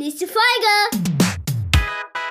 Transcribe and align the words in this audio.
Nächste 0.00 0.26
Folge! 0.26 1.04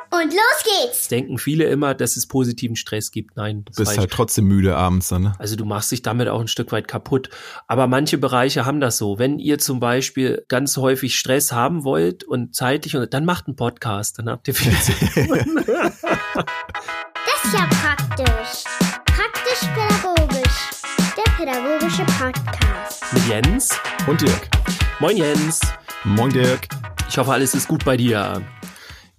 Und 0.10 0.34
los 0.34 0.64
geht's! 0.64 1.08
Denken 1.08 1.38
viele 1.38 1.66
immer, 1.66 1.94
dass 1.94 2.18
es 2.18 2.26
positiven 2.26 2.76
Stress 2.76 3.12
gibt. 3.12 3.38
Nein. 3.38 3.64
Du 3.64 3.74
bist 3.84 3.96
halt 3.96 4.10
trotzdem 4.10 4.46
müde 4.46 4.76
abends 4.76 5.10
dann, 5.10 5.22
ne? 5.22 5.34
Also 5.38 5.56
du 5.56 5.66
machst 5.66 5.92
dich 5.92 6.02
damit 6.02 6.30
auch 6.30 6.42
ein 6.42 6.48
Stück 6.48 6.72
weit 6.72 6.88
kaputt. 6.88 7.30
Aber 7.68 7.86
manche 7.86 8.18
Bereiche 8.18 8.66
haben 8.66 8.80
das 8.80 8.98
so. 8.98 9.20
Wenn 9.20 9.38
ihr 9.38 9.60
zum 9.60 9.80
Beispiel 9.80 10.44
ganz 10.48 10.78
häufig 10.78 11.16
Stress 11.16 11.52
haben 11.52 11.84
wollt 11.84 12.24
und 12.24 12.56
zeitlich, 12.56 12.98
dann 13.12 13.24
macht 13.24 13.46
einen 13.46 13.56
Podcast, 13.56 14.18
dann 14.18 14.30
habt 14.30 14.48
ihr 14.48 14.56
viel 14.56 14.76
zu 14.80 14.92
tun. 14.94 15.64
das 15.68 17.44
ist 17.44 17.54
ja 17.54 17.70
praktisch. 17.70 18.64
Praktisch-pädagogisch. 19.06 20.72
Der 21.16 21.32
pädagogische 21.34 22.04
Podcast. 22.18 23.14
Mit 23.14 23.28
Jens 23.28 23.78
und 24.08 24.20
Dirk. 24.20 24.50
Moin 25.00 25.18
Jens. 25.18 25.60
Moin 26.04 26.32
Dirk. 26.32 26.68
Ich 27.10 27.18
hoffe, 27.18 27.34
alles 27.34 27.56
ist 27.56 27.68
gut 27.68 27.86
bei 27.86 27.98
dir. 27.98 28.44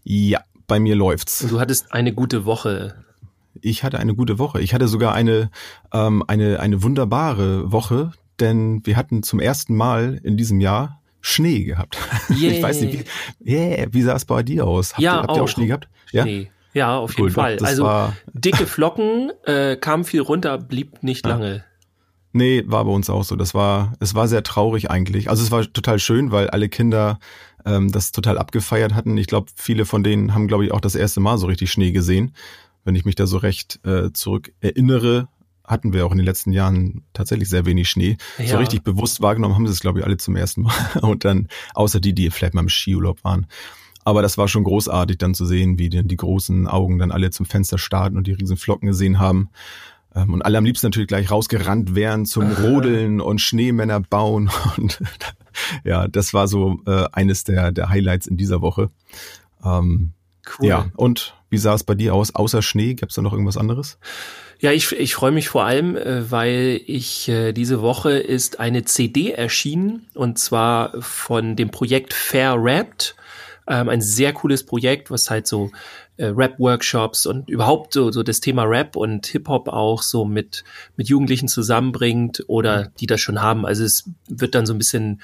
Ja, 0.05 0.41
bei 0.69 0.79
mir 0.79 0.95
läuft's. 0.95 1.45
Du 1.49 1.59
hattest 1.59 1.93
eine 1.93 2.15
gute 2.15 2.45
Woche. 2.45 2.95
Ich 3.61 3.83
hatte 3.83 3.99
eine 3.99 4.15
gute 4.15 4.39
Woche. 4.39 4.61
Ich 4.61 4.73
hatte 4.73 4.87
sogar 4.87 5.13
eine, 5.13 5.51
ähm, 5.93 6.23
eine, 6.29 6.61
eine 6.61 6.85
wunderbare 6.85 7.73
Woche, 7.73 8.13
denn 8.39 8.81
wir 8.87 8.97
hatten 8.97 9.25
zum 9.25 9.41
ersten 9.41 9.77
Mal 9.77 10.21
in 10.23 10.37
diesem 10.37 10.61
Jahr 10.61 11.01
Schnee 11.21 11.65
gehabt. 11.65 11.99
Yeah. 12.31 12.53
Ich 12.53 12.63
weiß 12.63 12.81
nicht, 12.83 13.07
wie, 13.41 13.53
yeah, 13.53 13.87
wie 13.91 14.03
sah 14.03 14.15
es 14.15 14.25
bei 14.25 14.45
dir 14.45 14.69
aus? 14.69 14.93
Habt, 14.93 15.03
ja, 15.03 15.17
ihr, 15.17 15.23
habt 15.23 15.37
ihr 15.37 15.43
auch 15.43 15.49
Schnee 15.49 15.67
gehabt? 15.67 15.89
Ja? 16.13 16.23
Schnee. 16.23 16.51
Ja, 16.73 16.97
auf 16.97 17.11
jeden 17.11 17.25
cool, 17.25 17.31
Fall. 17.33 17.59
Also 17.61 18.13
dicke 18.33 18.67
Flocken, 18.67 19.33
äh, 19.45 19.77
kam 19.77 20.05
viel 20.05 20.21
runter, 20.21 20.59
blieb 20.59 21.03
nicht 21.03 21.27
ja. 21.27 21.33
lange. 21.33 21.65
Nee, 22.33 22.63
war 22.67 22.85
bei 22.85 22.93
uns 22.93 23.11
auch 23.11 23.25
so. 23.25 23.35
Das 23.35 23.55
war, 23.55 23.95
es 23.99 24.15
war 24.15 24.29
sehr 24.29 24.45
traurig 24.45 24.91
eigentlich. 24.91 25.29
Also 25.29 25.43
es 25.43 25.51
war 25.51 25.65
total 25.73 25.99
schön, 25.99 26.31
weil 26.31 26.49
alle 26.49 26.69
Kinder 26.69 27.19
ähm, 27.65 27.91
das 27.93 28.13
total 28.13 28.39
abgefeiert 28.39 28.95
hatten. 28.95 29.17
Ich 29.17 29.27
glaube, 29.27 29.51
viele 29.55 29.85
von 29.85 30.03
denen 30.03 30.35
haben, 30.35 30.49
glaube 30.49 30.65
ich, 30.65 30.73
auch 30.73 30.81
das 30.81 30.95
erste 30.95 31.21
Mal 31.21 31.39
so 31.39 31.47
richtig 31.47 31.71
Schnee 31.71 31.93
gesehen. 31.93 32.35
Wenn 32.85 32.95
ich 32.95 33.05
mich 33.05 33.15
da 33.15 33.27
so 33.27 33.37
recht 33.37 33.81
äh, 33.85 34.13
zurück 34.13 34.53
erinnere, 34.61 35.29
hatten 35.65 35.93
wir 35.93 36.05
auch 36.05 36.13
in 36.13 36.19
den 36.19 36.27
letzten 36.27 36.53
Jahren 36.53 37.05
tatsächlich 37.13 37.49
sehr 37.49 37.65
wenig 37.65 37.89
Schnee. 37.89 38.17
Ja. 38.39 38.47
So 38.47 38.57
richtig 38.59 38.83
bewusst 38.83 39.23
wahrgenommen 39.23 39.55
haben 39.55 39.67
sie 39.67 39.73
es, 39.73 39.81
glaube 39.81 40.01
ich, 40.01 40.05
alle 40.05 40.17
zum 40.17 40.37
ersten 40.37 40.63
Mal. 40.63 40.75
Und 41.03 41.25
dann, 41.25 41.49
außer 41.75 42.01
die, 42.01 42.15
die 42.15 42.31
vielleicht 42.31 42.55
mal 42.55 42.63
im 42.63 42.69
Skiurlaub 42.69 43.23
waren. 43.25 43.47
Aber 44.05 44.23
das 44.23 44.39
war 44.39 44.49
schon 44.49 44.65
großartig 44.65 45.19
dann 45.19 45.35
zu 45.35 45.45
sehen, 45.45 45.79
wie 45.79 45.91
denn 45.91 46.09
die 46.09 46.17
großen 46.17 46.67
Augen 46.67 46.99
dann 46.99 47.13
alle 47.13 47.31
zum 47.31 47.47
Fenster 47.47 47.79
starten 47.79 48.17
und 48.17 48.27
die 48.27 48.33
riesen 48.33 48.57
Flocken 48.57 48.89
gesehen 48.89 49.19
haben. 49.19 49.51
Ähm, 50.15 50.35
und 50.35 50.43
alle 50.43 50.59
am 50.59 50.65
liebsten 50.65 50.87
natürlich 50.87 51.09
gleich 51.09 51.31
rausgerannt 51.31 51.95
wären 51.95 52.27
zum 52.27 52.51
Rodeln 52.63 53.21
und 53.21 53.41
Schneemänner 53.41 54.01
bauen. 54.01 54.51
Und 54.77 55.01
ja, 55.85 56.09
das 56.09 56.33
war 56.33 56.49
so 56.49 56.81
äh, 56.87 57.07
eines 57.13 57.45
der, 57.45 57.73
der 57.73 57.89
Highlights 57.89 58.27
in 58.27 58.37
dieser 58.37 58.61
Woche. 58.63 58.91
Ähm, 59.65 60.13
cool. 60.59 60.67
Ja, 60.67 60.87
und 60.97 61.35
wie 61.51 61.59
sah 61.59 61.75
es 61.75 61.85
bei 61.85 61.95
dir 61.95 62.15
aus? 62.15 62.35
Außer 62.35 62.63
Schnee, 62.63 62.95
gab 62.95 63.11
es 63.11 63.17
da 63.17 63.23
noch 63.23 63.33
irgendwas 63.33 63.57
anderes? 63.57 63.99
Ja, 64.61 64.73
ich, 64.73 64.93
ich 64.93 65.15
freue 65.15 65.33
mich 65.33 65.49
vor 65.49 65.65
allem, 65.65 65.97
äh, 65.97 66.31
weil 66.31 66.81
ich 66.87 67.29
äh, 67.29 67.53
diese 67.53 67.81
Woche 67.81 68.13
ist 68.13 68.61
eine 68.61 68.85
CD 68.85 69.31
erschienen 69.33 70.07
und 70.15 70.39
zwar 70.39 71.01
von 71.01 71.57
dem 71.57 71.71
Projekt 71.71 72.13
Fair 72.13 72.55
Rapped. 72.57 73.17
Ähm, 73.67 73.89
ein 73.89 74.01
sehr 74.01 74.33
cooles 74.33 74.65
Projekt, 74.65 75.11
was 75.11 75.31
halt 75.31 75.47
so 75.47 75.71
äh, 76.21 76.27
Rap-Workshops 76.27 77.25
und 77.25 77.49
überhaupt 77.49 77.95
so, 77.95 78.13
so 78.13 78.23
das 78.23 78.41
Thema 78.41 78.65
Rap 78.65 78.95
und 78.95 79.27
Hip-Hop 79.27 79.69
auch 79.69 80.03
so 80.03 80.27
mit, 80.27 80.65
mit 80.97 81.09
Jugendlichen 81.09 81.49
zusammenbringt 81.49 82.45
oder 82.47 82.93
die 83.01 83.07
das 83.07 83.23
schon 83.23 83.41
haben. 83.41 83.65
Also 83.65 83.85
es 83.85 84.05
wird 84.29 84.55
dann 84.55 84.67
so 84.67 84.75
ein 84.75 84.79
bisschen 84.79 85.23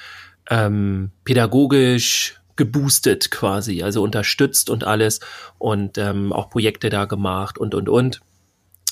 ähm, 0.49 1.11
pädagogisch 1.25 2.41
geboostet 2.57 3.31
quasi, 3.31 3.83
also 3.83 4.03
unterstützt 4.03 4.71
und 4.71 4.85
alles 4.85 5.21
und 5.59 5.99
ähm, 5.99 6.33
auch 6.33 6.49
Projekte 6.49 6.89
da 6.89 7.05
gemacht 7.05 7.59
und 7.59 7.75
und 7.75 7.91
und. 7.91 8.23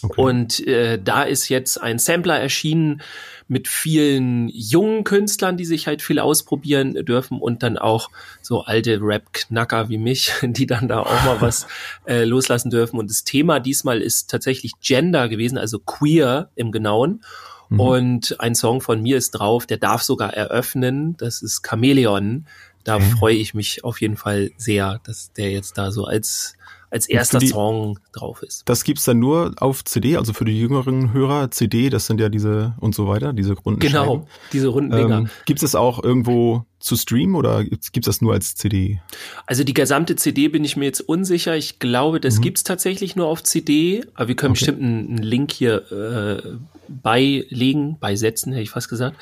Okay. 0.03 0.21
Und 0.21 0.67
äh, 0.67 1.01
da 1.03 1.23
ist 1.23 1.49
jetzt 1.49 1.81
ein 1.81 1.99
Sampler 1.99 2.39
erschienen 2.39 3.01
mit 3.47 3.69
vielen 3.69 4.49
jungen 4.49 5.05
Künstlern, 5.05 5.57
die 5.57 5.65
sich 5.65 5.87
halt 5.87 6.03
viel 6.03 6.19
ausprobieren 6.19 6.95
dürfen 7.05 7.39
und 7.41 7.63
dann 7.63 7.77
auch 7.77 8.11
so 8.41 8.63
alte 8.63 8.99
Rap-Knacker 9.01 9.89
wie 9.89 9.99
mich, 9.99 10.33
die 10.43 10.67
dann 10.67 10.89
da 10.89 11.01
auch 11.01 11.25
mal 11.25 11.41
was 11.41 11.67
äh, 12.07 12.25
loslassen 12.25 12.71
dürfen. 12.71 12.99
Und 12.99 13.11
das 13.11 13.25
Thema 13.25 13.61
diesmal 13.61 14.01
ist 14.01 14.31
tatsächlich 14.31 14.73
Gender 14.81 15.29
gewesen, 15.29 15.59
also 15.59 15.79
queer 15.79 16.51
im 16.55 16.73
Genauen. 16.73 17.23
Mhm. 17.69 17.81
Und 17.81 18.41
ein 18.41 18.55
Song 18.55 18.81
von 18.81 19.03
mir 19.03 19.17
ist 19.17 19.33
drauf, 19.33 19.67
der 19.67 19.79
darf 19.79 20.03
sogar 20.03 20.35
eröffnen. 20.35 21.17
Das 21.19 21.43
ist 21.43 21.63
Chameleon. 21.63 22.47
Da 22.83 22.99
mhm. 22.99 23.11
freue 23.19 23.37
ich 23.37 23.55
mich 23.55 23.85
auf 23.85 24.01
jeden 24.01 24.17
Fall 24.17 24.51
sehr, 24.57 25.01
dass 25.05 25.33
der 25.33 25.51
jetzt 25.51 25.79
da 25.79 25.91
so 25.91 26.05
als 26.05 26.57
als 26.95 27.09
erster 27.09 27.41
die, 27.41 27.49
Song 27.49 27.99
drauf 28.13 28.43
ist. 28.45 28.63
Das 28.67 28.85
gibt's 28.85 29.05
dann 29.05 29.19
nur 29.19 29.53
auf 29.59 29.85
CD, 29.85 30.17
also 30.17 30.33
für 30.33 30.45
die 30.45 30.59
jüngeren 30.59 31.13
Hörer, 31.13 31.51
CD, 31.51 31.91
das 31.91 32.07
sind 32.07 32.21
ja 32.21 32.29
diese 32.29 32.75
und 32.79 32.95
so 32.95 33.09
weiter, 33.09 33.33
diese 33.33 33.55
runden 33.55 33.81
Genau, 33.81 34.29
diese 34.53 34.69
runden 34.69 34.93
Dinger. 34.93 35.19
Ähm, 35.19 35.31
gibt's 35.45 35.65
es 35.65 35.75
auch 35.75 36.03
irgendwo 36.03 36.65
zu 36.79 36.95
streamen 36.95 37.35
oder 37.35 37.65
gibt's, 37.65 37.91
das 38.07 38.23
nur 38.23 38.33
als 38.33 38.55
CD? 38.55 39.01
Also 39.45 39.65
die 39.65 39.75
gesamte 39.75 40.15
CD 40.15 40.47
bin 40.47 40.65
ich 40.65 40.77
mir 40.77 40.85
jetzt 40.85 41.01
unsicher. 41.01 41.57
Ich 41.57 41.81
glaube, 41.81 42.21
das 42.21 42.37
mhm. 42.37 42.43
gibt's 42.43 42.63
tatsächlich 42.63 43.17
nur 43.17 43.27
auf 43.27 43.43
CD, 43.43 44.05
aber 44.15 44.29
wir 44.29 44.37
können 44.37 44.53
okay. 44.53 44.61
bestimmt 44.61 44.83
einen, 44.83 45.09
einen, 45.09 45.23
Link 45.23 45.51
hier 45.51 45.91
äh, 45.91 46.59
beilegen, 46.87 47.99
beisetzen, 47.99 48.53
hätte 48.53 48.63
ich 48.63 48.71
fast 48.71 48.89
gesagt. 48.89 49.17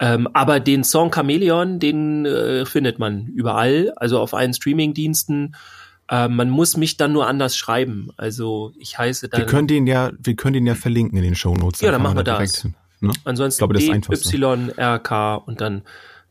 Ähm, 0.00 0.26
aber 0.32 0.58
den 0.58 0.82
Song 0.82 1.12
Chameleon, 1.12 1.78
den 1.78 2.26
äh, 2.26 2.66
findet 2.66 2.98
man 2.98 3.26
überall, 3.28 3.92
also 3.94 4.18
auf 4.18 4.34
allen 4.34 4.54
Streamingdiensten. 4.54 5.52
diensten 5.52 5.81
äh, 6.12 6.28
man 6.28 6.50
muss 6.50 6.76
mich 6.76 6.98
dann 6.98 7.12
nur 7.12 7.26
anders 7.26 7.56
schreiben. 7.56 8.10
Also 8.18 8.72
ich 8.78 8.98
heiße 8.98 9.30
dann. 9.30 9.40
Wir 9.40 9.46
können 9.46 9.66
den 9.66 9.86
ja, 9.86 10.12
wir 10.22 10.36
können 10.36 10.52
den 10.52 10.66
ja 10.66 10.74
verlinken 10.74 11.16
in 11.16 11.24
den 11.24 11.34
Show 11.34 11.54
Notes. 11.54 11.80
Ja, 11.80 11.90
dann 11.90 12.02
machen 12.02 12.16
wir 12.18 12.22
das. 12.22 12.68
ne? 13.00 13.12
Ansonsten 13.24 13.60
glaube, 13.60 13.74
das 13.74 13.84
D, 13.84 14.36
Y, 14.36 14.68
R, 14.76 14.98
K 14.98 15.36
und 15.36 15.62
dann 15.62 15.82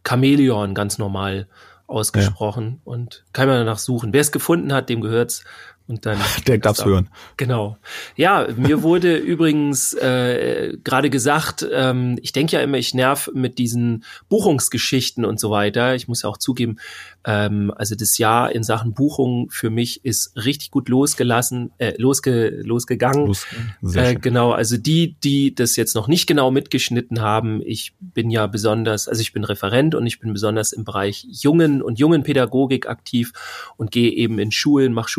Chameleon 0.03 0.75
ganz 0.75 0.99
normal 0.99 1.47
ausgesprochen 1.87 2.79
ja. 2.85 2.91
und 2.91 3.25
kann 3.33 3.47
man 3.47 3.57
danach 3.57 3.79
suchen. 3.79 4.13
Wer 4.13 4.21
es 4.21 4.31
gefunden 4.31 4.71
hat, 4.71 4.87
dem 4.87 5.01
gehört's. 5.01 5.43
Und 5.91 6.06
dann 6.06 6.18
der 6.47 6.57
darf's 6.57 6.85
hören. 6.85 7.09
Genau. 7.35 7.78
Ja, 8.16 8.47
mir 8.56 8.81
wurde 8.81 9.18
übrigens 9.18 9.94
äh, 9.94 10.78
gerade 10.85 11.09
gesagt, 11.09 11.68
ähm, 11.69 12.18
ich 12.22 12.31
denke 12.31 12.56
ja 12.56 12.62
immer, 12.62 12.78
ich 12.78 12.94
nerv 12.94 13.29
mit 13.34 13.57
diesen 13.57 14.06
Buchungsgeschichten 14.29 15.25
und 15.25 15.38
so 15.38 15.52
weiter. 15.52 15.94
Ich 15.96 16.07
muss 16.07 16.22
ja 16.22 16.29
auch 16.29 16.38
zugeben, 16.38 16.78
ähm, 17.25 17.74
also 17.75 17.96
das 17.96 18.18
Jahr 18.18 18.53
in 18.53 18.63
Sachen 18.63 18.94
Buchung 18.94 19.50
für 19.52 19.69
mich 19.69 20.06
ist 20.06 20.34
richtig 20.38 20.72
gut 20.72 20.88
losgelassen, 20.88 21.72
äh, 21.78 21.94
losge, 21.97 22.62
losgegangen. 22.63 23.28
Los, 23.28 23.46
äh, 23.94 24.16
genau, 24.16 24.52
also 24.52 24.78
die, 24.78 25.18
die 25.22 25.53
das 25.53 25.75
jetzt 25.75 25.94
noch 25.94 26.08
nicht 26.08 26.25
genau 26.25 26.52
mitgeschnitten 26.52 27.19
haben, 27.19 27.62
ich 27.66 27.94
bin 28.00 28.31
ja 28.31 28.47
besonders, 28.47 29.09
also 29.09 29.19
ich 29.19 29.34
bin 29.34 29.44
Referent 29.44 29.94
und 29.94 30.08
ich 30.08 30.22
bin 30.22 30.31
besonders 30.31 30.72
im 30.72 30.85
Bereich 30.85 31.28
Jungen 31.29 31.81
und 31.81 32.00
Jungenpädagogik 32.00 32.88
aktiv 32.88 33.34
und 33.75 33.91
gehe 33.91 34.12
eben 34.12 34.40
in 34.40 34.53
Schulen, 34.53 34.94
mache 34.94 35.09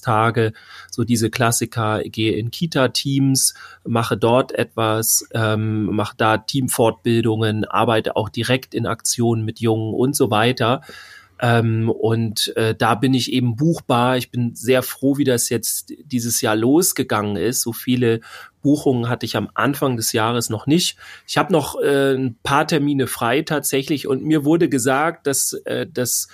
Schulentwicklungstage, 0.00 0.52
so 0.90 1.04
diese 1.04 1.30
Klassiker, 1.30 2.02
gehe 2.04 2.36
in 2.36 2.50
Kita-Teams, 2.50 3.54
mache 3.84 4.16
dort 4.16 4.52
etwas, 4.52 5.28
ähm, 5.32 5.86
mache 5.86 6.16
da 6.16 6.38
Teamfortbildungen, 6.38 7.64
arbeite 7.64 8.16
auch 8.16 8.28
direkt 8.28 8.74
in 8.74 8.86
Aktionen 8.86 9.44
mit 9.44 9.60
Jungen 9.60 9.94
und 9.94 10.16
so 10.16 10.30
weiter. 10.30 10.82
Ähm, 11.42 11.88
und 11.88 12.54
äh, 12.56 12.74
da 12.74 12.94
bin 12.94 13.14
ich 13.14 13.32
eben 13.32 13.56
buchbar. 13.56 14.18
Ich 14.18 14.30
bin 14.30 14.54
sehr 14.54 14.82
froh, 14.82 15.16
wie 15.16 15.24
das 15.24 15.48
jetzt 15.48 15.94
dieses 16.04 16.42
Jahr 16.42 16.54
losgegangen 16.54 17.36
ist. 17.36 17.62
So 17.62 17.72
viele 17.72 18.20
Buchungen 18.60 19.08
hatte 19.08 19.24
ich 19.24 19.36
am 19.36 19.48
Anfang 19.54 19.96
des 19.96 20.12
Jahres 20.12 20.50
noch 20.50 20.66
nicht. 20.66 20.98
Ich 21.26 21.38
habe 21.38 21.50
noch 21.50 21.80
äh, 21.80 22.14
ein 22.14 22.36
paar 22.42 22.66
Termine 22.66 23.06
frei 23.06 23.40
tatsächlich 23.40 24.06
und 24.06 24.22
mir 24.22 24.44
wurde 24.44 24.68
gesagt, 24.68 25.26
dass, 25.26 25.54
äh, 25.64 25.86
dass 25.86 26.28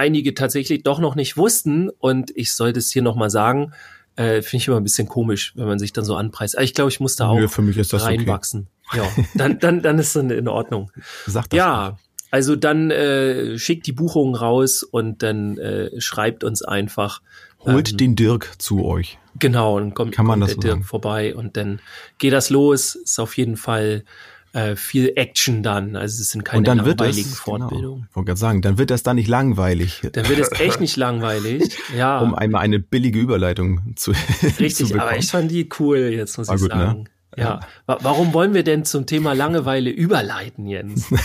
einige 0.00 0.34
tatsächlich 0.34 0.82
doch 0.82 0.98
noch 0.98 1.14
nicht 1.14 1.36
wussten 1.36 1.90
und 1.90 2.32
ich 2.34 2.54
sollte 2.54 2.78
es 2.78 2.90
hier 2.90 3.02
nochmal 3.02 3.28
sagen. 3.28 3.72
Äh, 4.16 4.40
Finde 4.42 4.62
ich 4.62 4.68
immer 4.68 4.78
ein 4.78 4.82
bisschen 4.82 5.08
komisch, 5.08 5.52
wenn 5.56 5.66
man 5.66 5.78
sich 5.78 5.92
dann 5.92 6.04
so 6.04 6.16
anpreist. 6.16 6.56
Aber 6.56 6.64
ich 6.64 6.74
glaube, 6.74 6.90
ich 6.90 7.00
muss 7.00 7.16
da 7.16 7.28
auch 7.28 7.38
Nö, 7.38 7.48
für 7.48 7.62
mich 7.62 7.76
ist 7.76 7.92
das 7.92 8.04
reinwachsen. 8.04 8.68
Okay. 8.88 8.98
Ja, 8.98 9.24
dann, 9.34 9.58
dann, 9.58 9.82
dann 9.82 9.98
ist 9.98 10.16
es 10.16 10.22
in 10.22 10.48
Ordnung. 10.48 10.90
Sag 11.26 11.50
das 11.50 11.56
ja. 11.56 11.98
Also 12.30 12.56
dann 12.56 12.90
äh, 12.90 13.58
schickt 13.58 13.86
die 13.86 13.92
Buchung 13.92 14.34
raus 14.34 14.82
und 14.82 15.22
dann 15.22 15.58
äh, 15.58 16.00
schreibt 16.00 16.44
uns 16.44 16.62
einfach. 16.62 17.20
Holt 17.60 17.90
ähm, 17.90 17.96
den 17.98 18.16
Dirk 18.16 18.54
zu 18.58 18.84
euch. 18.84 19.18
Genau, 19.38 19.78
dann 19.78 19.94
kommt, 19.94 20.14
Kann 20.14 20.26
man 20.26 20.40
kommt 20.40 20.50
das 20.50 20.56
der 20.56 20.62
Dirk 20.62 20.72
sagen? 20.74 20.84
vorbei 20.84 21.34
und 21.34 21.56
dann 21.56 21.80
geht 22.18 22.32
das 22.32 22.48
los. 22.50 22.94
Ist 22.94 23.18
auf 23.18 23.36
jeden 23.36 23.56
Fall 23.56 24.04
äh, 24.52 24.76
viel 24.76 25.12
Action 25.16 25.62
dann. 25.62 25.96
Also 25.96 26.20
es 26.20 26.30
sind 26.30 26.44
keine 26.44 26.62
dann 26.64 26.78
langweiligen 26.78 27.16
wird 27.16 27.26
es, 27.26 27.38
Fortbildungen. 27.38 27.82
Genau, 27.82 28.06
ich 28.10 28.16
wollte 28.16 28.26
gerade 28.26 28.40
sagen, 28.40 28.62
dann 28.62 28.78
wird 28.78 28.90
das 28.90 29.02
da 29.02 29.14
nicht 29.14 29.28
langweilig. 29.28 30.02
Dann 30.12 30.28
wird 30.28 30.38
es 30.40 30.60
echt 30.60 30.80
nicht 30.80 30.96
langweilig. 30.98 31.76
Ja. 31.96 32.20
Um 32.20 32.34
einmal 32.34 32.62
eine 32.62 32.78
billige 32.78 33.18
Überleitung 33.18 33.94
zu 33.96 34.10
Richtig, 34.42 34.74
zu 34.74 34.84
bekommen. 34.84 35.00
aber 35.00 35.16
ich 35.18 35.30
fand 35.30 35.50
die 35.50 35.68
cool, 35.78 35.98
jetzt 35.98 36.36
muss 36.38 36.48
War 36.48 36.56
ich 36.56 36.62
gut, 36.62 36.74
ne? 36.74 36.86
sagen. 36.86 37.08
Ja. 37.36 37.60
Warum 37.86 38.32
wollen 38.32 38.54
wir 38.54 38.64
denn 38.64 38.84
zum 38.84 39.06
Thema 39.06 39.34
Langeweile 39.34 39.90
überleiten, 39.90 40.66
Jens? 40.66 41.08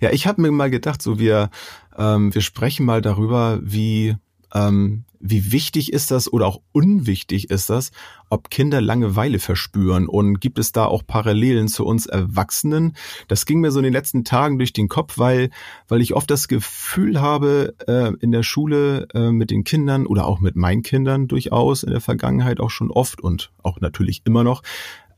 Ja, 0.00 0.10
ich 0.10 0.28
habe 0.28 0.40
mir 0.40 0.52
mal 0.52 0.70
gedacht, 0.70 1.02
so 1.02 1.18
wir, 1.18 1.50
ähm, 1.96 2.32
wir 2.32 2.40
sprechen 2.40 2.86
mal 2.86 3.02
darüber, 3.02 3.58
wie 3.62 4.14
ähm, 4.54 5.04
wie 5.20 5.52
wichtig 5.52 5.92
ist 5.92 6.10
das 6.10 6.32
oder 6.32 6.46
auch 6.46 6.60
unwichtig 6.72 7.50
ist 7.50 7.70
das, 7.70 7.90
ob 8.30 8.50
Kinder 8.50 8.80
Langeweile 8.80 9.38
verspüren 9.38 10.06
und 10.06 10.40
gibt 10.40 10.58
es 10.58 10.72
da 10.72 10.84
auch 10.84 11.02
Parallelen 11.06 11.68
zu 11.68 11.84
uns 11.84 12.06
Erwachsenen? 12.06 12.94
Das 13.26 13.46
ging 13.46 13.60
mir 13.60 13.70
so 13.70 13.80
in 13.80 13.84
den 13.84 13.92
letzten 13.92 14.24
Tagen 14.24 14.58
durch 14.58 14.72
den 14.72 14.88
Kopf, 14.88 15.18
weil, 15.18 15.50
weil 15.88 16.02
ich 16.02 16.14
oft 16.14 16.30
das 16.30 16.46
Gefühl 16.46 17.20
habe, 17.20 17.74
äh, 17.86 18.12
in 18.20 18.30
der 18.30 18.42
Schule 18.42 19.08
äh, 19.14 19.30
mit 19.30 19.50
den 19.50 19.64
Kindern 19.64 20.06
oder 20.06 20.26
auch 20.26 20.40
mit 20.40 20.56
meinen 20.56 20.82
Kindern 20.82 21.26
durchaus 21.26 21.82
in 21.82 21.90
der 21.90 22.00
Vergangenheit 22.00 22.60
auch 22.60 22.70
schon 22.70 22.90
oft 22.90 23.20
und 23.20 23.50
auch 23.62 23.80
natürlich 23.80 24.22
immer 24.24 24.44
noch, 24.44 24.62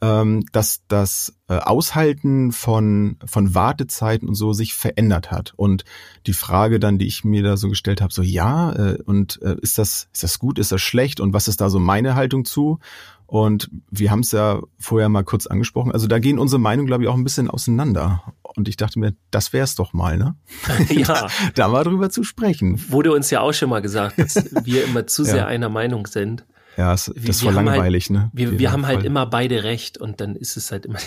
ähm, 0.03 0.45
dass 0.53 0.83
das 0.89 1.35
äh, 1.49 1.55
Aushalten 1.55 2.53
von, 2.53 3.17
von 3.25 3.55
Wartezeiten 3.55 4.29
und 4.29 4.35
so 4.35 4.53
sich 4.53 4.75
verändert 4.75 5.31
hat. 5.31 5.53
Und 5.57 5.85
die 6.27 6.33
Frage 6.33 6.81
dann, 6.81 6.99
die 6.99 7.07
ich 7.07 7.25
mir 7.25 7.43
da 7.43 7.57
so 7.57 7.69
gestellt 7.69 8.01
habe, 8.01 8.13
so 8.13 8.23
ja, 8.23 8.73
äh, 8.73 8.99
und 9.03 9.41
äh, 9.43 9.57
ist 9.61 9.79
das, 9.79 10.09
ist 10.13 10.23
das 10.23 10.39
gut, 10.39 10.59
ist 10.59 10.73
das 10.73 10.81
schlecht 10.81 11.21
und 11.21 11.33
was 11.33 11.49
ist 11.49 11.61
da 11.61 11.69
so 11.71 11.79
meine 11.79 12.15
Haltung 12.15 12.45
zu? 12.45 12.79
Und 13.27 13.71
wir 13.91 14.11
haben 14.11 14.21
es 14.21 14.33
ja 14.33 14.61
vorher 14.79 15.09
mal 15.09 15.23
kurz 15.23 15.47
angesprochen. 15.47 15.93
Also 15.93 16.09
da 16.09 16.19
gehen 16.19 16.39
unsere 16.39 16.59
Meinungen, 16.61 16.89
glaube 16.89 17.05
ich, 17.05 17.09
auch 17.09 17.15
ein 17.15 17.23
bisschen 17.23 17.49
auseinander. 17.49 18.25
Und 18.43 18.69
ich 18.69 18.77
dachte 18.77 18.99
mir, 18.99 19.15
das 19.31 19.53
wär's 19.53 19.77
doch 19.77 19.93
mal, 19.93 20.19
ne? 20.19 20.35
Ja. 20.89 21.29
da 21.55 21.69
mal 21.69 21.85
drüber 21.85 22.11
zu 22.11 22.25
sprechen. 22.25 22.83
Wurde 22.91 23.13
uns 23.13 23.31
ja 23.31 23.41
auch 23.41 23.53
schon 23.53 23.71
mal 23.71 23.83
gesagt, 23.83 24.19
dass 24.19 24.35
wir 24.65 24.85
immer 24.85 25.07
zu 25.07 25.23
sehr 25.23 25.37
Ja. 25.37 25.47
einer 25.47 25.69
Meinung 25.69 26.07
sind. 26.09 26.45
Ja, 26.77 26.93
das 26.93 27.13
wir 27.15 27.29
war 27.47 27.55
haben 27.57 27.67
langweilig, 27.67 28.05
halt, 28.11 28.11
ne? 28.11 28.31
Wir, 28.33 28.59
wir 28.59 28.73
haben 28.73 28.87
halt 28.87 29.05
immer 29.05 29.27
beide 29.27 29.65
recht 29.65 29.99
und 29.99 30.21
dann 30.21 30.37
ist 30.37 30.57
es 30.57 30.71
halt 30.73 30.87
immer. 30.87 30.99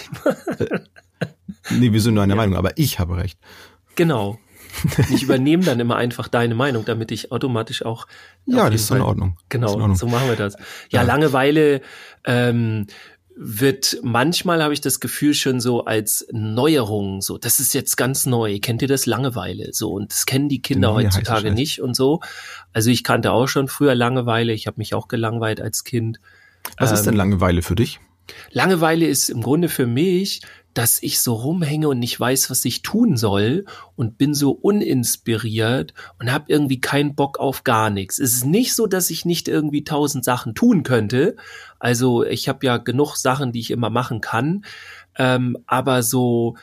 Nee, 1.71 1.91
wir 1.93 2.01
sind 2.01 2.13
nur 2.15 2.23
einer 2.23 2.33
Ja. 2.35 2.37
Meinung, 2.37 2.55
aber 2.57 2.77
ich 2.77 2.99
habe 2.99 3.17
recht. 3.17 3.39
genau. 3.95 4.39
Ich 5.11 5.21
übernehme 5.21 5.63
dann 5.63 5.79
immer 5.79 5.97
einfach 5.97 6.27
deine 6.27 6.55
Meinung, 6.55 6.83
damit 6.83 7.11
ich 7.11 7.31
automatisch 7.31 7.85
auch. 7.85 8.07
Ja, 8.47 8.63
auf 8.63 8.71
das 8.71 8.81
ist 8.81 8.89
in 8.91 8.97
Fall- 8.97 9.05
Ordnung. 9.05 9.29
Das 9.29 9.37
ist 9.37 9.43
in 9.43 9.49
Genau, 9.61 9.71
Ordnung. 9.73 9.95
so 9.95 10.07
machen 10.07 10.27
wir 10.29 10.35
das. 10.35 10.55
Ja, 10.89 11.01
Ja. 11.01 11.01
Langeweile 11.03 11.81
ähm, 12.25 12.87
wird 13.35 13.97
manchmal 14.03 14.61
habe 14.61 14.73
ich 14.73 14.81
das 14.81 14.99
Gefühl 14.99 15.33
schon 15.33 15.59
so 15.59 15.85
als 15.85 16.27
Neuerung, 16.31 17.21
so 17.21 17.37
das 17.37 17.59
ist 17.59 17.73
jetzt 17.73 17.95
ganz 17.97 18.25
neu. 18.25 18.59
Kennt 18.59 18.81
ihr 18.81 18.87
das 18.87 19.05
Langeweile? 19.05 19.73
So 19.73 19.91
und 19.91 20.11
das 20.11 20.25
kennen 20.25 20.49
die 20.49 20.61
Kinder 20.61 20.93
heiße 20.93 21.07
heutzutage 21.07 21.51
nicht 21.51 21.81
und 21.81 21.95
so. 21.95 22.19
Also 22.73 22.89
ich 22.89 23.03
kannte 23.03 23.31
auch 23.31 23.47
schon 23.47 23.67
früher 23.67 23.95
Langeweile. 23.95 24.53
Ich 24.53 24.67
habe 24.67 24.75
mich 24.77 24.93
auch 24.93 25.07
gelangweilt 25.07 25.61
als 25.61 25.83
Kind. 25.83 26.19
Was 26.77 26.91
ist 26.91 27.03
denn 27.03 27.13
Ähm, 27.13 27.17
Langeweile 27.17 27.61
für 27.61 27.75
dich? 27.75 27.99
Langeweile 28.51 29.05
ist 29.05 29.29
im 29.29 29.41
Grunde 29.41 29.69
für 29.69 29.87
mich, 29.87 30.41
dass 30.73 31.01
ich 31.03 31.19
so 31.19 31.33
rumhänge 31.33 31.87
und 31.89 31.99
nicht 31.99 32.19
weiß, 32.19 32.49
was 32.49 32.65
ich 32.65 32.81
tun 32.81 33.17
soll 33.17 33.65
und 33.95 34.17
bin 34.17 34.33
so 34.33 34.51
uninspiriert 34.51 35.93
und 36.19 36.31
habe 36.31 36.45
irgendwie 36.47 36.81
keinen 36.81 37.15
Bock 37.15 37.39
auf 37.39 37.63
gar 37.63 37.89
nichts. 37.89 38.19
Es 38.19 38.33
ist 38.33 38.45
nicht 38.45 38.73
so, 38.73 38.87
dass 38.87 39.09
ich 39.09 39.25
nicht 39.25 39.47
irgendwie 39.47 39.83
tausend 39.83 40.25
Sachen 40.25 40.55
tun 40.55 40.83
könnte. 40.83 41.35
Also 41.79 42.23
ich 42.23 42.49
habe 42.49 42.65
ja 42.65 42.77
genug 42.77 43.15
Sachen, 43.15 43.51
die 43.51 43.59
ich 43.59 43.71
immer 43.71 43.89
machen 43.89 44.21
kann, 44.21 44.65
ähm, 45.17 45.57
aber 45.67 46.01
so 46.03 46.55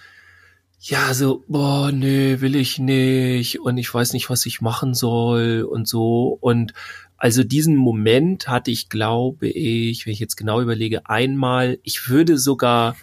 ja, 0.82 1.12
so, 1.12 1.44
boah, 1.46 1.92
nee, 1.92 2.40
will 2.40 2.56
ich 2.56 2.78
nicht 2.78 3.60
und 3.60 3.76
ich 3.76 3.92
weiß 3.92 4.14
nicht, 4.14 4.30
was 4.30 4.46
ich 4.46 4.62
machen 4.62 4.94
soll 4.94 5.66
und 5.70 5.86
so. 5.86 6.38
Und 6.40 6.72
also 7.18 7.44
diesen 7.44 7.76
Moment 7.76 8.48
hatte 8.48 8.70
ich, 8.70 8.88
glaube 8.88 9.46
ich, 9.46 10.06
wenn 10.06 10.14
ich 10.14 10.20
jetzt 10.20 10.36
genau 10.36 10.62
überlege, 10.62 11.04
einmal, 11.04 11.78
ich 11.82 12.08
würde 12.08 12.38
sogar 12.38 12.96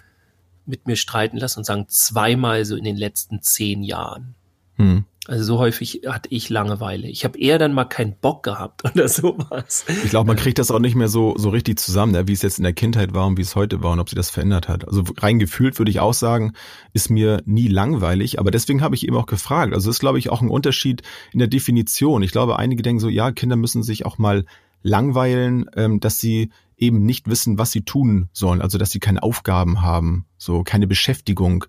mit 0.68 0.88
mir 0.88 0.96
streiten 0.96 1.38
lassen 1.38 1.60
und 1.60 1.66
sagen, 1.66 1.86
zweimal 1.88 2.66
so 2.66 2.76
in 2.76 2.84
den 2.84 2.98
letzten 2.98 3.42
zehn 3.42 3.84
Jahren. 3.84 4.36
Hm. 4.76 5.06
Also 5.28 5.44
so 5.44 5.60
häufig 5.60 6.04
hatte 6.08 6.30
ich 6.32 6.50
Langeweile. 6.50 7.10
Ich 7.10 7.26
habe 7.26 7.38
eher 7.38 7.58
dann 7.58 7.74
mal 7.74 7.84
keinen 7.84 8.16
Bock 8.16 8.44
gehabt 8.44 8.86
oder 8.94 9.10
sowas. 9.10 9.86
Ich 10.04 10.10
glaube, 10.10 10.28
man 10.28 10.38
kriegt 10.38 10.58
das 10.58 10.72
auch 10.72 10.80
nicht 10.80 10.96
mehr 10.96 11.10
so, 11.10 11.36
so 11.38 11.50
richtig 11.50 11.80
zusammen, 11.80 12.14
ne? 12.14 12.28
wie 12.28 12.34
es 12.34 12.42
jetzt 12.42 12.60
in 12.60 12.64
der 12.64 12.74
Kindheit 12.74 13.14
war 13.14 13.28
und 13.28 13.38
wie 13.38 13.42
es 13.42 13.56
heute 13.56 13.84
war 13.84 13.92
und 13.92 14.00
ob 14.00 14.10
sich 14.10 14.16
das 14.16 14.30
verändert 14.30 14.70
hat. 14.70 14.88
Also 14.88 15.04
rein 15.18 15.38
gefühlt 15.40 15.78
würde 15.80 15.92
ich 15.92 16.00
auch 16.00 16.14
sagen, 16.14 16.54
ist 16.94 17.10
mir 17.10 17.42
nie 17.46 17.68
langweilig, 17.68 18.40
aber 18.40 18.52
deswegen 18.52 18.82
habe 18.82 18.96
ich 18.96 19.06
eben 19.06 19.18
auch 19.18 19.26
gefragt. 19.26 19.74
Also 19.74 19.90
ist, 19.90 20.00
glaube 20.00 20.20
ich, 20.20 20.30
auch 20.30 20.42
ein 20.42 20.50
Unterschied 20.50 21.02
in 21.34 21.40
der 21.40 21.50
Definition. 21.50 22.24
Ich 22.24 22.32
glaube, 22.32 22.58
einige 22.58 22.82
denken 22.82 23.02
so, 23.02 23.10
ja, 23.10 23.32
Kinder 23.32 23.58
müssen 23.58 23.84
sich 23.84 24.06
auch 24.06 24.18
mal 24.18 24.46
langweilen, 24.82 25.66
ähm, 25.76 26.00
dass 26.00 26.20
sie 26.20 26.52
eben 26.78 27.06
nicht 27.06 27.28
wissen, 27.28 27.58
was 27.58 27.72
sie 27.72 27.82
tun 27.82 28.30
sollen. 28.34 28.62
Also 28.62 28.78
dass 28.78 28.92
sie 28.92 29.00
keine 29.00 29.24
Aufgaben 29.24 29.82
haben, 29.82 30.26
so 30.38 30.64
keine 30.64 30.88
Beschäftigung 30.88 31.66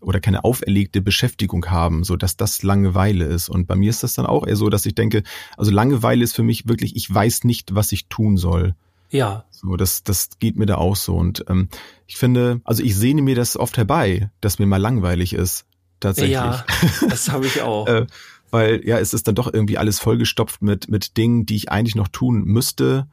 oder 0.00 0.20
keine 0.20 0.44
auferlegte 0.44 1.02
Beschäftigung 1.02 1.66
haben, 1.66 2.04
so 2.04 2.16
dass 2.16 2.36
das 2.36 2.62
Langeweile 2.62 3.24
ist. 3.24 3.48
Und 3.48 3.66
bei 3.66 3.76
mir 3.76 3.90
ist 3.90 4.02
das 4.02 4.14
dann 4.14 4.26
auch 4.26 4.46
eher 4.46 4.56
so, 4.56 4.68
dass 4.68 4.86
ich 4.86 4.94
denke, 4.94 5.22
also 5.56 5.70
Langeweile 5.70 6.24
ist 6.24 6.34
für 6.34 6.42
mich 6.42 6.68
wirklich, 6.68 6.96
ich 6.96 7.12
weiß 7.12 7.44
nicht, 7.44 7.74
was 7.74 7.92
ich 7.92 8.08
tun 8.08 8.36
soll. 8.36 8.74
Ja, 9.10 9.44
So, 9.50 9.76
das, 9.76 10.04
das 10.04 10.30
geht 10.38 10.56
mir 10.56 10.66
da 10.66 10.76
auch 10.76 10.96
so. 10.96 11.16
Und 11.16 11.44
ähm, 11.48 11.68
ich 12.06 12.16
finde, 12.16 12.60
also 12.64 12.82
ich 12.82 12.96
sehne 12.96 13.22
mir 13.22 13.34
das 13.34 13.56
oft 13.56 13.76
herbei, 13.76 14.30
dass 14.40 14.58
mir 14.58 14.66
mal 14.66 14.78
langweilig 14.78 15.32
ist. 15.34 15.66
Tatsächlich. 15.98 16.32
ja, 16.32 16.64
das 17.08 17.30
habe 17.30 17.46
ich 17.46 17.60
auch. 17.60 17.86
Äh, 17.86 18.06
weil 18.50 18.80
ja, 18.86 18.98
es 18.98 19.12
ist 19.12 19.28
dann 19.28 19.34
doch 19.34 19.52
irgendwie 19.52 19.78
alles 19.78 19.98
vollgestopft 19.98 20.62
mit, 20.62 20.88
mit 20.88 21.16
Dingen, 21.16 21.44
die 21.44 21.56
ich 21.56 21.70
eigentlich 21.70 21.94
noch 21.94 22.08
tun 22.08 22.44
müsste. 22.44 23.06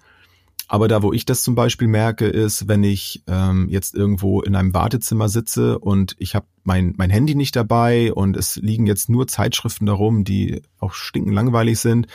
Aber 0.68 0.88
da, 0.88 1.02
wo 1.02 1.14
ich 1.14 1.26
das 1.26 1.44
zum 1.44 1.56
Beispiel 1.56 1.88
merke, 1.88 2.28
ist, 2.28 2.68
wenn 2.68 2.84
ich 2.84 3.24
ähm, 3.28 3.70
jetzt 3.70 3.96
irgendwo 3.96 4.42
in 4.42 4.56
einem 4.56 4.74
Wartezimmer 4.74 5.30
sitze 5.30 5.80
und 5.80 6.16
ich 6.20 6.36
habe 6.36 6.46
mein, 6.64 6.94
mein 6.98 7.10
Handy 7.10 7.36
nicht 7.36 7.56
dabei 7.56 8.12
und 8.14 8.36
es 8.36 8.58
liegen 8.58 8.86
jetzt 8.86 9.10
nur 9.10 9.28
Zeitschriften 9.28 9.86
darum, 9.86 10.26
die 10.26 10.62
auch 10.80 10.94
stinken 10.94 11.32
langweilig 11.32 11.80
sind, 11.80 12.08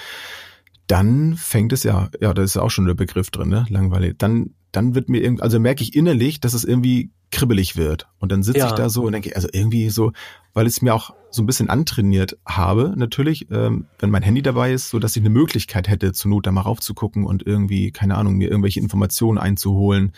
dann 0.87 1.37
fängt 1.37 1.73
es 1.73 1.83
ja, 1.85 2.11
ja, 2.21 2.35
da 2.35 2.43
ist 2.43 2.57
ja 2.57 2.63
auch 2.63 2.71
schon 2.71 2.85
der 2.85 2.95
Begriff 2.95 3.31
drin, 3.31 3.49
ne? 3.49 3.65
Langweilig. 3.71 4.17
Dann, 4.19 4.51
dann 4.73 4.95
wird 4.95 5.09
mir 5.09 5.23
irgendwie, 5.23 5.43
also 5.43 5.59
merke 5.61 5.83
ich 5.83 5.95
innerlich, 5.95 6.41
dass 6.41 6.55
es 6.55 6.65
irgendwie 6.65 7.11
kribbelig 7.31 7.77
wird. 7.77 8.09
Und 8.19 8.33
dann 8.33 8.43
sitze 8.43 8.59
Ja. 8.61 8.67
ich 8.69 8.73
da 8.73 8.89
so 8.91 9.05
und 9.05 9.13
denke, 9.13 9.35
also 9.37 9.49
irgendwie 9.53 9.89
so, 9.91 10.13
weil 10.55 10.67
es 10.67 10.83
mir 10.83 10.95
auch 10.95 11.15
so 11.31 11.43
ein 11.43 11.47
bisschen 11.47 11.71
antrainiert 11.71 12.37
habe, 12.47 12.93
natürlich, 12.97 13.51
ähm, 13.51 13.87
wenn 13.99 14.11
mein 14.11 14.23
Handy 14.23 14.43
dabei 14.43 14.73
ist, 14.73 14.91
so 14.91 14.99
dass 14.99 15.17
ich 15.17 15.23
eine 15.23 15.31
Möglichkeit 15.31 15.89
hätte, 15.89 16.13
zur 16.13 16.31
Not 16.31 16.47
da 16.47 16.53
mal 16.53 16.61
raufzugucken 16.63 17.25
und 17.25 17.47
irgendwie, 17.47 17.91
keine 17.91 18.17
Ahnung, 18.17 18.37
mir 18.37 18.51
irgendwelche 18.51 18.81
Informationen 18.81 19.39
einzuholen, 19.39 20.13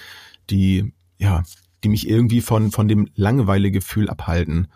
die, 0.50 0.92
ja, 1.18 1.42
die 1.84 1.88
mich 1.88 2.08
irgendwie 2.08 2.40
von, 2.40 2.70
von 2.72 2.88
dem 2.88 3.08
Langweilegefühl 3.14 4.08
abhalten. 4.10 4.68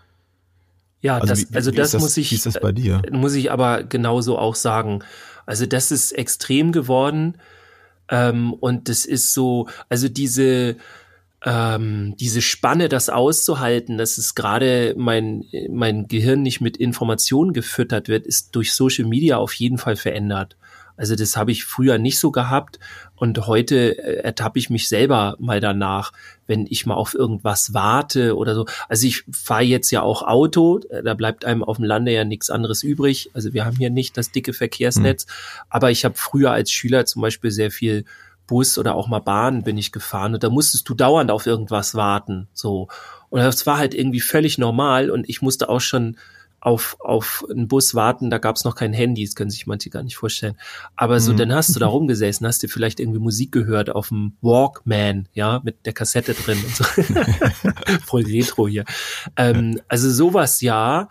ja, 1.00 1.18
das, 1.20 1.50
wie- 1.50 1.54
also 1.56 1.72
wie 1.72 1.76
das, 1.76 1.94
ist 1.94 2.00
muss 2.00 2.16
ich, 2.16 2.30
Wie 2.30 2.34
ist 2.36 2.46
das 2.46 2.60
bei 2.60 2.72
dir? 2.72 3.02
äh, 3.06 3.10
muss 3.16 3.34
ich 3.34 3.50
aber 3.52 3.82
genauso 3.84 4.38
auch 4.38 4.54
sagen. 4.54 5.00
Also 5.46 5.66
das 5.66 5.90
ist 5.90 6.12
extrem 6.12 6.72
geworden 6.72 7.36
ähm, 8.10 8.52
und 8.54 8.88
das 8.88 9.04
ist 9.04 9.34
so, 9.34 9.68
also 9.88 10.08
diese 10.08 10.76
ähm, 11.44 12.16
diese 12.18 12.42
Spanne, 12.42 12.88
das 12.88 13.10
auszuhalten, 13.10 13.96
dass 13.96 14.18
es 14.18 14.34
gerade 14.34 14.94
mein 14.96 15.44
mein 15.70 16.08
Gehirn 16.08 16.42
nicht 16.42 16.60
mit 16.60 16.76
Informationen 16.76 17.52
gefüttert 17.52 18.08
wird, 18.08 18.26
ist 18.26 18.56
durch 18.56 18.72
Social 18.72 19.04
Media 19.04 19.36
auf 19.36 19.52
jeden 19.54 19.78
Fall 19.78 19.96
verändert. 19.96 20.56
Also 20.96 21.14
das 21.14 21.36
habe 21.36 21.52
ich 21.52 21.64
früher 21.64 21.96
nicht 21.98 22.18
so 22.18 22.32
gehabt 22.32 22.80
und 23.14 23.46
heute 23.46 23.96
äh, 23.98 24.22
ertappe 24.24 24.58
ich 24.58 24.68
mich 24.68 24.88
selber 24.88 25.36
mal 25.38 25.60
danach, 25.60 26.12
wenn 26.48 26.66
ich 26.66 26.86
mal 26.86 26.94
auf 26.94 27.14
irgendwas 27.14 27.74
warte 27.74 28.36
oder 28.36 28.56
so. 28.56 28.66
Also 28.88 29.06
ich 29.06 29.22
fahre 29.30 29.62
jetzt 29.62 29.92
ja 29.92 30.02
auch 30.02 30.22
Auto, 30.22 30.80
äh, 30.90 31.04
da 31.04 31.14
bleibt 31.14 31.44
einem 31.44 31.62
auf 31.62 31.76
dem 31.76 31.84
Lande 31.84 32.10
ja 32.10 32.24
nichts 32.24 32.50
anderes 32.50 32.82
übrig. 32.82 33.30
Also 33.34 33.52
wir 33.52 33.64
haben 33.64 33.76
hier 33.76 33.90
nicht 33.90 34.16
das 34.16 34.32
dicke 34.32 34.52
Verkehrsnetz, 34.52 35.26
aber 35.68 35.92
ich 35.92 36.04
habe 36.04 36.16
früher 36.16 36.50
als 36.50 36.72
Schüler 36.72 37.06
zum 37.06 37.22
Beispiel 37.22 37.52
sehr 37.52 37.70
viel 37.70 38.04
Bus 38.48 38.78
oder 38.78 38.94
auch 38.94 39.06
mal 39.06 39.20
Bahn 39.20 39.62
bin 39.62 39.78
ich 39.78 39.92
gefahren 39.92 40.34
und 40.34 40.42
da 40.42 40.48
musstest 40.48 40.88
du 40.88 40.94
dauernd 40.94 41.30
auf 41.30 41.46
irgendwas 41.46 41.94
warten, 41.94 42.48
so. 42.52 42.88
Und 43.30 43.40
das 43.40 43.66
war 43.66 43.76
halt 43.76 43.94
irgendwie 43.94 44.20
völlig 44.20 44.56
normal 44.56 45.10
und 45.10 45.28
ich 45.28 45.42
musste 45.42 45.68
auch 45.68 45.82
schon 45.82 46.16
auf, 46.60 46.96
auf 47.00 47.44
einen 47.50 47.68
Bus 47.68 47.94
warten, 47.94 48.30
da 48.30 48.38
gab 48.38 48.56
es 48.56 48.64
noch 48.64 48.74
kein 48.74 48.92
Handy, 48.92 49.24
das 49.24 49.34
können 49.36 49.50
sich 49.50 49.66
manche 49.66 49.90
gar 49.90 50.02
nicht 50.02 50.16
vorstellen. 50.16 50.56
Aber 50.96 51.20
so, 51.20 51.32
Mhm. 51.32 51.36
dann 51.36 51.52
hast 51.54 51.74
du 51.74 51.78
da 51.80 51.86
rumgesessen, 51.88 52.46
hast 52.46 52.62
dir 52.62 52.68
vielleicht 52.68 52.98
irgendwie 53.00 53.20
Musik 53.20 53.52
gehört 53.52 53.90
auf 53.90 54.08
dem 54.08 54.32
Walkman, 54.42 55.28
ja, 55.34 55.60
mit 55.62 55.86
der 55.86 55.92
Kassette 55.92 56.34
drin 56.34 56.58
und 56.64 56.74
so. 56.74 56.84
Voll 58.06 58.24
retro 58.24 58.66
hier. 58.68 58.84
Ähm, 59.36 59.80
also 59.88 60.10
sowas 60.10 60.60
ja. 60.60 61.08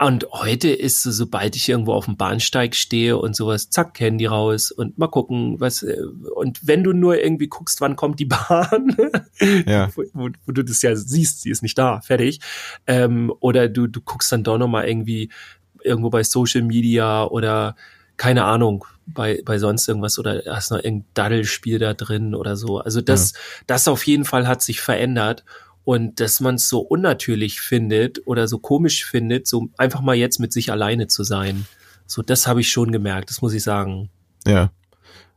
Und 0.00 0.26
heute 0.30 0.68
ist 0.70 1.02
so, 1.02 1.10
sobald 1.10 1.56
ich 1.56 1.68
irgendwo 1.68 1.92
auf 1.92 2.04
dem 2.04 2.16
Bahnsteig 2.16 2.76
stehe 2.76 3.18
und 3.18 3.34
sowas, 3.34 3.68
zack, 3.70 3.98
Handy 3.98 4.26
raus 4.26 4.70
und 4.70 4.96
mal 4.96 5.08
gucken, 5.08 5.58
was, 5.60 5.82
äh, 5.82 5.96
und 6.36 6.60
wenn 6.66 6.84
du 6.84 6.92
nur 6.92 7.20
irgendwie 7.20 7.48
guckst, 7.48 7.80
wann 7.80 7.96
kommt 7.96 8.20
die 8.20 8.26
Bahn, 8.26 8.96
Ja. 9.66 9.90
wo, 9.96 10.04
wo, 10.12 10.28
wo 10.46 10.52
du 10.52 10.62
das 10.62 10.82
ja 10.82 10.94
siehst, 10.94 11.42
sie 11.42 11.50
ist 11.50 11.62
nicht 11.62 11.76
da, 11.78 12.00
fertig. 12.00 12.40
Ähm, 12.86 13.32
oder 13.40 13.68
du, 13.68 13.88
du 13.88 14.00
guckst 14.00 14.30
dann 14.30 14.44
doch 14.44 14.56
nochmal 14.58 14.88
irgendwie 14.88 15.30
irgendwo 15.82 16.10
bei 16.10 16.22
Social 16.22 16.62
Media 16.62 17.24
oder 17.24 17.74
keine 18.16 18.44
Ahnung, 18.44 18.84
bei, 19.06 19.40
bei 19.44 19.58
sonst 19.58 19.88
irgendwas 19.88 20.18
oder 20.18 20.42
hast 20.46 20.70
noch 20.70 20.78
irgendein 20.78 21.06
Daddelspiel 21.14 21.78
da 21.78 21.94
drin 21.94 22.34
oder 22.34 22.56
so. 22.56 22.78
Also 22.78 23.00
das, 23.00 23.32
das 23.66 23.88
auf 23.88 24.06
jeden 24.06 24.24
Fall 24.24 24.46
hat 24.46 24.60
sich 24.60 24.80
verändert. 24.80 25.44
Und 25.88 26.20
dass 26.20 26.40
man 26.40 26.56
es 26.56 26.68
so 26.68 26.80
unnatürlich 26.80 27.62
findet 27.62 28.20
oder 28.26 28.46
so 28.46 28.58
komisch 28.58 29.06
findet, 29.06 29.46
so 29.46 29.70
einfach 29.78 30.02
mal 30.02 30.14
jetzt 30.14 30.38
mit 30.38 30.52
sich 30.52 30.70
alleine 30.70 31.06
zu 31.06 31.24
sein. 31.24 31.64
So, 32.06 32.20
das 32.20 32.46
habe 32.46 32.60
ich 32.60 32.70
schon 32.70 32.92
gemerkt, 32.92 33.30
das 33.30 33.40
muss 33.40 33.54
ich 33.54 33.62
sagen. 33.62 34.10
Ja. 34.46 34.70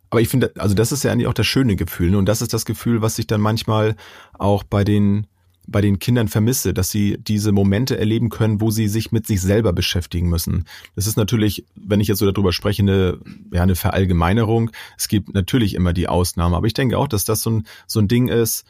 Aber 0.10 0.20
ich 0.20 0.28
finde, 0.28 0.52
also 0.58 0.76
das 0.76 0.92
ist 0.92 1.04
ja 1.04 1.12
eigentlich 1.14 1.28
auch 1.28 1.34
das 1.34 1.48
schöne 1.48 1.78
Gefühl. 1.78 2.18
Und 2.18 2.26
das 2.26 2.42
ist 2.42 2.52
das 2.54 2.66
Gefühl, 2.66 3.02
was 3.02 3.16
sich 3.16 3.28
dann 3.28 3.40
manchmal 3.40 3.96
auch 4.34 4.66
bei 4.66 4.84
den 4.84 5.26
bei 5.68 5.80
den 5.80 6.00
Kindern 6.00 6.28
vermisse, 6.28 6.74
dass 6.74 6.90
sie 6.90 7.18
diese 7.18 7.54
Momente 7.54 7.98
erleben 7.98 8.30
können, 8.30 8.60
wo 8.60 8.72
sie 8.72 8.90
sich 8.90 9.14
mit 9.14 9.26
sich 9.26 9.42
selber 9.42 9.72
beschäftigen 9.72 10.28
müssen. 10.28 10.66
Das 10.96 11.08
ist 11.08 11.16
natürlich, 11.16 11.66
wenn 11.76 12.02
ich 12.02 12.10
jetzt 12.10 12.18
so 12.20 12.30
darüber 12.30 12.52
spreche, 12.52 12.82
eine, 12.82 13.20
ja, 13.54 13.64
eine 13.64 13.76
Verallgemeinerung. 13.76 14.72
Es 14.98 15.08
gibt 15.08 15.34
natürlich 15.34 15.76
immer 15.76 15.94
die 15.94 16.10
Ausnahmen, 16.10 16.56
aber 16.56 16.68
ich 16.68 16.74
denke 16.74 16.98
auch, 16.98 17.08
dass 17.08 17.24
das 17.24 17.42
so 17.42 17.52
ein, 17.52 17.68
so 17.88 18.00
ein 18.00 18.10
Ding 18.10 18.28
ist, 18.28 18.66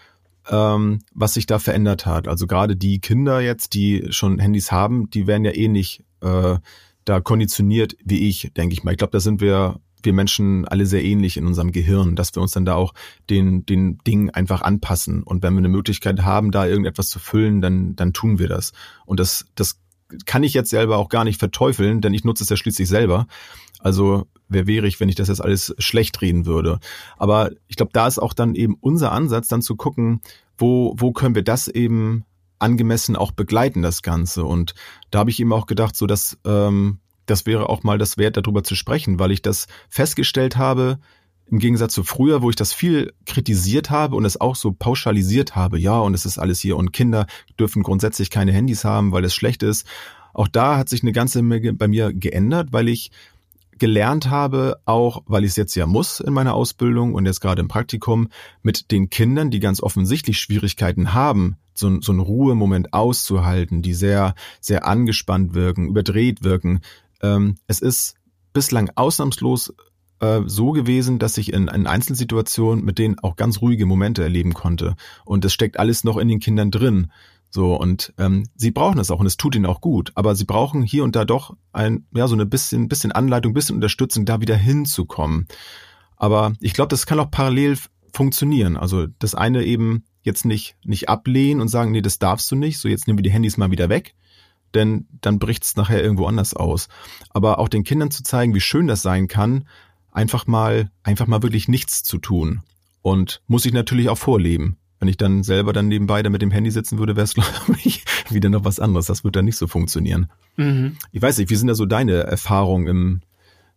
ähm, 0.51 0.99
was 1.13 1.33
sich 1.33 1.47
da 1.47 1.57
verändert 1.57 2.05
hat. 2.05 2.27
Also 2.27 2.45
gerade 2.45 2.75
die 2.75 2.99
Kinder 2.99 3.39
jetzt, 3.39 3.73
die 3.73 4.07
schon 4.09 4.37
Handys 4.37 4.71
haben, 4.71 5.09
die 5.09 5.25
werden 5.25 5.45
ja 5.45 5.51
eh 5.51 5.67
nicht 5.67 6.03
äh, 6.21 6.57
da 7.05 7.19
konditioniert 7.21 7.95
wie 8.05 8.27
ich, 8.29 8.51
denke 8.55 8.73
ich 8.73 8.83
mal. 8.83 8.91
Ich 8.91 8.97
glaube, 8.97 9.11
da 9.11 9.19
sind 9.19 9.41
wir 9.41 9.79
wir 10.03 10.13
Menschen 10.13 10.67
alle 10.67 10.87
sehr 10.87 11.03
ähnlich 11.03 11.37
in 11.37 11.45
unserem 11.45 11.71
Gehirn, 11.71 12.15
dass 12.15 12.33
wir 12.35 12.41
uns 12.41 12.51
dann 12.51 12.65
da 12.65 12.73
auch 12.73 12.93
den, 13.29 13.65
den 13.67 13.99
Dingen 13.99 14.31
einfach 14.31 14.61
anpassen. 14.61 15.21
Und 15.21 15.43
wenn 15.43 15.53
wir 15.53 15.59
eine 15.59 15.69
Möglichkeit 15.69 16.23
haben, 16.23 16.51
da 16.51 16.65
irgendetwas 16.65 17.09
zu 17.09 17.19
füllen, 17.19 17.61
dann, 17.61 17.95
dann 17.95 18.11
tun 18.11 18.39
wir 18.39 18.47
das. 18.47 18.73
Und 19.05 19.19
das, 19.19 19.45
das 19.53 19.79
kann 20.25 20.43
ich 20.43 20.53
jetzt 20.53 20.69
selber 20.69 20.97
auch 20.97 21.09
gar 21.09 21.23
nicht 21.23 21.39
verteufeln, 21.39 22.01
denn 22.01 22.13
ich 22.13 22.23
nutze 22.23 22.43
es 22.43 22.49
ja 22.49 22.57
schließlich 22.57 22.87
selber. 22.87 23.27
Also 23.79 24.27
wäre 24.51 24.87
ich, 24.87 24.99
wenn 24.99 25.09
ich 25.09 25.15
das 25.15 25.27
jetzt 25.27 25.43
alles 25.43 25.73
schlecht 25.77 26.21
reden 26.21 26.45
würde? 26.45 26.79
Aber 27.17 27.51
ich 27.67 27.75
glaube, 27.75 27.91
da 27.93 28.07
ist 28.07 28.19
auch 28.19 28.33
dann 28.33 28.55
eben 28.55 28.75
unser 28.79 29.11
Ansatz, 29.11 29.47
dann 29.47 29.61
zu 29.61 29.75
gucken, 29.75 30.21
wo, 30.57 30.93
wo 30.97 31.11
können 31.11 31.35
wir 31.35 31.43
das 31.43 31.67
eben 31.67 32.25
angemessen 32.59 33.15
auch 33.15 33.31
begleiten, 33.31 33.81
das 33.81 34.03
Ganze. 34.03 34.45
Und 34.45 34.75
da 35.09 35.19
habe 35.19 35.31
ich 35.31 35.39
eben 35.39 35.51
auch 35.53 35.65
gedacht, 35.65 35.95
so 35.95 36.05
dass 36.05 36.37
ähm, 36.45 36.99
das 37.25 37.45
wäre 37.45 37.69
auch 37.69 37.83
mal 37.83 37.97
das 37.97 38.17
wert, 38.17 38.37
darüber 38.37 38.63
zu 38.63 38.75
sprechen, 38.75 39.19
weil 39.19 39.31
ich 39.31 39.41
das 39.41 39.67
festgestellt 39.89 40.57
habe, 40.57 40.99
im 41.49 41.59
Gegensatz 41.59 41.93
zu 41.93 42.03
früher, 42.03 42.41
wo 42.41 42.49
ich 42.49 42.55
das 42.55 42.71
viel 42.71 43.13
kritisiert 43.25 43.89
habe 43.89 44.15
und 44.15 44.23
es 44.23 44.39
auch 44.39 44.55
so 44.55 44.71
pauschalisiert 44.71 45.55
habe, 45.55 45.77
ja, 45.77 45.99
und 45.99 46.13
es 46.13 46.25
ist 46.25 46.37
alles 46.37 46.61
hier 46.61 46.77
und 46.77 46.93
Kinder 46.93 47.27
dürfen 47.59 47.83
grundsätzlich 47.83 48.29
keine 48.29 48.53
Handys 48.53 48.85
haben, 48.85 49.11
weil 49.11 49.25
es 49.25 49.35
schlecht 49.35 49.61
ist. 49.61 49.85
Auch 50.33 50.47
da 50.47 50.77
hat 50.77 50.87
sich 50.87 51.01
eine 51.01 51.11
ganze 51.11 51.41
Menge 51.41 51.73
bei 51.73 51.89
mir 51.89 52.13
geändert, 52.13 52.69
weil 52.71 52.87
ich 52.87 53.11
gelernt 53.81 54.29
habe, 54.29 54.79
auch 54.85 55.23
weil 55.25 55.43
ich 55.43 55.49
es 55.49 55.55
jetzt 55.55 55.73
ja 55.73 55.87
muss 55.87 56.19
in 56.19 56.33
meiner 56.33 56.53
Ausbildung 56.53 57.15
und 57.15 57.25
jetzt 57.25 57.41
gerade 57.41 57.61
im 57.61 57.67
Praktikum, 57.67 58.29
mit 58.61 58.91
den 58.91 59.09
Kindern, 59.09 59.49
die 59.49 59.59
ganz 59.59 59.81
offensichtlich 59.81 60.39
Schwierigkeiten 60.39 61.15
haben, 61.15 61.57
so, 61.73 61.99
so 61.99 62.11
einen 62.11 62.21
Ruhemoment 62.21 62.93
auszuhalten, 62.93 63.81
die 63.81 63.95
sehr, 63.95 64.35
sehr 64.59 64.85
angespannt 64.85 65.55
wirken, 65.55 65.87
überdreht 65.87 66.43
wirken, 66.43 66.81
ähm, 67.23 67.55
es 67.65 67.79
ist 67.79 68.17
bislang 68.53 68.91
ausnahmslos 68.93 69.73
äh, 70.21 70.41
so 70.45 70.71
gewesen, 70.71 71.19
dass 71.19 71.37
ich 71.37 71.51
in, 71.51 71.67
in 71.67 71.87
Einzelsituationen 71.87 72.85
mit 72.85 72.97
denen 72.97 73.19
auch 73.19 73.35
ganz 73.35 73.61
ruhige 73.61 73.85
Momente 73.85 74.23
erleben 74.23 74.53
konnte. 74.53 74.95
Und 75.25 75.43
es 75.43 75.53
steckt 75.53 75.79
alles 75.79 76.03
noch 76.03 76.17
in 76.17 76.27
den 76.27 76.39
Kindern 76.39 76.71
drin. 76.71 77.11
So, 77.49 77.75
und 77.75 78.13
ähm, 78.17 78.47
sie 78.55 78.71
brauchen 78.71 78.99
es 78.99 79.11
auch 79.11 79.19
und 79.19 79.25
es 79.25 79.35
tut 79.35 79.55
ihnen 79.55 79.65
auch 79.65 79.81
gut. 79.81 80.11
Aber 80.15 80.35
sie 80.35 80.45
brauchen 80.45 80.83
hier 80.83 81.03
und 81.03 81.15
da 81.15 81.25
doch 81.25 81.57
ein, 81.73 82.05
ja, 82.15 82.27
so 82.27 82.35
eine 82.35 82.45
bisschen, 82.45 82.87
bisschen 82.87 83.11
Anleitung, 83.11 83.53
bisschen 83.53 83.75
Unterstützung, 83.75 84.25
da 84.25 84.39
wieder 84.39 84.55
hinzukommen. 84.55 85.47
Aber 86.15 86.53
ich 86.61 86.73
glaube, 86.73 86.89
das 86.89 87.05
kann 87.05 87.19
auch 87.19 87.29
parallel 87.29 87.77
funktionieren. 88.13 88.77
Also 88.77 89.07
das 89.19 89.35
eine 89.35 89.63
eben 89.65 90.05
jetzt 90.21 90.45
nicht, 90.45 90.75
nicht 90.85 91.09
ablehnen 91.09 91.61
und 91.61 91.67
sagen, 91.67 91.91
nee, 91.91 92.01
das 92.01 92.19
darfst 92.19 92.49
du 92.51 92.55
nicht, 92.55 92.79
so 92.79 92.87
jetzt 92.87 93.07
nehmen 93.07 93.17
wir 93.17 93.23
die 93.23 93.31
Handys 93.31 93.57
mal 93.57 93.71
wieder 93.71 93.89
weg, 93.89 94.13
denn 94.75 95.07
dann 95.21 95.39
bricht 95.39 95.63
es 95.63 95.75
nachher 95.75 96.03
irgendwo 96.03 96.27
anders 96.27 96.53
aus. 96.53 96.87
Aber 97.31 97.59
auch 97.59 97.69
den 97.69 97.83
Kindern 97.83 98.11
zu 98.11 98.23
zeigen, 98.23 98.53
wie 98.53 98.61
schön 98.61 98.87
das 98.87 99.01
sein 99.01 99.27
kann, 99.27 99.65
einfach 100.11 100.47
mal, 100.47 100.91
einfach 101.03 101.27
mal 101.27 101.43
wirklich 101.43 101.67
nichts 101.67 102.03
zu 102.03 102.17
tun. 102.17 102.61
Und 103.01 103.41
muss 103.47 103.65
ich 103.65 103.73
natürlich 103.73 104.09
auch 104.09 104.17
vorleben. 104.17 104.77
Wenn 104.99 105.07
ich 105.07 105.17
dann 105.17 105.41
selber 105.41 105.73
dann 105.73 105.87
nebenbei 105.87 106.21
da 106.21 106.29
mit 106.29 106.43
dem 106.43 106.51
Handy 106.51 106.69
sitzen 106.69 106.99
würde, 106.99 107.15
wäre 107.15 107.23
es, 107.23 107.33
glaube 107.35 107.77
ich, 107.83 108.03
wieder 108.29 108.49
noch 108.49 108.65
was 108.65 108.79
anderes. 108.79 109.07
Das 109.07 109.23
wird 109.23 109.35
dann 109.35 109.45
nicht 109.45 109.57
so 109.57 109.67
funktionieren. 109.67 110.29
Mhm. 110.57 110.97
Ich 111.11 111.21
weiß 111.21 111.37
nicht, 111.37 111.49
wie 111.49 111.55
sind 111.55 111.67
da 111.67 111.75
so 111.75 111.85
deine 111.85 112.23
Erfahrungen 112.23 112.87
im, 112.87 113.21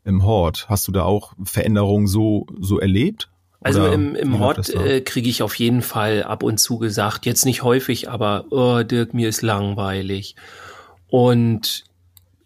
im 0.05 0.25
Hort? 0.25 0.67
Hast 0.69 0.87
du 0.87 0.93
da 0.93 1.05
auch 1.05 1.33
Veränderungen 1.43 2.07
so, 2.07 2.47
so 2.61 2.79
erlebt? 2.79 3.31
Also 3.64 3.87
im, 3.87 4.14
im 4.14 4.38
Hort 4.41 4.69
äh, 4.75 5.00
kriege 5.00 5.31
ich 5.31 5.43
auf 5.43 5.55
jeden 5.55 5.81
Fall 5.81 6.23
ab 6.25 6.43
und 6.43 6.59
zu 6.59 6.79
gesagt, 6.79 7.25
jetzt 7.25 7.47
nicht 7.47 7.62
häufig, 7.62 8.11
aber 8.11 8.45
oh, 8.50 8.83
Dirk, 8.83 9.14
mir 9.14 9.31
ist 9.31 9.41
langweilig. 9.41 10.37
Und 11.09 11.85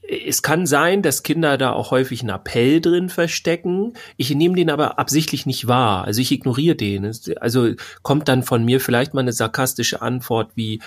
es 0.08 0.40
kann 0.40 0.66
sein, 0.66 1.02
dass 1.02 1.22
Kinder 1.22 1.58
da 1.58 1.72
auch 1.72 1.90
häufig 1.90 2.22
einen 2.22 2.30
Appell 2.30 2.80
drin 2.80 3.10
verstecken. 3.10 3.92
Ich 4.16 4.34
nehme 4.34 4.56
den 4.56 4.70
aber 4.70 4.98
absichtlich 4.98 5.44
nicht 5.44 5.68
wahr. 5.68 6.04
Also 6.04 6.22
ich 6.22 6.32
ignoriere 6.32 6.76
den. 6.76 7.12
Also 7.40 7.74
kommt 8.02 8.26
dann 8.28 8.42
von 8.42 8.64
mir 8.64 8.80
vielleicht 8.80 9.12
mal 9.12 9.20
eine 9.20 9.32
sarkastische 9.32 10.00
Antwort 10.00 10.52
wie, 10.54 10.80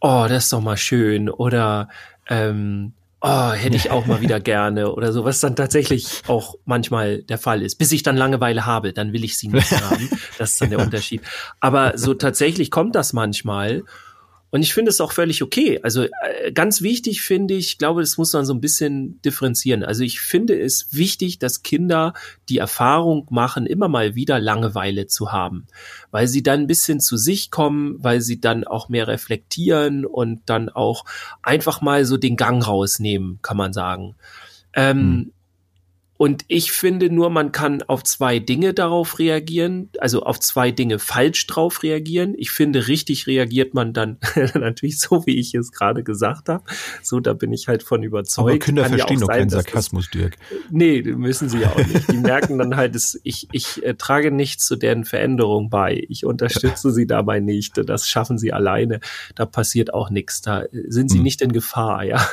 oh, 0.00 0.24
das 0.26 0.44
ist 0.44 0.52
doch 0.54 0.62
mal 0.62 0.78
schön 0.78 1.28
oder 1.28 1.88
ähm, 2.30 2.94
oh, 3.20 3.52
hätte 3.52 3.76
ich 3.76 3.90
auch 3.90 4.06
mal 4.06 4.22
wieder 4.22 4.40
gerne 4.40 4.90
oder 4.90 5.12
so, 5.12 5.24
was 5.26 5.40
dann 5.40 5.54
tatsächlich 5.54 6.22
auch 6.26 6.54
manchmal 6.64 7.22
der 7.22 7.38
Fall 7.38 7.60
ist. 7.60 7.76
Bis 7.76 7.92
ich 7.92 8.02
dann 8.02 8.16
Langeweile 8.16 8.64
habe, 8.64 8.94
dann 8.94 9.12
will 9.12 9.22
ich 9.22 9.36
sie 9.36 9.48
nicht 9.48 9.70
haben. 9.82 10.08
Das 10.38 10.52
ist 10.52 10.62
dann 10.62 10.70
der 10.70 10.78
Unterschied. 10.78 11.20
Aber 11.60 11.98
so 11.98 12.14
tatsächlich 12.14 12.70
kommt 12.70 12.94
das 12.94 13.12
manchmal. 13.12 13.82
Und 14.52 14.60
ich 14.60 14.74
finde 14.74 14.90
es 14.90 15.00
auch 15.00 15.12
völlig 15.12 15.42
okay. 15.42 15.80
Also 15.82 16.02
äh, 16.02 16.52
ganz 16.52 16.82
wichtig 16.82 17.22
finde 17.22 17.54
ich, 17.54 17.78
glaube, 17.78 18.02
das 18.02 18.18
muss 18.18 18.34
man 18.34 18.44
so 18.44 18.52
ein 18.52 18.60
bisschen 18.60 19.18
differenzieren. 19.22 19.82
Also 19.82 20.04
ich 20.04 20.20
finde 20.20 20.60
es 20.60 20.92
wichtig, 20.92 21.38
dass 21.38 21.62
Kinder 21.62 22.12
die 22.50 22.58
Erfahrung 22.58 23.26
machen, 23.30 23.64
immer 23.64 23.88
mal 23.88 24.14
wieder 24.14 24.38
Langeweile 24.38 25.06
zu 25.06 25.32
haben, 25.32 25.66
weil 26.10 26.28
sie 26.28 26.42
dann 26.42 26.60
ein 26.60 26.66
bisschen 26.66 27.00
zu 27.00 27.16
sich 27.16 27.50
kommen, 27.50 27.96
weil 28.00 28.20
sie 28.20 28.42
dann 28.42 28.64
auch 28.64 28.90
mehr 28.90 29.08
reflektieren 29.08 30.04
und 30.04 30.42
dann 30.44 30.68
auch 30.68 31.06
einfach 31.42 31.80
mal 31.80 32.04
so 32.04 32.18
den 32.18 32.36
Gang 32.36 32.64
rausnehmen, 32.66 33.38
kann 33.40 33.56
man 33.56 33.72
sagen. 33.72 34.16
Ähm, 34.74 34.98
hm. 34.98 35.32
Und 36.22 36.44
ich 36.46 36.70
finde 36.70 37.10
nur, 37.10 37.30
man 37.30 37.50
kann 37.50 37.82
auf 37.82 38.04
zwei 38.04 38.38
Dinge 38.38 38.74
darauf 38.74 39.18
reagieren, 39.18 39.90
also 39.98 40.22
auf 40.22 40.38
zwei 40.38 40.70
Dinge 40.70 41.00
falsch 41.00 41.48
drauf 41.48 41.82
reagieren. 41.82 42.34
Ich 42.36 42.52
finde, 42.52 42.86
richtig 42.86 43.26
reagiert 43.26 43.74
man 43.74 43.92
dann 43.92 44.18
natürlich 44.54 45.00
so, 45.00 45.26
wie 45.26 45.40
ich 45.40 45.52
es 45.56 45.72
gerade 45.72 46.04
gesagt 46.04 46.48
habe. 46.48 46.62
So, 47.02 47.18
da 47.18 47.32
bin 47.32 47.52
ich 47.52 47.66
halt 47.66 47.82
von 47.82 48.04
überzeugt. 48.04 48.48
Aber 48.48 48.58
Kinder 48.60 48.82
kann 48.82 48.92
verstehen 48.92 49.18
ja 49.18 49.26
doch 49.26 49.32
keinen 49.32 49.50
Sarkasmus, 49.50 50.10
Dirk. 50.10 50.36
Nee, 50.70 51.02
müssen 51.02 51.48
sie 51.48 51.58
ja 51.58 51.72
auch 51.72 51.84
nicht. 51.84 52.12
Die 52.12 52.18
merken 52.18 52.56
dann 52.56 52.76
halt, 52.76 52.94
dass 52.94 53.18
ich, 53.24 53.48
ich 53.50 53.84
äh, 53.84 53.94
trage 53.94 54.30
nichts 54.30 54.64
zu 54.64 54.76
deren 54.76 55.04
Veränderung 55.04 55.70
bei. 55.70 56.06
Ich 56.08 56.24
unterstütze 56.24 56.92
sie 56.92 57.08
dabei 57.08 57.40
nicht. 57.40 57.80
Das 57.84 58.06
schaffen 58.06 58.38
sie 58.38 58.52
alleine. 58.52 59.00
Da 59.34 59.44
passiert 59.44 59.92
auch 59.92 60.08
nichts. 60.08 60.40
Da 60.40 60.66
sind 60.86 61.10
sie 61.10 61.16
hm. 61.16 61.24
nicht 61.24 61.42
in 61.42 61.50
Gefahr, 61.50 62.04
ja. 62.04 62.24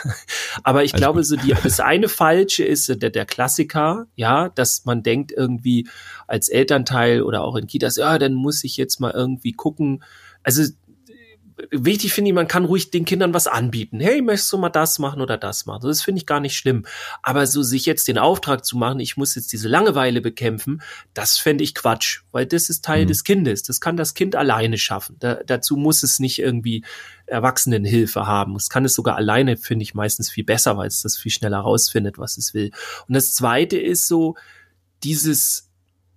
Aber 0.62 0.84
ich 0.84 0.94
Alles 0.94 1.02
glaube, 1.02 1.24
so 1.24 1.36
die, 1.38 1.56
das 1.64 1.80
eine 1.80 2.08
Falsche 2.08 2.64
ist 2.64 2.88
der, 3.02 3.10
der 3.10 3.26
Klassiker, 3.26 3.79
Kita, 3.80 4.08
ja, 4.16 4.50
dass 4.50 4.86
man 4.86 5.04
denkt 5.04 5.32
irgendwie 5.32 5.88
als 6.28 6.50
Elternteil 6.50 7.22
oder 7.22 7.44
auch 7.44 7.56
in 7.56 7.68
Kitas, 7.68 7.96
ja, 7.96 8.18
dann 8.20 8.34
muss 8.34 8.64
ich 8.64 8.78
jetzt 8.78 9.00
mal 9.00 9.12
irgendwie 9.12 9.54
gucken. 9.54 10.04
Also 10.44 10.64
wichtig 11.72 12.14
finde 12.14 12.30
ich, 12.30 12.36
man 12.36 12.48
kann 12.48 12.66
ruhig 12.66 12.92
den 12.92 13.06
Kindern 13.06 13.34
was 13.34 13.48
anbieten. 13.48 14.00
Hey, 14.00 14.22
möchtest 14.22 14.52
du 14.52 14.58
mal 14.58 14.70
das 14.70 15.00
machen 15.00 15.22
oder 15.22 15.38
das 15.38 15.66
machen? 15.66 15.88
Das 15.88 16.02
finde 16.02 16.20
ich 16.20 16.26
gar 16.26 16.40
nicht 16.40 16.56
schlimm. 16.56 16.86
Aber 17.22 17.48
so 17.48 17.64
sich 17.64 17.86
jetzt 17.86 18.08
den 18.08 18.18
Auftrag 18.18 18.66
zu 18.66 18.78
machen, 18.78 19.00
ich 19.00 19.18
muss 19.18 19.36
jetzt 19.36 19.54
diese 19.54 19.68
Langeweile 19.68 20.22
bekämpfen, 20.22 20.82
das 21.14 21.38
fände 21.38 21.64
ich 21.64 21.76
Quatsch, 21.76 22.22
weil 22.32 22.46
das 22.46 22.70
ist 22.70 22.84
Teil 22.84 23.04
mhm. 23.04 23.08
des 23.08 23.24
Kindes. 23.24 23.64
Das 23.64 23.82
kann 23.82 23.98
das 23.98 24.14
Kind 24.14 24.36
alleine 24.36 24.78
schaffen. 24.78 25.16
Da, 25.20 25.36
dazu 25.46 25.76
muss 25.76 26.04
es 26.04 26.20
nicht 26.20 26.40
irgendwie 26.40 26.84
Erwachsenenhilfe 27.26 28.26
haben. 28.26 28.56
Es 28.56 28.70
kann 28.70 28.86
es 28.86 28.96
sogar 28.96 29.16
alleine, 29.16 29.58
finde 29.58 29.84
ich 29.84 29.94
meistens 29.94 30.30
viel 30.30 30.44
besser, 30.44 30.78
weil 30.78 30.88
es 30.88 31.02
das 31.02 31.18
viel 31.18 31.32
schneller 31.32 31.60
rausfindet, 31.60 32.18
was 32.18 32.38
es 32.38 32.54
will. 32.54 32.72
Und 33.08 33.16
das 33.16 33.34
zweite 33.34 33.78
ist 33.78 34.08
so, 34.08 34.36
dieses 35.04 35.69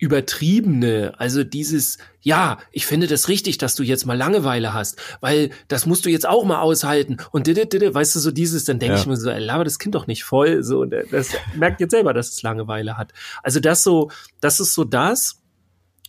übertriebene, 0.03 1.15
also 1.19 1.45
dieses, 1.45 1.99
ja, 2.23 2.59
ich 2.73 2.87
finde 2.87 3.07
das 3.07 3.29
richtig, 3.29 3.59
dass 3.59 3.77
du 3.77 3.85
jetzt 3.85 4.05
mal 4.05 4.17
Langeweile 4.17 4.75
hast, 4.75 5.01
weil 5.21 5.51
das 5.69 5.87
musst 5.87 6.05
du 6.05 6.11
jetzt 6.11 6.27
auch 6.29 6.45
mal 6.45 6.61
aushalten 6.61 7.19
und 7.31 7.47
did, 7.47 7.73
did, 7.73 7.95
weißt 7.95 8.17
du, 8.17 8.19
so 8.19 8.33
dieses, 8.33 8.65
dann 8.65 8.81
denke 8.81 8.97
ja. 8.97 9.01
ich 9.01 9.07
mir 9.07 9.17
so, 9.17 9.31
ey, 9.31 9.39
laber 9.39 9.63
das 9.63 9.79
Kind 9.79 9.95
doch 9.95 10.09
nicht 10.09 10.25
voll, 10.25 10.65
so, 10.65 10.81
und 10.81 10.93
das 11.13 11.29
merkt 11.55 11.81
jetzt 11.81 11.93
selber, 11.93 12.13
dass 12.15 12.31
es 12.31 12.43
Langeweile 12.43 12.99
hat. 12.99 13.13
Also 13.45 13.61
das 13.61 13.85
so, 13.85 14.11
das 14.41 14.59
ist 14.59 14.75
so 14.75 14.83
das. 14.83 15.41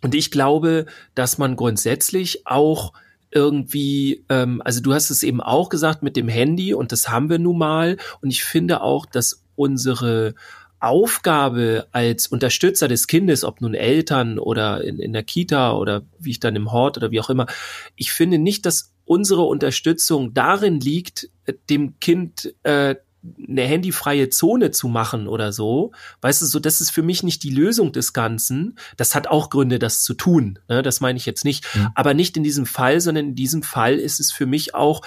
Und 0.02 0.16
ich 0.16 0.32
glaube, 0.32 0.88
dass 1.14 1.38
man 1.38 1.56
grundsätzlich 1.56 2.48
auch 2.48 2.94
irgendwie, 3.30 4.26
ähm, 4.30 4.60
also 4.66 4.82
du 4.82 4.96
hast 4.96 5.12
es 5.12 5.22
eben 5.22 5.40
auch 5.40 5.70
gesagt 5.70 6.02
mit 6.02 6.18
dem 6.18 6.28
Handy 6.28 6.74
und 6.74 6.92
das 6.92 7.10
haben 7.10 7.30
wir 7.30 7.38
nun 7.38 7.60
mal. 7.60 7.98
Und 8.22 8.32
ich 8.32 8.44
finde 8.44 8.82
auch, 8.82 9.06
dass 9.06 9.44
unsere 9.56 10.34
Aufgabe 10.84 11.88
als 11.92 12.28
Unterstützer 12.28 12.88
des 12.88 13.08
Kindes, 13.08 13.44
ob 13.44 13.62
nun 13.62 13.74
Eltern 13.74 14.38
oder 14.38 14.84
in, 14.84 15.00
in 15.00 15.13
der 15.13 15.24
Kita 15.24 15.74
oder 15.74 16.04
wie 16.20 16.32
ich 16.32 16.40
dann 16.40 16.56
im 16.56 16.72
Hort 16.72 16.98
oder 16.98 17.12
wie 17.12 17.20
auch 17.20 17.30
immer, 17.30 17.48
ich 17.96 18.12
finde 18.12 18.38
nicht, 18.38 18.66
dass 18.66 18.94
unsere 19.06 19.44
Unterstützung 19.44 20.34
darin 20.34 20.80
liegt, 20.80 21.30
dem 21.70 22.00
Kind 22.00 22.54
äh, 22.63 22.96
eine 23.48 23.62
handyfreie 23.62 24.30
Zone 24.30 24.72
zu 24.72 24.90
machen 24.90 25.28
oder 25.28 25.54
so, 25.54 25.92
weißt 26.22 26.42
du, 26.42 26.46
so 26.46 26.60
das 26.60 26.82
ist 26.82 26.92
für 26.92 27.04
mich 27.04 27.24
nicht 27.24 27.44
die 27.44 27.52
Lösung 27.52 27.94
des 27.94 28.12
Ganzen. 28.12 28.78
Das 28.98 29.16
hat 29.16 29.28
auch 29.28 29.50
Gründe, 29.50 29.80
das 29.80 30.04
zu 30.04 30.13
tun. 30.13 30.60
Ne? 30.68 30.82
Das 30.82 31.00
meine 31.00 31.18
ich 31.18 31.25
jetzt 31.25 31.46
nicht. 31.46 31.66
Mhm. 31.75 31.90
Aber 31.96 32.13
nicht 32.13 32.36
in 32.36 32.44
diesem 32.44 32.66
Fall, 32.66 33.00
sondern 33.00 33.28
in 33.28 33.36
diesem 33.36 33.63
Fall 33.63 33.96
ist 33.96 34.20
es 34.20 34.32
für 34.32 34.46
mich 34.46 34.75
auch 34.75 35.02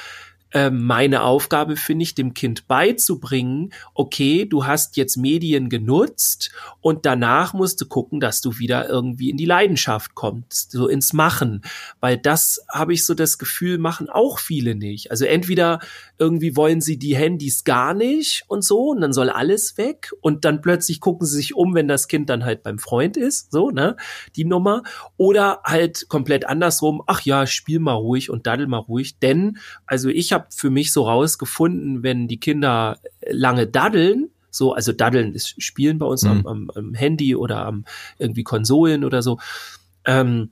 äh, 0.56 0.70
meine 0.70 1.22
Aufgabe 1.22 1.76
finde 1.76 2.04
ich, 2.04 2.14
dem 2.14 2.32
Kind 2.32 2.66
beizubringen, 2.66 3.74
okay, 3.92 4.46
du 4.46 4.64
hast 4.64 4.96
jetzt 4.96 5.18
Medien 5.18 5.68
genutzt 5.68 6.50
und 6.80 7.04
danach 7.04 7.52
musst 7.52 7.78
du 7.82 7.86
gucken, 7.86 8.20
dass 8.20 8.40
du 8.40 8.58
wieder 8.58 8.88
irgendwie 8.88 9.28
in 9.28 9.36
die 9.36 9.44
Leidenschaft 9.44 10.14
kommst, 10.14 10.70
so 10.70 10.88
ins 10.88 11.12
Machen. 11.12 11.60
Weil 12.00 12.16
das 12.16 12.64
habe 12.72 12.94
ich 12.94 13.04
so 13.04 13.12
das 13.12 13.36
Gefühl, 13.36 13.76
machen 13.76 14.08
auch 14.08 14.38
viele 14.38 14.74
nicht. 14.74 15.10
Also 15.10 15.26
entweder 15.26 15.78
irgendwie 16.16 16.56
wollen 16.56 16.80
sie 16.80 16.98
die 16.98 17.14
Handys 17.14 17.64
gar 17.64 17.92
nicht 17.92 18.44
und 18.48 18.64
so 18.64 18.92
und 18.92 19.02
dann 19.02 19.12
soll 19.12 19.28
alles 19.28 19.76
weg 19.76 20.10
und 20.22 20.46
dann 20.46 20.62
plötzlich 20.62 21.02
gucken 21.02 21.26
sie 21.26 21.36
sich 21.36 21.54
um, 21.54 21.74
wenn 21.74 21.86
das 21.86 22.08
Kind 22.08 22.30
dann 22.30 22.46
halt 22.46 22.62
beim 22.62 22.78
Freund 22.78 23.18
ist, 23.18 23.52
so, 23.52 23.70
ne, 23.70 23.96
die 24.36 24.46
Nummer. 24.46 24.84
Oder 25.18 25.60
halt 25.64 26.08
komplett 26.08 26.46
andersrum, 26.46 27.02
ach 27.06 27.20
ja, 27.26 27.46
spiel 27.46 27.78
mal 27.78 27.92
ruhig 27.92 28.30
und 28.30 28.46
daddel 28.46 28.66
mal 28.68 28.78
ruhig, 28.78 29.18
denn, 29.18 29.58
also 29.84 30.08
ich 30.08 30.32
habe 30.32 30.45
für 30.50 30.70
mich 30.70 30.92
so 30.92 31.04
rausgefunden, 31.04 32.02
wenn 32.02 32.28
die 32.28 32.38
Kinder 32.38 32.98
lange 33.28 33.66
daddeln, 33.66 34.30
so, 34.50 34.72
also 34.72 34.92
daddeln 34.92 35.34
ist 35.34 35.62
Spielen 35.62 35.98
bei 35.98 36.06
uns 36.06 36.22
mhm. 36.22 36.30
am, 36.30 36.46
am, 36.46 36.70
am, 36.74 36.94
Handy 36.94 37.36
oder 37.36 37.66
am 37.66 37.84
irgendwie 38.18 38.42
Konsolen 38.42 39.04
oder 39.04 39.22
so, 39.22 39.38
ähm, 40.04 40.50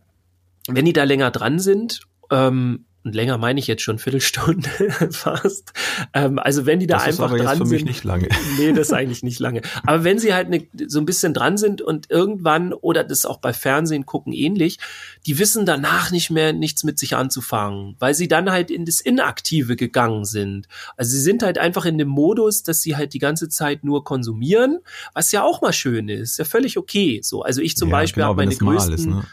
wenn 0.68 0.84
die 0.84 0.92
da 0.92 1.04
länger 1.04 1.30
dran 1.30 1.58
sind, 1.58 2.02
ähm, 2.30 2.84
und 3.04 3.14
länger 3.14 3.36
meine 3.36 3.60
ich 3.60 3.66
jetzt 3.66 3.82
schon 3.82 3.98
Viertelstunde 3.98 4.68
fast. 5.10 5.72
Ähm, 6.14 6.38
also 6.38 6.64
wenn 6.64 6.80
die 6.80 6.86
da 6.86 6.96
das 6.96 7.04
einfach 7.04 7.26
ist 7.26 7.32
aber 7.32 7.38
dran 7.38 7.46
jetzt 7.48 7.58
für 7.58 7.66
sind. 7.66 7.76
Mich 7.76 7.84
nicht 7.84 8.04
lange. 8.04 8.28
Nee, 8.58 8.72
das 8.72 8.88
ist 8.88 8.92
eigentlich 8.92 9.22
nicht 9.22 9.40
lange. 9.40 9.62
Aber 9.84 10.04
wenn 10.04 10.18
sie 10.18 10.32
halt 10.32 10.48
ne, 10.48 10.66
so 10.86 11.00
ein 11.00 11.06
bisschen 11.06 11.34
dran 11.34 11.58
sind 11.58 11.82
und 11.82 12.10
irgendwann 12.10 12.72
oder 12.72 13.04
das 13.04 13.26
auch 13.26 13.38
bei 13.38 13.52
Fernsehen 13.52 14.06
gucken 14.06 14.32
ähnlich, 14.32 14.78
die 15.26 15.38
wissen 15.38 15.66
danach 15.66 16.10
nicht 16.10 16.30
mehr 16.30 16.52
nichts 16.52 16.84
mit 16.84 16.98
sich 16.98 17.14
anzufangen, 17.16 17.96
weil 17.98 18.14
sie 18.14 18.28
dann 18.28 18.50
halt 18.50 18.70
in 18.70 18.86
das 18.86 19.00
Inaktive 19.00 19.76
gegangen 19.76 20.24
sind. 20.24 20.68
Also 20.96 21.10
sie 21.10 21.20
sind 21.20 21.42
halt 21.42 21.58
einfach 21.58 21.84
in 21.84 21.98
dem 21.98 22.08
Modus, 22.08 22.62
dass 22.62 22.80
sie 22.80 22.96
halt 22.96 23.12
die 23.12 23.18
ganze 23.18 23.48
Zeit 23.48 23.84
nur 23.84 24.04
konsumieren, 24.04 24.78
was 25.12 25.30
ja 25.32 25.42
auch 25.42 25.60
mal 25.60 25.72
schön 25.72 26.08
ist, 26.08 26.38
ja 26.38 26.44
völlig 26.44 26.78
okay. 26.78 27.20
So, 27.22 27.42
also 27.42 27.60
ich 27.60 27.76
zum 27.76 27.90
ja, 27.90 27.96
Beispiel 27.96 28.22
genau, 28.22 28.30
habe 28.30 28.44
meine 28.44 28.56
größten. 28.56 28.94
Ist, 28.94 29.06
ne? 29.06 29.24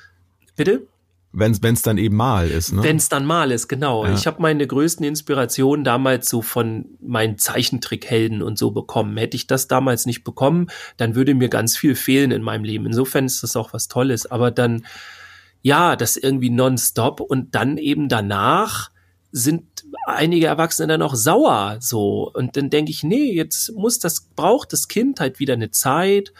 Bitte? 0.55 0.87
Wenn 1.33 1.51
es 1.53 1.81
dann 1.81 1.97
eben 1.97 2.17
mal 2.17 2.49
ist, 2.49 2.73
ne? 2.73 2.83
Wenn 2.83 2.97
es 2.97 3.07
dann 3.07 3.25
mal 3.25 3.51
ist, 3.51 3.69
genau. 3.69 4.05
Ja. 4.05 4.13
Ich 4.13 4.27
habe 4.27 4.41
meine 4.41 4.67
größten 4.67 5.05
Inspirationen 5.05 5.85
damals 5.85 6.29
so 6.29 6.41
von 6.41 6.85
meinen 6.99 7.37
Zeichentrickhelden 7.37 8.41
und 8.41 8.57
so 8.57 8.71
bekommen. 8.71 9.15
Hätte 9.15 9.37
ich 9.37 9.47
das 9.47 9.69
damals 9.69 10.05
nicht 10.05 10.23
bekommen, 10.25 10.67
dann 10.97 11.15
würde 11.15 11.33
mir 11.33 11.47
ganz 11.47 11.77
viel 11.77 11.95
fehlen 11.95 12.31
in 12.31 12.41
meinem 12.41 12.65
Leben. 12.65 12.85
Insofern 12.85 13.25
ist 13.25 13.43
das 13.43 13.55
auch 13.55 13.71
was 13.71 13.87
Tolles. 13.87 14.25
Aber 14.29 14.51
dann, 14.51 14.85
ja, 15.61 15.95
das 15.95 16.17
irgendwie 16.17 16.49
nonstop 16.49 17.21
und 17.21 17.55
dann 17.55 17.77
eben 17.77 18.09
danach 18.09 18.91
sind 19.31 19.63
einige 20.05 20.47
Erwachsene 20.47 20.89
dann 20.89 21.01
auch 21.01 21.15
sauer 21.15 21.77
so. 21.79 22.29
Und 22.33 22.57
dann 22.57 22.69
denke 22.69 22.91
ich, 22.91 23.03
nee, 23.03 23.31
jetzt 23.31 23.71
muss 23.73 23.99
das, 23.99 24.27
braucht 24.35 24.73
das 24.73 24.89
Kind 24.89 25.21
halt 25.21 25.39
wieder 25.39 25.53
eine 25.53 25.71
Zeit, 25.71 26.33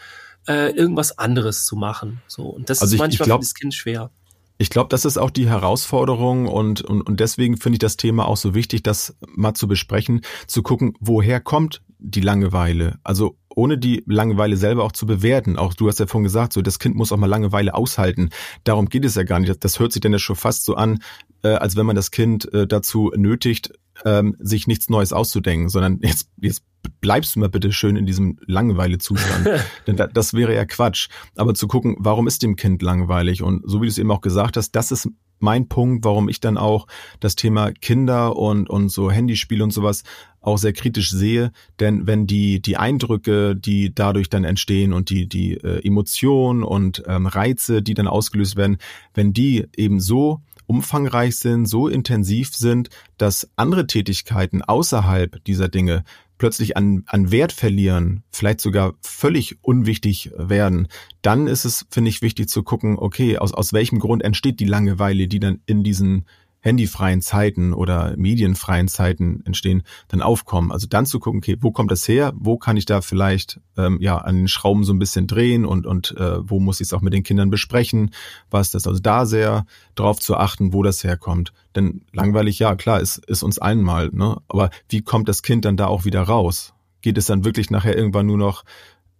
äh, 0.46 0.70
irgendwas 0.72 1.16
anderes 1.18 1.64
zu 1.64 1.76
machen. 1.76 2.20
So. 2.26 2.42
Und 2.42 2.68
das 2.68 2.82
Also 2.82 2.90
ist 2.90 2.92
ich- 2.92 2.96
ich 2.96 3.00
manchmal 3.00 3.26
glaub- 3.26 3.40
für 3.40 3.46
das 3.46 3.54
Kind 3.54 3.72
schwer. 3.74 4.10
Ich 4.58 4.70
glaube, 4.70 4.88
das 4.88 5.04
ist 5.04 5.18
auch 5.18 5.30
die 5.30 5.48
Herausforderung 5.48 6.46
und, 6.46 6.82
und, 6.82 7.02
und 7.02 7.20
deswegen 7.20 7.56
finde 7.56 7.76
ich 7.76 7.80
das 7.80 7.96
Thema 7.96 8.26
auch 8.26 8.36
so 8.36 8.54
wichtig, 8.54 8.82
das 8.82 9.16
mal 9.34 9.54
zu 9.54 9.66
besprechen, 9.66 10.20
zu 10.46 10.62
gucken, 10.62 10.94
woher 11.00 11.40
kommt 11.40 11.82
die 11.98 12.20
Langeweile? 12.20 12.98
Also 13.04 13.36
ohne 13.54 13.78
die 13.78 14.02
Langeweile 14.06 14.56
selber 14.56 14.84
auch 14.84 14.92
zu 14.92 15.06
bewerten. 15.06 15.58
Auch 15.58 15.74
du 15.74 15.88
hast 15.88 16.00
ja 16.00 16.06
vorhin 16.06 16.24
gesagt, 16.24 16.52
so 16.52 16.62
das 16.62 16.78
Kind 16.78 16.96
muss 16.96 17.12
auch 17.12 17.16
mal 17.16 17.26
Langeweile 17.26 17.74
aushalten. 17.74 18.30
Darum 18.64 18.88
geht 18.88 19.04
es 19.04 19.14
ja 19.14 19.22
gar 19.24 19.38
nicht. 19.38 19.50
Das, 19.50 19.58
das 19.58 19.78
hört 19.78 19.92
sich 19.92 20.00
dann 20.00 20.12
ja 20.12 20.18
schon 20.18 20.36
fast 20.36 20.64
so 20.64 20.74
an, 20.74 20.98
äh, 21.42 21.48
als 21.48 21.76
wenn 21.76 21.86
man 21.86 21.96
das 21.96 22.10
Kind 22.10 22.52
äh, 22.52 22.66
dazu 22.66 23.12
nötigt, 23.16 23.72
ähm, 24.04 24.36
sich 24.38 24.66
nichts 24.66 24.88
Neues 24.88 25.12
auszudenken, 25.12 25.68
sondern 25.68 26.00
jetzt, 26.02 26.28
jetzt 26.40 26.62
bleibst 27.00 27.36
du 27.36 27.40
mal 27.40 27.48
bitte 27.48 27.72
schön 27.72 27.96
in 27.96 28.06
diesem 28.06 28.38
Langeweilezustand. 28.46 29.48
Denn 29.86 29.96
da, 29.96 30.06
das 30.06 30.34
wäre 30.34 30.54
ja 30.54 30.64
Quatsch. 30.64 31.08
Aber 31.36 31.54
zu 31.54 31.68
gucken, 31.68 31.96
warum 31.98 32.26
ist 32.26 32.42
dem 32.42 32.56
Kind 32.56 32.82
langweilig? 32.82 33.42
Und 33.42 33.62
so 33.64 33.80
wie 33.80 33.86
du 33.86 33.90
es 33.90 33.98
eben 33.98 34.10
auch 34.10 34.20
gesagt 34.20 34.56
hast, 34.56 34.72
das 34.72 34.90
ist 34.92 35.08
mein 35.38 35.68
Punkt, 35.68 36.04
warum 36.04 36.28
ich 36.28 36.40
dann 36.40 36.56
auch 36.56 36.86
das 37.18 37.34
Thema 37.34 37.72
Kinder 37.72 38.36
und, 38.36 38.70
und 38.70 38.90
so 38.90 39.10
Handyspiele 39.10 39.64
und 39.64 39.72
sowas 39.72 40.04
auch 40.40 40.56
sehr 40.56 40.72
kritisch 40.72 41.10
sehe. 41.10 41.50
Denn 41.80 42.06
wenn 42.06 42.26
die, 42.26 42.62
die 42.62 42.76
Eindrücke, 42.76 43.56
die 43.56 43.92
dadurch 43.92 44.30
dann 44.30 44.44
entstehen 44.44 44.92
und 44.92 45.10
die, 45.10 45.28
die 45.28 45.54
äh, 45.54 45.84
Emotionen 45.84 46.62
und 46.62 47.02
ähm, 47.06 47.26
Reize, 47.26 47.82
die 47.82 47.94
dann 47.94 48.06
ausgelöst 48.06 48.56
werden, 48.56 48.78
wenn 49.14 49.32
die 49.32 49.66
eben 49.76 50.00
so 50.00 50.40
umfangreich 50.72 51.36
sind, 51.36 51.66
so 51.66 51.86
intensiv 51.86 52.56
sind, 52.56 52.88
dass 53.18 53.50
andere 53.56 53.86
Tätigkeiten 53.86 54.62
außerhalb 54.62 55.44
dieser 55.44 55.68
Dinge 55.68 56.02
plötzlich 56.38 56.78
an, 56.78 57.04
an 57.06 57.30
Wert 57.30 57.52
verlieren, 57.52 58.24
vielleicht 58.32 58.62
sogar 58.62 58.94
völlig 59.02 59.58
unwichtig 59.60 60.32
werden, 60.34 60.88
dann 61.20 61.46
ist 61.46 61.66
es, 61.66 61.86
finde 61.90 62.08
ich, 62.08 62.22
wichtig 62.22 62.48
zu 62.48 62.62
gucken, 62.62 62.96
okay, 62.98 63.36
aus, 63.36 63.52
aus 63.52 63.74
welchem 63.74 63.98
Grund 63.98 64.24
entsteht 64.24 64.60
die 64.60 64.64
Langeweile, 64.64 65.28
die 65.28 65.40
dann 65.40 65.60
in 65.66 65.84
diesen 65.84 66.24
handyfreien 66.62 67.20
Zeiten 67.20 67.74
oder 67.74 68.14
medienfreien 68.16 68.88
Zeiten 68.88 69.42
entstehen, 69.44 69.82
dann 70.08 70.22
aufkommen. 70.22 70.72
Also 70.72 70.86
dann 70.86 71.06
zu 71.06 71.20
gucken, 71.20 71.38
okay, 71.38 71.56
wo 71.60 71.72
kommt 71.72 71.90
das 71.90 72.06
her? 72.08 72.32
Wo 72.36 72.56
kann 72.56 72.76
ich 72.76 72.86
da 72.86 73.02
vielleicht 73.02 73.60
ähm, 73.76 73.98
ja 74.00 74.16
an 74.18 74.36
den 74.36 74.48
Schrauben 74.48 74.84
so 74.84 74.92
ein 74.92 74.98
bisschen 74.98 75.26
drehen 75.26 75.66
und 75.66 75.86
und 75.86 76.16
äh, 76.16 76.48
wo 76.48 76.60
muss 76.60 76.80
ich 76.80 76.86
es 76.86 76.92
auch 76.92 77.02
mit 77.02 77.12
den 77.12 77.24
Kindern 77.24 77.50
besprechen? 77.50 78.12
Was 78.50 78.70
das 78.70 78.86
also 78.86 79.00
da 79.00 79.26
sehr 79.26 79.66
drauf 79.96 80.20
zu 80.20 80.36
achten, 80.36 80.72
wo 80.72 80.82
das 80.82 81.04
herkommt. 81.04 81.52
Denn 81.74 82.02
langweilig, 82.12 82.58
ja 82.58 82.76
klar, 82.76 83.00
ist 83.00 83.18
ist 83.26 83.42
uns 83.42 83.58
allen 83.58 83.82
mal. 83.82 84.10
Ne? 84.12 84.38
Aber 84.48 84.70
wie 84.88 85.02
kommt 85.02 85.28
das 85.28 85.42
Kind 85.42 85.64
dann 85.64 85.76
da 85.76 85.88
auch 85.88 86.04
wieder 86.04 86.22
raus? 86.22 86.74
Geht 87.00 87.18
es 87.18 87.26
dann 87.26 87.44
wirklich 87.44 87.70
nachher 87.70 87.96
irgendwann 87.96 88.26
nur 88.26 88.38
noch 88.38 88.64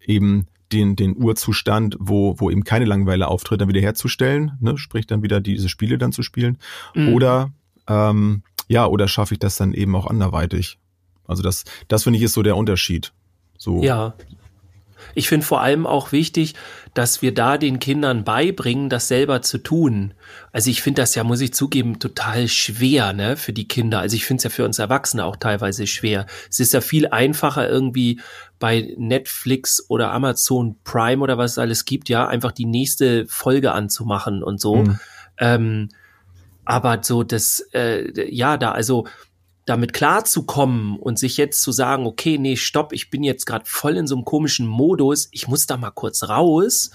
eben 0.01 0.47
den, 0.73 0.97
den 0.97 1.17
Urzustand, 1.17 1.97
wo, 2.01 2.35
wo 2.39 2.51
eben 2.51 2.65
keine 2.65 2.85
Langeweile 2.85 3.29
auftritt, 3.29 3.61
dann 3.61 3.69
wieder 3.69 3.81
herzustellen, 3.81 4.53
ne? 4.61 4.79
sprich 4.79 5.07
dann 5.07 5.23
wieder 5.23 5.41
diese 5.41 5.69
Spiele 5.69 5.99
dann 5.99 6.13
zu 6.13 6.23
spielen. 6.23 6.59
Mhm. 6.95 7.13
Oder 7.15 7.53
ähm, 7.89 8.43
ja, 8.69 8.87
oder 8.87 9.09
schaffe 9.09 9.35
ich 9.35 9.41
das 9.41 9.57
dann 9.57 9.75
eben 9.75 9.95
auch 9.95 10.07
anderweitig? 10.07 10.79
Also 11.27 11.43
das, 11.43 11.65
das 11.89 12.05
finde 12.05 12.19
ich 12.19 12.25
ist 12.25 12.33
so 12.33 12.43
der 12.43 12.57
Unterschied. 12.57 13.13
So. 13.59 13.83
Ja. 13.83 14.15
Ich 15.15 15.29
finde 15.29 15.47
vor 15.47 15.61
allem 15.61 15.87
auch 15.87 16.13
wichtig, 16.13 16.55
dass 16.95 17.23
wir 17.23 17.33
da 17.33 17.59
den 17.59 17.79
Kindern 17.79 18.25
beibringen, 18.25 18.89
das 18.89 19.09
selber 19.09 19.43
zu 19.43 19.59
tun. 19.59 20.15
Also 20.53 20.71
ich 20.71 20.83
finde 20.83 21.03
das 21.03 21.15
ja, 21.15 21.25
muss 21.25 21.41
ich 21.41 21.55
zugeben, 21.55 21.99
total 21.99 22.49
schwer, 22.49 23.13
ne, 23.13 23.37
für 23.37 23.53
die 23.53 23.67
Kinder. 23.67 24.01
Also 24.01 24.17
ich 24.17 24.27
finde 24.27 24.41
es 24.41 24.45
ja 24.45 24.51
für 24.51 24.65
uns 24.65 24.79
Erwachsene 24.79 25.25
auch 25.25 25.37
teilweise 25.37 25.87
schwer. 25.87 26.27
Es 26.51 26.61
ist 26.61 26.75
ja 26.75 26.81
viel 26.81 27.09
einfacher 27.09 27.69
irgendwie 27.69 28.21
bei 28.59 28.95
Netflix 28.97 29.85
oder 29.89 30.13
Amazon 30.13 30.77
Prime 30.85 31.23
oder 31.23 31.39
was 31.39 31.53
es 31.53 31.59
alles 31.59 31.85
gibt, 31.85 32.09
ja, 32.09 32.27
einfach 32.29 32.53
die 32.53 32.67
nächste 32.67 33.27
Folge 33.27 33.73
anzumachen 33.73 34.43
und 34.43 34.61
so. 34.61 34.77
Mhm. 34.77 35.01
Ähm, 35.39 35.89
aber 36.65 37.01
so 37.03 37.23
das, 37.23 37.61
äh, 37.73 38.31
ja, 38.33 38.57
da 38.57 38.73
also 38.73 39.07
damit 39.65 39.93
klarzukommen 39.93 40.99
und 40.99 41.19
sich 41.19 41.37
jetzt 41.37 41.63
zu 41.63 41.71
sagen, 41.71 42.07
okay, 42.07 42.37
nee, 42.37 42.57
stopp, 42.57 42.93
ich 42.93 43.11
bin 43.11 43.23
jetzt 43.23 43.47
gerade 43.47 43.65
voll 43.67 43.97
in 43.97 44.09
so 44.09 44.17
einem 44.17 44.25
komischen 44.25 44.67
Modus, 44.67 45.29
ich 45.31 45.47
muss 45.47 45.67
da 45.67 45.77
mal 45.77 45.93
kurz 45.93 46.25
raus, 46.25 46.91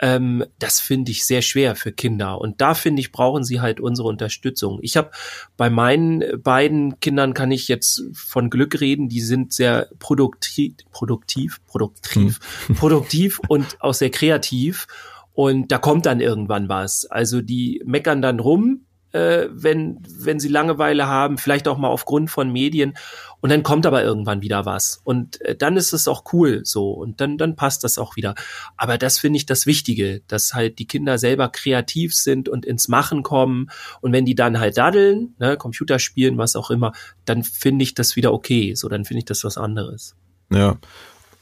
ähm, 0.00 0.44
das 0.58 0.80
finde 0.80 1.12
ich 1.12 1.24
sehr 1.24 1.40
schwer 1.40 1.76
für 1.76 1.92
Kinder. 1.92 2.38
Und 2.38 2.60
da 2.60 2.74
finde 2.74 3.00
ich, 3.00 3.12
brauchen 3.12 3.42
sie 3.42 3.60
halt 3.60 3.80
unsere 3.80 4.08
Unterstützung. 4.08 4.80
Ich 4.82 4.96
habe 4.98 5.10
bei 5.56 5.70
meinen 5.70 6.42
beiden 6.42 7.00
Kindern 7.00 7.32
kann 7.32 7.52
ich 7.52 7.68
jetzt 7.68 8.02
von 8.12 8.50
Glück 8.50 8.80
reden, 8.80 9.08
die 9.08 9.20
sind 9.20 9.52
sehr 9.54 9.88
produktiv, 9.98 10.74
produktiv, 10.90 11.60
produktiv, 11.66 12.40
produktiv 12.76 13.40
und 13.48 13.80
auch 13.80 13.94
sehr 13.94 14.10
kreativ. 14.10 14.86
Und 15.32 15.72
da 15.72 15.78
kommt 15.78 16.04
dann 16.04 16.20
irgendwann 16.20 16.68
was. 16.68 17.06
Also 17.06 17.40
die 17.40 17.82
meckern 17.86 18.20
dann 18.20 18.40
rum, 18.40 18.84
äh, 19.12 19.46
wenn, 19.50 19.98
wenn 20.18 20.40
sie 20.40 20.48
Langeweile 20.48 21.06
haben, 21.06 21.38
vielleicht 21.38 21.68
auch 21.68 21.78
mal 21.78 21.88
aufgrund 21.88 22.30
von 22.30 22.50
Medien. 22.52 22.94
Und 23.40 23.50
dann 23.50 23.62
kommt 23.62 23.86
aber 23.86 24.04
irgendwann 24.04 24.42
wieder 24.42 24.66
was. 24.66 25.00
Und 25.04 25.40
äh, 25.42 25.56
dann 25.56 25.76
ist 25.76 25.92
es 25.92 26.08
auch 26.08 26.24
cool 26.32 26.60
so. 26.64 26.90
Und 26.90 27.20
dann, 27.20 27.38
dann 27.38 27.56
passt 27.56 27.84
das 27.84 27.98
auch 27.98 28.16
wieder. 28.16 28.34
Aber 28.76 28.98
das 28.98 29.18
finde 29.18 29.38
ich 29.38 29.46
das 29.46 29.66
Wichtige, 29.66 30.22
dass 30.28 30.54
halt 30.54 30.78
die 30.78 30.86
Kinder 30.86 31.18
selber 31.18 31.48
kreativ 31.48 32.14
sind 32.14 32.48
und 32.48 32.66
ins 32.66 32.88
Machen 32.88 33.22
kommen. 33.22 33.70
Und 34.00 34.12
wenn 34.12 34.26
die 34.26 34.34
dann 34.34 34.60
halt 34.60 34.76
daddeln, 34.76 35.34
ne, 35.38 35.56
Computer 35.56 35.98
spielen, 35.98 36.38
was 36.38 36.56
auch 36.56 36.70
immer, 36.70 36.92
dann 37.24 37.42
finde 37.42 37.82
ich 37.82 37.94
das 37.94 38.16
wieder 38.16 38.32
okay. 38.32 38.74
So, 38.74 38.88
dann 38.88 39.04
finde 39.04 39.20
ich 39.20 39.24
das 39.26 39.44
was 39.44 39.56
anderes. 39.56 40.14
Ja. 40.52 40.76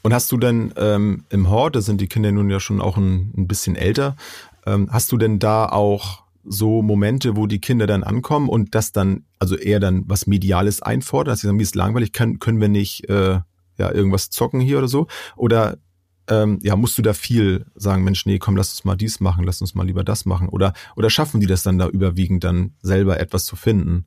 Und 0.01 0.13
hast 0.13 0.31
du 0.31 0.37
denn 0.37 0.73
ähm, 0.77 1.25
im 1.29 1.49
Hort, 1.49 1.75
da 1.75 1.81
sind 1.81 1.99
die 1.99 2.07
Kinder 2.07 2.31
nun 2.31 2.49
ja 2.49 2.61
schon 2.61 2.79
auch 2.79 2.95
ein, 2.95 3.33
ein 3.35 3.47
bisschen 3.47 3.75
älter, 3.75 4.15
ähm, 4.65 4.87
hast 4.91 5.11
du 5.11 5.17
denn 5.17 5.39
da 5.39 5.67
auch 5.67 6.23
so 6.43 6.81
Momente, 6.81 7.35
wo 7.35 7.47
die 7.47 7.59
Kinder 7.59 7.87
dann 7.87 8.03
ankommen 8.03 8.49
und 8.49 8.75
das 8.75 8.91
dann, 8.91 9.25
also 9.39 9.55
eher 9.55 9.79
dann 9.79 10.03
was 10.07 10.27
Mediales 10.27 10.81
einfordern, 10.81 11.33
dass 11.33 11.41
sie 11.41 11.47
sagen, 11.47 11.57
mir 11.57 11.63
ist 11.63 11.75
langweilig, 11.75 12.13
können, 12.13 12.39
können 12.39 12.61
wir 12.61 12.69
nicht 12.69 13.09
äh, 13.09 13.39
ja 13.77 13.91
irgendwas 13.91 14.29
zocken 14.29 14.59
hier 14.59 14.77
oder 14.77 14.87
so? 14.87 15.07
Oder 15.35 15.77
ähm, 16.29 16.59
ja, 16.61 16.75
musst 16.75 16.97
du 16.97 17.01
da 17.01 17.13
viel 17.13 17.65
sagen, 17.75 18.03
Mensch, 18.03 18.25
nee, 18.25 18.37
komm, 18.37 18.55
lass 18.55 18.71
uns 18.71 18.85
mal 18.85 18.95
dies 18.95 19.19
machen, 19.19 19.43
lass 19.43 19.61
uns 19.61 19.73
mal 19.75 19.85
lieber 19.85 20.03
das 20.03 20.25
machen? 20.25 20.47
Oder, 20.47 20.73
oder 20.95 21.09
schaffen 21.09 21.39
die 21.39 21.47
das 21.47 21.63
dann 21.63 21.79
da 21.79 21.87
überwiegend 21.87 22.43
dann 22.43 22.73
selber 22.81 23.19
etwas 23.19 23.45
zu 23.45 23.55
finden? 23.55 24.05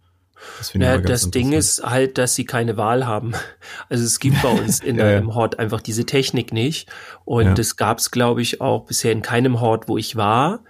Das, 0.58 0.72
ja, 0.74 0.98
das 0.98 1.30
Ding 1.30 1.52
ist 1.52 1.84
halt, 1.84 2.18
dass 2.18 2.34
sie 2.34 2.44
keine 2.44 2.76
Wahl 2.76 3.06
haben. 3.06 3.32
Also 3.88 4.04
es 4.04 4.20
gibt 4.20 4.40
bei 4.42 4.48
uns 4.62 4.80
in 4.80 4.96
ja, 4.96 5.06
einem 5.06 5.34
Hort 5.34 5.58
einfach 5.58 5.80
diese 5.80 6.06
Technik 6.06 6.52
nicht. 6.52 6.90
Und 7.24 7.44
ja. 7.44 7.54
das 7.54 7.76
gab 7.76 7.98
es, 7.98 8.10
glaube 8.10 8.42
ich, 8.42 8.60
auch 8.60 8.86
bisher 8.86 9.12
in 9.12 9.22
keinem 9.22 9.60
Hort, 9.60 9.88
wo 9.88 9.98
ich 9.98 10.16
war. 10.16 10.64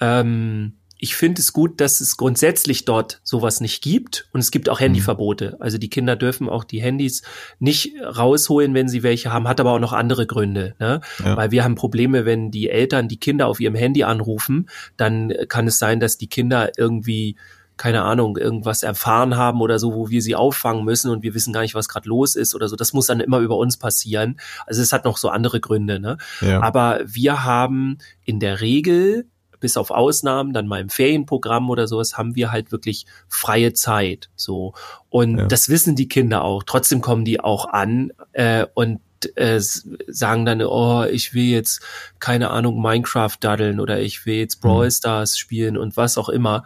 Ähm, 0.00 0.79
ich 1.02 1.16
finde 1.16 1.40
es 1.40 1.54
gut, 1.54 1.80
dass 1.80 2.00
es 2.00 2.18
grundsätzlich 2.18 2.84
dort 2.84 3.20
sowas 3.24 3.60
nicht 3.62 3.82
gibt 3.82 4.28
und 4.32 4.40
es 4.40 4.50
gibt 4.50 4.68
auch 4.68 4.80
Handyverbote. 4.80 5.56
Also 5.58 5.78
die 5.78 5.88
Kinder 5.88 6.14
dürfen 6.14 6.48
auch 6.48 6.62
die 6.62 6.82
Handys 6.82 7.22
nicht 7.58 7.94
rausholen, 8.02 8.74
wenn 8.74 8.88
sie 8.88 9.02
welche 9.02 9.32
haben, 9.32 9.48
hat 9.48 9.60
aber 9.60 9.72
auch 9.72 9.78
noch 9.78 9.94
andere 9.94 10.26
Gründe. 10.26 10.74
Ne? 10.78 11.00
Ja. 11.24 11.36
Weil 11.38 11.50
wir 11.50 11.64
haben 11.64 11.74
Probleme, 11.74 12.26
wenn 12.26 12.50
die 12.50 12.68
Eltern 12.68 13.08
die 13.08 13.18
Kinder 13.18 13.46
auf 13.46 13.60
ihrem 13.60 13.74
Handy 13.74 14.04
anrufen, 14.04 14.68
dann 14.98 15.32
kann 15.48 15.66
es 15.66 15.78
sein, 15.78 16.00
dass 16.00 16.18
die 16.18 16.28
Kinder 16.28 16.70
irgendwie 16.76 17.36
keine 17.78 18.02
Ahnung, 18.02 18.36
irgendwas 18.36 18.82
erfahren 18.82 19.38
haben 19.38 19.62
oder 19.62 19.78
so, 19.78 19.94
wo 19.94 20.10
wir 20.10 20.20
sie 20.20 20.34
auffangen 20.34 20.84
müssen 20.84 21.10
und 21.10 21.22
wir 21.22 21.32
wissen 21.32 21.54
gar 21.54 21.62
nicht, 21.62 21.74
was 21.74 21.88
gerade 21.88 22.10
los 22.10 22.36
ist 22.36 22.54
oder 22.54 22.68
so. 22.68 22.76
Das 22.76 22.92
muss 22.92 23.06
dann 23.06 23.20
immer 23.20 23.38
über 23.38 23.56
uns 23.56 23.78
passieren. 23.78 24.38
Also 24.66 24.82
es 24.82 24.92
hat 24.92 25.06
noch 25.06 25.16
so 25.16 25.30
andere 25.30 25.60
Gründe. 25.60 25.98
Ne? 25.98 26.18
Ja. 26.42 26.60
Aber 26.60 27.00
wir 27.06 27.42
haben 27.42 27.96
in 28.26 28.38
der 28.38 28.60
Regel 28.60 29.24
bis 29.60 29.76
auf 29.76 29.90
Ausnahmen, 29.90 30.52
dann 30.52 30.66
mal 30.66 30.80
im 30.80 30.88
Ferienprogramm 30.88 31.70
oder 31.70 31.86
sowas, 31.86 32.18
haben 32.18 32.34
wir 32.34 32.50
halt 32.50 32.72
wirklich 32.72 33.06
freie 33.28 33.72
Zeit. 33.72 34.30
So. 34.34 34.74
Und 35.08 35.38
ja. 35.38 35.46
das 35.46 35.68
wissen 35.68 35.96
die 35.96 36.08
Kinder 36.08 36.42
auch. 36.42 36.62
Trotzdem 36.64 37.00
kommen 37.00 37.24
die 37.24 37.40
auch 37.40 37.66
an 37.66 38.12
äh, 38.32 38.66
und 38.74 39.00
äh, 39.36 39.60
sagen 39.60 40.44
dann, 40.44 40.62
oh, 40.62 41.04
ich 41.04 41.34
will 41.34 41.44
jetzt, 41.44 41.82
keine 42.18 42.50
Ahnung, 42.50 42.80
Minecraft 42.80 43.36
daddeln 43.38 43.80
oder 43.80 44.00
ich 44.00 44.24
will 44.26 44.36
jetzt 44.36 44.60
Brawl 44.60 44.86
mhm. 44.86 44.90
Stars 44.90 45.38
spielen 45.38 45.76
und 45.76 45.96
was 45.96 46.16
auch 46.16 46.28
immer. 46.28 46.64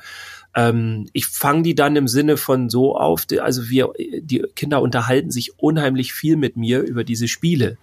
Ähm, 0.54 1.09
ich 1.12 1.26
fange 1.26 1.62
die 1.62 1.74
dann 1.74 1.96
im 1.96 2.09
Sinne 2.09 2.37
von 2.37 2.70
so 2.70 2.96
auf, 2.96 3.26
also 3.40 3.68
wir, 3.68 3.92
die 3.98 4.44
Kinder 4.54 4.83
unterhalten 4.83 5.30
sich 5.30 5.59
unheimlich 5.59 6.12
viel 6.12 6.37
mit 6.37 6.57
mir 6.57 6.80
über 6.80 7.02
diese 7.02 7.28
Spiele. 7.28 7.76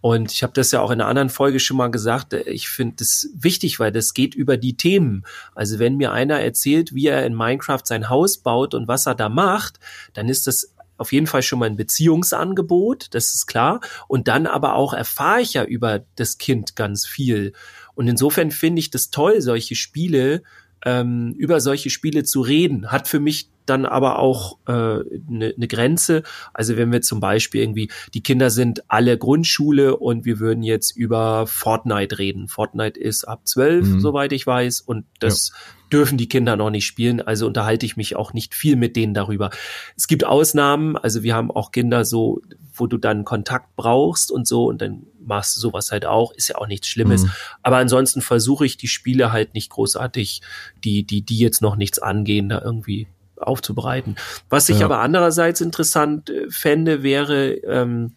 Und 0.00 0.32
ich 0.32 0.42
habe 0.42 0.52
das 0.54 0.72
ja 0.72 0.80
auch 0.80 0.90
in 0.90 1.00
einer 1.00 1.08
anderen 1.08 1.28
Folge 1.28 1.60
schon 1.60 1.76
mal 1.76 1.90
gesagt. 1.90 2.32
Äh, 2.32 2.42
ich 2.42 2.68
finde 2.68 2.96
das 2.98 3.28
wichtig, 3.34 3.80
weil 3.80 3.92
das 3.92 4.14
geht 4.14 4.34
über 4.34 4.56
die 4.56 4.76
Themen. 4.76 5.24
Also 5.54 5.78
wenn 5.78 5.96
mir 5.96 6.12
einer 6.12 6.40
erzählt, 6.40 6.94
wie 6.94 7.06
er 7.06 7.24
in 7.26 7.34
Minecraft 7.34 7.82
sein 7.84 8.08
Haus 8.08 8.38
baut 8.38 8.74
und 8.74 8.88
was 8.88 9.06
er 9.06 9.14
da 9.14 9.28
macht, 9.28 9.78
dann 10.14 10.28
ist 10.28 10.46
das 10.46 10.74
auf 10.96 11.12
jeden 11.12 11.26
Fall 11.26 11.42
schon 11.42 11.58
mal 11.58 11.66
ein 11.66 11.76
Beziehungsangebot, 11.76 13.14
das 13.14 13.34
ist 13.34 13.46
klar. 13.46 13.80
Und 14.06 14.28
dann 14.28 14.46
aber 14.46 14.74
auch 14.74 14.92
erfahre 14.92 15.40
ich 15.40 15.54
ja 15.54 15.64
über 15.64 16.04
das 16.16 16.36
Kind 16.36 16.76
ganz 16.76 17.06
viel. 17.06 17.54
Und 17.94 18.06
insofern 18.06 18.50
finde 18.50 18.80
ich 18.80 18.90
das 18.90 19.08
toll, 19.08 19.40
solche 19.40 19.76
Spiele, 19.76 20.42
ähm, 20.84 21.34
über 21.38 21.60
solche 21.60 21.88
Spiele 21.88 22.24
zu 22.24 22.42
reden. 22.42 22.92
Hat 22.92 23.08
für 23.08 23.18
mich 23.18 23.48
dann 23.70 23.86
aber 23.86 24.18
auch 24.18 24.58
eine 24.66 25.04
äh, 25.10 25.20
ne, 25.28 25.54
ne 25.56 25.68
Grenze. 25.68 26.22
Also 26.52 26.76
wenn 26.76 26.92
wir 26.92 27.00
zum 27.00 27.20
Beispiel 27.20 27.62
irgendwie, 27.62 27.90
die 28.12 28.22
Kinder 28.22 28.50
sind 28.50 28.82
alle 28.88 29.16
Grundschule 29.16 29.96
und 29.96 30.24
wir 30.24 30.40
würden 30.40 30.62
jetzt 30.62 30.96
über 30.96 31.46
Fortnite 31.46 32.18
reden. 32.18 32.48
Fortnite 32.48 33.00
ist 33.00 33.24
ab 33.24 33.46
zwölf, 33.46 33.86
mhm. 33.86 34.00
soweit 34.00 34.32
ich 34.32 34.46
weiß, 34.46 34.80
und 34.80 35.06
das 35.20 35.52
ja. 35.52 35.88
dürfen 35.92 36.18
die 36.18 36.28
Kinder 36.28 36.56
noch 36.56 36.70
nicht 36.70 36.86
spielen. 36.86 37.20
Also 37.20 37.46
unterhalte 37.46 37.86
ich 37.86 37.96
mich 37.96 38.16
auch 38.16 38.32
nicht 38.32 38.54
viel 38.54 38.76
mit 38.76 38.96
denen 38.96 39.14
darüber. 39.14 39.50
Es 39.96 40.08
gibt 40.08 40.24
Ausnahmen, 40.24 40.96
also 40.96 41.22
wir 41.22 41.34
haben 41.34 41.50
auch 41.50 41.70
Kinder 41.70 42.04
so, 42.04 42.42
wo 42.74 42.86
du 42.86 42.98
dann 42.98 43.24
Kontakt 43.24 43.76
brauchst 43.76 44.32
und 44.32 44.46
so 44.46 44.66
und 44.66 44.82
dann 44.82 45.06
machst 45.22 45.56
du 45.56 45.60
sowas 45.60 45.92
halt 45.92 46.06
auch, 46.06 46.32
ist 46.32 46.48
ja 46.48 46.56
auch 46.56 46.66
nichts 46.66 46.88
Schlimmes. 46.88 47.24
Mhm. 47.24 47.30
Aber 47.62 47.76
ansonsten 47.76 48.20
versuche 48.20 48.66
ich 48.66 48.76
die 48.76 48.88
Spiele 48.88 49.32
halt 49.32 49.54
nicht 49.54 49.70
großartig, 49.70 50.42
die, 50.82 51.04
die, 51.04 51.22
die 51.22 51.38
jetzt 51.38 51.62
noch 51.62 51.76
nichts 51.76 51.98
angehen, 51.98 52.48
da 52.48 52.60
irgendwie 52.62 53.06
aufzubereiten. 53.40 54.16
Was 54.48 54.68
ich 54.68 54.80
ja. 54.80 54.84
aber 54.84 55.00
andererseits 55.00 55.60
interessant 55.60 56.30
äh, 56.30 56.50
fände, 56.50 57.02
wäre, 57.02 57.52
ähm, 57.52 58.14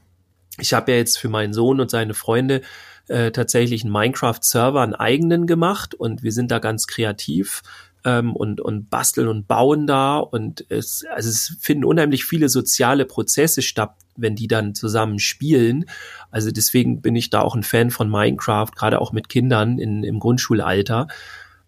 ich 0.59 0.73
habe 0.73 0.91
ja 0.91 0.97
jetzt 0.97 1.17
für 1.17 1.29
meinen 1.29 1.53
Sohn 1.53 1.79
und 1.79 1.89
seine 1.89 2.13
Freunde 2.13 2.61
äh, 3.07 3.31
tatsächlich 3.31 3.83
einen 3.83 3.91
Minecraft-Server, 3.91 4.81
einen 4.81 4.95
eigenen 4.95 5.47
gemacht 5.47 5.95
und 5.95 6.23
wir 6.23 6.31
sind 6.31 6.51
da 6.51 6.59
ganz 6.59 6.87
kreativ 6.87 7.61
ähm, 8.05 8.35
und, 8.35 8.61
und 8.61 8.89
basteln 8.89 9.27
und 9.27 9.47
bauen 9.47 9.87
da 9.87 10.19
und 10.19 10.65
es, 10.69 11.05
also 11.13 11.29
es 11.29 11.57
finden 11.59 11.85
unheimlich 11.85 12.25
viele 12.25 12.49
soziale 12.49 13.05
Prozesse 13.05 13.61
statt, 13.61 13.95
wenn 14.15 14.35
die 14.35 14.47
dann 14.47 14.75
zusammen 14.75 15.19
spielen. 15.19 15.85
Also 16.31 16.51
deswegen 16.51 17.01
bin 17.01 17.15
ich 17.15 17.29
da 17.29 17.41
auch 17.41 17.55
ein 17.55 17.63
Fan 17.63 17.91
von 17.91 18.09
Minecraft, 18.09 18.71
gerade 18.75 19.01
auch 19.01 19.11
mit 19.11 19.29
Kindern 19.29 19.79
in, 19.79 20.03
im 20.03 20.19
Grundschulalter. 20.19 21.07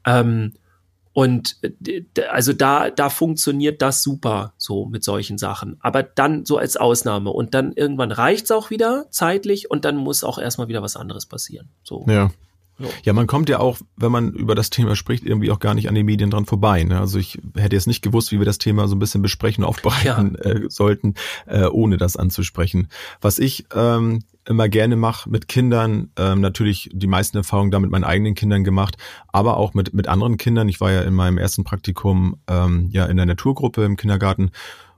Ähm, 0.05 0.53
und 1.15 1.55
äh, 1.61 2.03
also 2.29 2.51
da, 2.51 2.89
da 2.89 3.09
funktioniert 3.09 3.81
das 3.81 4.03
super 4.03 4.53
so 4.57 4.85
mit 4.85 5.05
solchen 5.05 5.37
Sachen. 5.37 5.77
Aber 5.79 6.03
dann 6.03 6.43
so 6.43 6.57
als 6.57 6.75
Ausnahme. 6.75 7.29
Und 7.29 7.53
dann 7.53 7.71
irgendwann 7.71 8.11
reicht's 8.11 8.51
auch 8.51 8.69
wieder 8.69 9.05
zeitlich 9.11 9.71
und 9.71 9.85
dann 9.85 9.95
muss 9.95 10.25
auch 10.25 10.37
erstmal 10.37 10.67
wieder 10.67 10.81
was 10.81 10.97
anderes 10.97 11.25
passieren. 11.25 11.69
So. 11.83 12.05
Ja. 12.09 12.31
Ja, 13.03 13.13
man 13.13 13.27
kommt 13.27 13.47
ja 13.49 13.59
auch, 13.59 13.77
wenn 13.95 14.11
man 14.11 14.33
über 14.33 14.53
das 14.53 14.69
Thema 14.69 14.95
spricht, 14.95 15.23
irgendwie 15.23 15.51
auch 15.51 15.59
gar 15.59 15.73
nicht 15.73 15.87
an 15.87 15.95
den 15.95 16.05
Medien 16.05 16.29
dran 16.29 16.45
vorbei. 16.45 16.83
Ne? 16.83 16.99
Also 16.99 17.19
ich 17.19 17.39
hätte 17.55 17.75
jetzt 17.75 17.87
nicht 17.87 18.01
gewusst, 18.01 18.31
wie 18.31 18.39
wir 18.39 18.45
das 18.45 18.57
Thema 18.57 18.87
so 18.87 18.95
ein 18.95 18.99
bisschen 18.99 19.21
besprechen, 19.21 19.63
aufbereiten 19.63 20.37
ja. 20.43 20.51
äh, 20.51 20.69
sollten, 20.69 21.13
äh, 21.45 21.65
ohne 21.65 21.97
das 21.97 22.17
anzusprechen. 22.17 22.89
Was 23.21 23.39
ich 23.39 23.65
ähm, 23.73 24.23
immer 24.45 24.67
gerne 24.67 24.95
mache 24.95 25.29
mit 25.29 25.47
Kindern, 25.47 26.11
ähm, 26.17 26.41
natürlich 26.41 26.89
die 26.91 27.07
meisten 27.07 27.37
Erfahrungen 27.37 27.71
da 27.71 27.79
mit 27.79 27.91
meinen 27.91 28.03
eigenen 28.03 28.35
Kindern 28.35 28.63
gemacht, 28.63 28.97
aber 29.27 29.57
auch 29.57 29.73
mit, 29.73 29.93
mit 29.93 30.07
anderen 30.07 30.37
Kindern. 30.37 30.67
Ich 30.67 30.81
war 30.81 30.91
ja 30.91 31.01
in 31.01 31.13
meinem 31.13 31.37
ersten 31.37 31.63
Praktikum 31.63 32.37
ähm, 32.47 32.89
ja 32.91 33.05
in 33.05 33.17
der 33.17 33.25
Naturgruppe 33.25 33.85
im 33.85 33.95
Kindergarten 33.95 34.51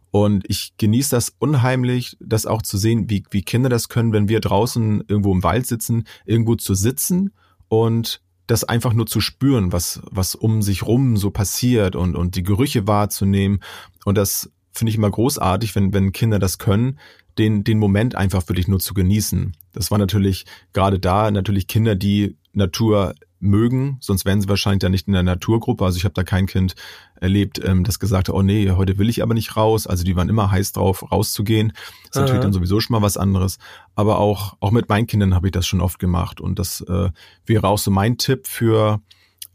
und 0.10 0.46
ich 0.48 0.74
genieße 0.78 1.12
das 1.12 1.36
unheimlich, 1.38 2.18
das 2.20 2.46
auch 2.46 2.62
zu 2.62 2.78
sehen, 2.78 3.10
wie, 3.10 3.24
wie 3.30 3.44
Kinder 3.44 3.70
das 3.70 3.90
können, 3.90 4.14
wenn 4.14 4.30
wir 4.30 4.40
draußen 4.40 5.04
irgendwo 5.08 5.32
im 5.32 5.44
Wald 5.44 5.68
sitzen, 5.68 6.06
irgendwo 6.26 6.56
zu 6.56 6.74
sitzen 6.74 7.34
und 7.70 8.22
das 8.48 8.64
einfach 8.64 8.94
nur 8.94 9.06
zu 9.06 9.20
spüren, 9.20 9.74
was, 9.74 10.02
was 10.10 10.34
um 10.34 10.62
sich 10.62 10.84
rum 10.84 11.18
so 11.18 11.32
passiert 11.32 11.96
und, 11.96 12.16
und 12.16 12.36
die 12.36 12.44
Gerüche 12.44 12.88
wahrzunehmen. 12.88 13.62
Und 14.06 14.18
das 14.18 14.50
finde 14.72 14.92
ich 14.92 14.98
immer 14.98 15.12
großartig, 15.12 15.76
wenn, 15.76 15.94
wenn 15.94 16.14
Kinder 16.14 16.40
das 16.40 16.58
können, 16.58 16.98
den, 17.38 17.64
den 17.64 17.78
Moment 17.78 18.16
einfach 18.16 18.48
wirklich 18.48 18.68
nur 18.68 18.80
zu 18.80 18.94
genießen. 18.94 19.56
Das 19.74 19.92
war 19.92 19.98
natürlich 19.98 20.46
gerade 20.74 21.00
da 21.00 21.30
natürlich 21.30 21.68
Kinder, 21.68 21.96
die 21.96 22.38
Natur 22.54 23.16
mögen, 23.40 23.98
sonst 24.00 24.26
wären 24.26 24.42
sie 24.42 24.50
wahrscheinlich 24.50 24.80
da 24.80 24.90
nicht 24.90 25.08
in 25.08 25.14
der 25.14 25.24
Naturgruppe. 25.24 25.86
Also 25.86 25.98
ich 25.98 26.04
habe 26.04 26.14
da 26.14 26.24
kein 26.24 26.48
Kind 26.48 26.76
erlebt, 27.20 27.62
ähm, 27.64 27.84
das 27.84 28.00
gesagt 28.00 28.30
hat, 28.30 28.36
oh 28.36 28.42
nee, 28.42 28.72
heute 28.72 28.98
will 28.98 29.10
ich 29.10 29.22
aber 29.24 29.34
nicht 29.34 29.56
raus. 29.56 29.88
Also 29.88 30.04
die 30.04 30.16
waren 30.16 30.30
immer 30.30 30.52
heiß 30.52 30.72
drauf, 30.72 31.12
rauszugehen. 31.12 31.70
Das 31.70 32.10
ist 32.10 32.16
Aha. 32.18 32.22
natürlich 32.22 32.42
dann 32.42 32.54
sowieso 32.54 32.80
schon 32.80 32.94
mal 32.94 33.02
was 33.02 33.18
anderes. 33.18 33.58
Aber 33.96 34.20
auch, 34.20 34.58
auch 34.60 34.72
mit 34.72 34.90
meinen 34.90 35.08
Kindern 35.08 35.36
habe 35.36 35.48
ich 35.48 35.52
das 35.52 35.68
schon 35.68 35.82
oft 35.82 36.00
gemacht. 36.00 36.42
Und 36.42 36.60
das 36.60 36.82
äh, 36.82 37.10
wäre 37.46 37.68
auch 37.68 37.78
so 37.78 37.92
mein 37.92 38.18
Tipp 38.18 38.48
für, 38.48 39.02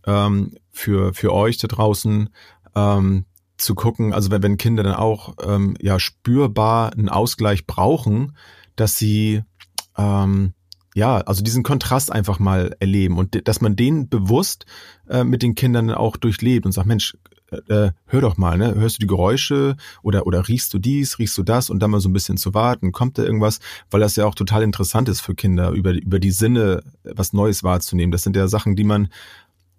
ähm, 0.06 0.52
für, 0.70 1.12
für 1.14 1.32
euch 1.32 1.58
da 1.58 1.68
draußen, 1.68 2.28
ähm, 2.74 3.26
zu 3.58 3.74
gucken, 3.74 4.12
also 4.12 4.30
wenn, 4.30 4.42
wenn 4.42 4.56
Kinder 4.58 4.82
dann 4.82 4.94
auch 4.94 5.34
ähm, 5.46 5.76
ja 5.80 5.98
spürbar 5.98 6.92
einen 6.92 7.08
Ausgleich 7.08 7.66
brauchen, 7.66 8.36
dass 8.76 8.96
sie 8.96 9.42
ähm, 9.96 10.54
ja, 10.94 11.18
also 11.18 11.42
diesen 11.42 11.62
Kontrast 11.62 12.12
einfach 12.12 12.38
mal 12.38 12.76
erleben 12.80 13.18
und 13.18 13.48
dass 13.48 13.60
man 13.60 13.76
den 13.76 14.08
bewusst 14.08 14.66
äh, 15.08 15.24
mit 15.24 15.42
den 15.42 15.54
Kindern 15.54 15.90
auch 15.90 16.16
durchlebt 16.16 16.66
und 16.66 16.72
sagt, 16.72 16.86
Mensch, 16.86 17.16
äh, 17.50 17.86
äh, 17.86 17.92
hör 18.06 18.20
doch 18.20 18.36
mal, 18.36 18.58
ne? 18.58 18.74
Hörst 18.74 18.96
du 18.96 19.00
die 19.00 19.06
Geräusche 19.06 19.76
oder 20.02 20.26
oder 20.26 20.48
riechst 20.48 20.72
du 20.74 20.78
dies, 20.78 21.18
riechst 21.18 21.36
du 21.38 21.42
das 21.42 21.70
und 21.70 21.80
dann 21.80 21.90
mal 21.90 22.00
so 22.00 22.08
ein 22.08 22.12
bisschen 22.12 22.36
zu 22.36 22.54
warten, 22.54 22.92
kommt 22.92 23.18
da 23.18 23.22
irgendwas, 23.22 23.60
weil 23.90 24.00
das 24.00 24.16
ja 24.16 24.26
auch 24.26 24.34
total 24.34 24.62
interessant 24.62 25.08
ist 25.08 25.20
für 25.20 25.34
Kinder 25.34 25.70
über 25.70 25.92
über 25.92 26.18
die 26.18 26.30
Sinne 26.30 26.82
was 27.04 27.32
Neues 27.32 27.62
wahrzunehmen. 27.62 28.12
Das 28.12 28.22
sind 28.22 28.36
ja 28.36 28.48
Sachen, 28.48 28.76
die 28.76 28.84
man 28.84 29.08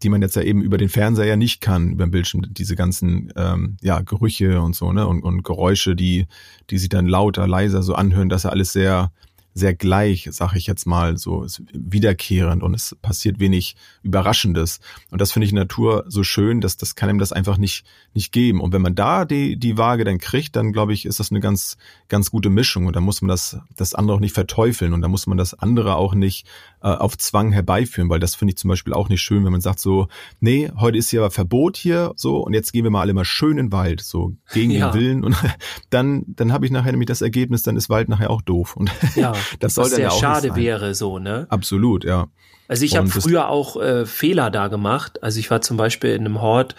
die 0.04 0.10
man 0.10 0.22
jetzt 0.22 0.36
ja 0.36 0.42
eben 0.42 0.62
über 0.62 0.78
den 0.78 0.90
Fernseher 0.90 1.26
ja 1.26 1.36
nicht 1.36 1.62
kann, 1.62 1.92
über 1.92 2.06
den 2.06 2.12
Bildschirm, 2.12 2.44
diese 2.50 2.76
ganzen 2.76 3.32
ähm, 3.36 3.78
ja, 3.82 4.02
Gerüche 4.02 4.62
und 4.62 4.76
so, 4.76 4.92
ne? 4.92 5.08
Und, 5.08 5.24
und 5.24 5.44
Geräusche, 5.44 5.96
die, 5.96 6.28
die 6.70 6.78
sich 6.78 6.90
dann 6.90 7.08
lauter, 7.08 7.48
leiser 7.48 7.84
so 7.84 7.96
anhören, 7.96 8.30
dass 8.30 8.44
ja 8.44 8.50
alles 8.50 8.74
sehr, 8.74 9.12
sehr 9.54 9.74
gleich, 9.74 10.28
sag 10.32 10.56
ich 10.56 10.68
jetzt 10.68 10.86
mal, 10.86 11.18
so 11.18 11.44
ist 11.44 11.62
wiederkehrend 11.74 12.64
und 12.64 12.74
es 12.74 12.96
passiert 13.02 13.40
wenig 13.40 13.76
Überraschendes. 14.02 14.80
Und 15.12 15.22
das 15.22 15.32
finde 15.32 15.46
ich 15.46 15.52
in 15.52 15.58
Natur 15.58 16.06
so 16.08 16.24
schön, 16.24 16.62
dass 16.62 16.78
das 16.78 16.96
kann 16.96 17.10
ihm 17.10 17.20
das 17.20 17.32
einfach 17.32 17.58
nicht, 17.58 17.86
nicht 18.14 18.32
geben. 18.32 18.62
Und 18.62 18.74
wenn 18.74 18.82
man 18.82 18.96
da 18.96 19.26
die, 19.26 19.58
die 19.58 19.78
Waage 19.78 20.04
dann 20.04 20.18
kriegt, 20.18 20.56
dann 20.56 20.74
glaube 20.74 20.94
ich, 20.94 21.06
ist 21.06 21.20
das 21.20 21.32
eine 21.32 21.40
ganz, 21.40 21.78
ganz 22.08 22.32
gute 22.32 22.50
Mischung. 22.50 22.88
Und 22.88 22.96
da 22.96 23.02
muss 23.02 23.22
man 23.22 23.30
das, 23.30 23.58
das 23.76 23.94
andere 23.94 24.18
auch 24.18 24.22
nicht 24.22 24.34
verteufeln 24.34 24.94
und 24.94 25.02
da 25.02 25.08
muss 25.08 25.28
man 25.28 25.38
das 25.38 25.54
andere 25.54 25.96
auch 25.96 26.16
nicht 26.16 26.48
äh, 26.84 26.88
auf 26.88 27.18
Zwang 27.18 27.52
herbeiführen, 27.52 28.10
weil 28.10 28.20
das 28.20 28.36
finde 28.36 28.52
ich 28.52 28.58
zum 28.58 28.68
Beispiel 28.68 28.94
auch 28.94 29.10
nicht 29.10 29.22
schön, 29.22 29.46
wenn 29.46 29.52
man 29.52 29.62
sagt 29.62 29.80
so, 29.80 30.08
nee, 30.40 30.70
heute 30.78 30.98
ist 30.98 31.10
hier 31.10 31.32
Verbot 31.32 31.78
hier, 31.78 32.12
so 32.16 32.38
und 32.38 32.54
jetzt 32.54 32.74
gehen 32.74 32.84
wir 32.84 32.92
mal 32.92 33.02
alle 33.02 33.14
mal 33.14 33.26
schön 33.26 33.58
in 33.58 33.68
den 33.68 33.72
Wald, 33.72 34.02
so 34.02 34.34
gegen 34.52 34.72
ja. 34.72 34.92
den 34.92 35.00
Willen 35.00 35.24
und 35.24 35.36
dann 35.90 36.24
dann 36.28 36.52
habe 36.52 36.66
ich 36.66 36.72
nachher 36.72 36.92
nämlich 36.92 37.08
das 37.08 37.22
Ergebnis, 37.22 37.64
dann 37.64 37.78
ist 37.78 37.90
Wald 37.90 38.10
nachher 38.10 38.30
auch 38.30 38.42
doof 38.42 38.76
und 38.76 38.92
ja, 39.16 39.34
das 39.60 39.76
soll 39.76 39.90
dann 39.90 40.02
ja 40.02 40.10
auch 40.10 40.20
schade 40.20 40.56
wäre 40.56 40.94
so, 40.94 41.20
ne? 41.20 41.48
Absolut, 41.50 42.04
ja. 42.04 42.28
Also 42.68 42.86
ich 42.86 42.96
habe 42.96 43.08
früher 43.08 43.50
auch 43.50 43.80
äh, 43.80 44.06
Fehler 44.06 44.50
da 44.50 44.68
gemacht. 44.68 45.22
Also 45.22 45.40
ich 45.40 45.52
war 45.52 45.62
zum 45.62 45.78
Beispiel 45.78 46.12
in 46.12 46.26
einem 46.26 46.42
Hort 46.42 46.76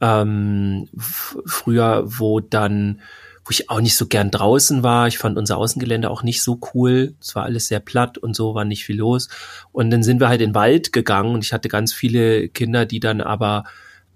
ähm, 0.00 0.88
früher, 0.98 2.04
wo 2.06 2.40
dann 2.40 3.00
wo 3.46 3.50
ich 3.50 3.70
auch 3.70 3.80
nicht 3.80 3.96
so 3.96 4.08
gern 4.08 4.32
draußen 4.32 4.82
war. 4.82 5.06
Ich 5.06 5.18
fand 5.18 5.38
unser 5.38 5.56
Außengelände 5.56 6.10
auch 6.10 6.24
nicht 6.24 6.42
so 6.42 6.58
cool. 6.74 7.14
Es 7.20 7.36
war 7.36 7.44
alles 7.44 7.68
sehr 7.68 7.78
platt 7.78 8.18
und 8.18 8.34
so, 8.34 8.56
war 8.56 8.64
nicht 8.64 8.84
viel 8.84 8.96
los. 8.96 9.28
Und 9.70 9.90
dann 9.90 10.02
sind 10.02 10.20
wir 10.20 10.28
halt 10.28 10.40
in 10.40 10.50
den 10.50 10.54
Wald 10.56 10.92
gegangen 10.92 11.32
und 11.32 11.44
ich 11.44 11.52
hatte 11.52 11.68
ganz 11.68 11.92
viele 11.92 12.48
Kinder, 12.48 12.86
die 12.86 12.98
dann 12.98 13.20
aber 13.20 13.62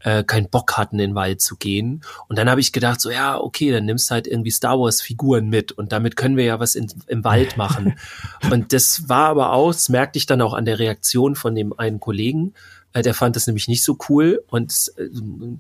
äh, 0.01 0.25
keinen 0.25 0.49
Bock 0.49 0.77
hatten, 0.77 0.99
in 0.99 1.11
den 1.11 1.15
Wald 1.15 1.41
zu 1.41 1.57
gehen. 1.57 2.03
Und 2.27 2.39
dann 2.39 2.51
habe 2.51 2.61
ich 2.61 2.73
gedacht, 2.73 3.01
so 3.01 3.11
ja, 3.11 3.39
okay, 3.39 3.71
dann 3.71 3.85
nimmst 3.85 4.11
du 4.11 4.15
halt 4.15 4.27
irgendwie 4.27 4.51
Star 4.51 4.81
Wars-Figuren 4.81 5.49
mit 5.49 5.71
und 5.71 5.93
damit 5.93 6.17
können 6.17 6.37
wir 6.37 6.45
ja 6.45 6.59
was 6.59 6.75
in, 6.75 6.93
im 7.07 7.23
Wald 7.23 7.57
machen. 7.57 7.95
und 8.51 8.73
das 8.73 9.09
war 9.09 9.29
aber 9.29 9.53
auch, 9.53 9.73
das 9.73 9.91
merkte 9.91 10.19
ich 10.19 10.27
dann 10.27 10.43
auch 10.43 10.55
an 10.55 10.65
der 10.65 10.81
Reaktion 10.81 11.37
von 11.37 11.55
dem 11.55 11.73
einen 11.79 12.01
Kollegen, 12.01 12.55
der 12.95 13.15
fand 13.15 13.37
das 13.37 13.47
nämlich 13.47 13.69
nicht 13.69 13.85
so 13.85 13.97
cool 14.09 14.43
und 14.49 14.93
äh, 14.97 15.09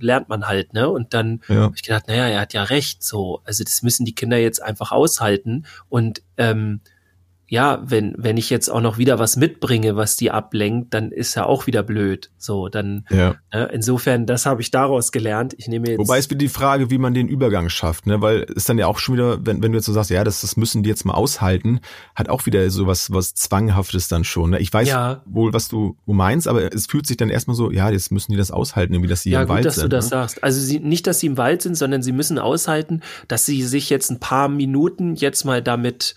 lernt 0.00 0.28
man 0.28 0.46
halt, 0.46 0.72
ne? 0.72 0.88
Und 0.88 1.14
dann 1.14 1.42
ja. 1.48 1.56
habe 1.62 1.74
ich 1.76 1.82
gedacht, 1.82 2.08
naja, 2.08 2.26
er 2.26 2.40
hat 2.40 2.52
ja 2.52 2.64
recht, 2.64 3.02
so. 3.02 3.40
Also 3.44 3.64
das 3.64 3.82
müssen 3.82 4.04
die 4.04 4.14
Kinder 4.14 4.36
jetzt 4.36 4.62
einfach 4.62 4.92
aushalten 4.92 5.66
und 5.88 6.22
ähm, 6.36 6.80
ja, 7.50 7.82
wenn, 7.84 8.14
wenn 8.16 8.36
ich 8.36 8.48
jetzt 8.48 8.68
auch 8.68 8.80
noch 8.80 8.96
wieder 8.96 9.18
was 9.18 9.36
mitbringe, 9.36 9.96
was 9.96 10.14
die 10.14 10.30
ablenkt, 10.30 10.94
dann 10.94 11.10
ist 11.10 11.34
ja 11.34 11.46
auch 11.46 11.66
wieder 11.66 11.82
blöd. 11.82 12.30
So, 12.38 12.68
dann, 12.68 13.04
ja. 13.10 13.34
ne, 13.52 13.68
insofern, 13.72 14.24
das 14.24 14.46
habe 14.46 14.62
ich 14.62 14.70
daraus 14.70 15.10
gelernt. 15.10 15.54
Ich 15.58 15.66
nehme 15.66 15.88
jetzt. 15.88 15.98
Wobei 15.98 16.18
es 16.18 16.30
wieder 16.30 16.38
die 16.38 16.48
Frage, 16.48 16.90
wie 16.90 16.98
man 16.98 17.12
den 17.12 17.26
Übergang 17.26 17.68
schafft, 17.68 18.06
ne, 18.06 18.22
weil 18.22 18.46
es 18.54 18.66
dann 18.66 18.78
ja 18.78 18.86
auch 18.86 19.00
schon 19.00 19.16
wieder, 19.16 19.44
wenn, 19.44 19.64
wenn 19.64 19.72
du 19.72 19.78
jetzt 19.78 19.86
so 19.86 19.92
sagst, 19.92 20.10
ja, 20.10 20.22
das, 20.22 20.42
das 20.42 20.56
müssen 20.56 20.84
die 20.84 20.88
jetzt 20.88 21.04
mal 21.04 21.14
aushalten, 21.14 21.80
hat 22.14 22.28
auch 22.28 22.46
wieder 22.46 22.70
so 22.70 22.86
was, 22.86 23.12
was 23.12 23.34
Zwanghaftes 23.34 24.06
dann 24.06 24.22
schon, 24.22 24.50
ne? 24.50 24.60
Ich 24.60 24.72
weiß 24.72 24.86
ja. 24.86 25.20
wohl, 25.24 25.52
was 25.52 25.66
du, 25.66 25.96
du 26.06 26.12
meinst, 26.12 26.46
aber 26.46 26.72
es 26.72 26.86
fühlt 26.86 27.08
sich 27.08 27.16
dann 27.16 27.30
erstmal 27.30 27.56
so, 27.56 27.72
ja, 27.72 27.90
jetzt 27.90 28.12
müssen 28.12 28.30
die 28.30 28.38
das 28.38 28.52
aushalten, 28.52 28.94
irgendwie, 28.94 29.10
dass 29.10 29.22
sie 29.22 29.30
ja, 29.30 29.40
im 29.40 29.48
gut, 29.48 29.56
Wald 29.56 29.64
dass 29.64 29.74
sind. 29.74 29.86
du 29.86 29.88
das 29.88 30.04
ne? 30.04 30.10
sagst. 30.10 30.44
Also 30.44 30.60
sie, 30.60 30.78
nicht, 30.78 31.04
dass 31.08 31.18
sie 31.18 31.26
im 31.26 31.36
Wald 31.36 31.62
sind, 31.62 31.74
sondern 31.74 32.00
sie 32.04 32.12
müssen 32.12 32.38
aushalten, 32.38 33.00
dass 33.26 33.44
sie 33.44 33.64
sich 33.64 33.90
jetzt 33.90 34.08
ein 34.08 34.20
paar 34.20 34.48
Minuten 34.48 35.16
jetzt 35.16 35.44
mal 35.44 35.60
damit 35.60 36.14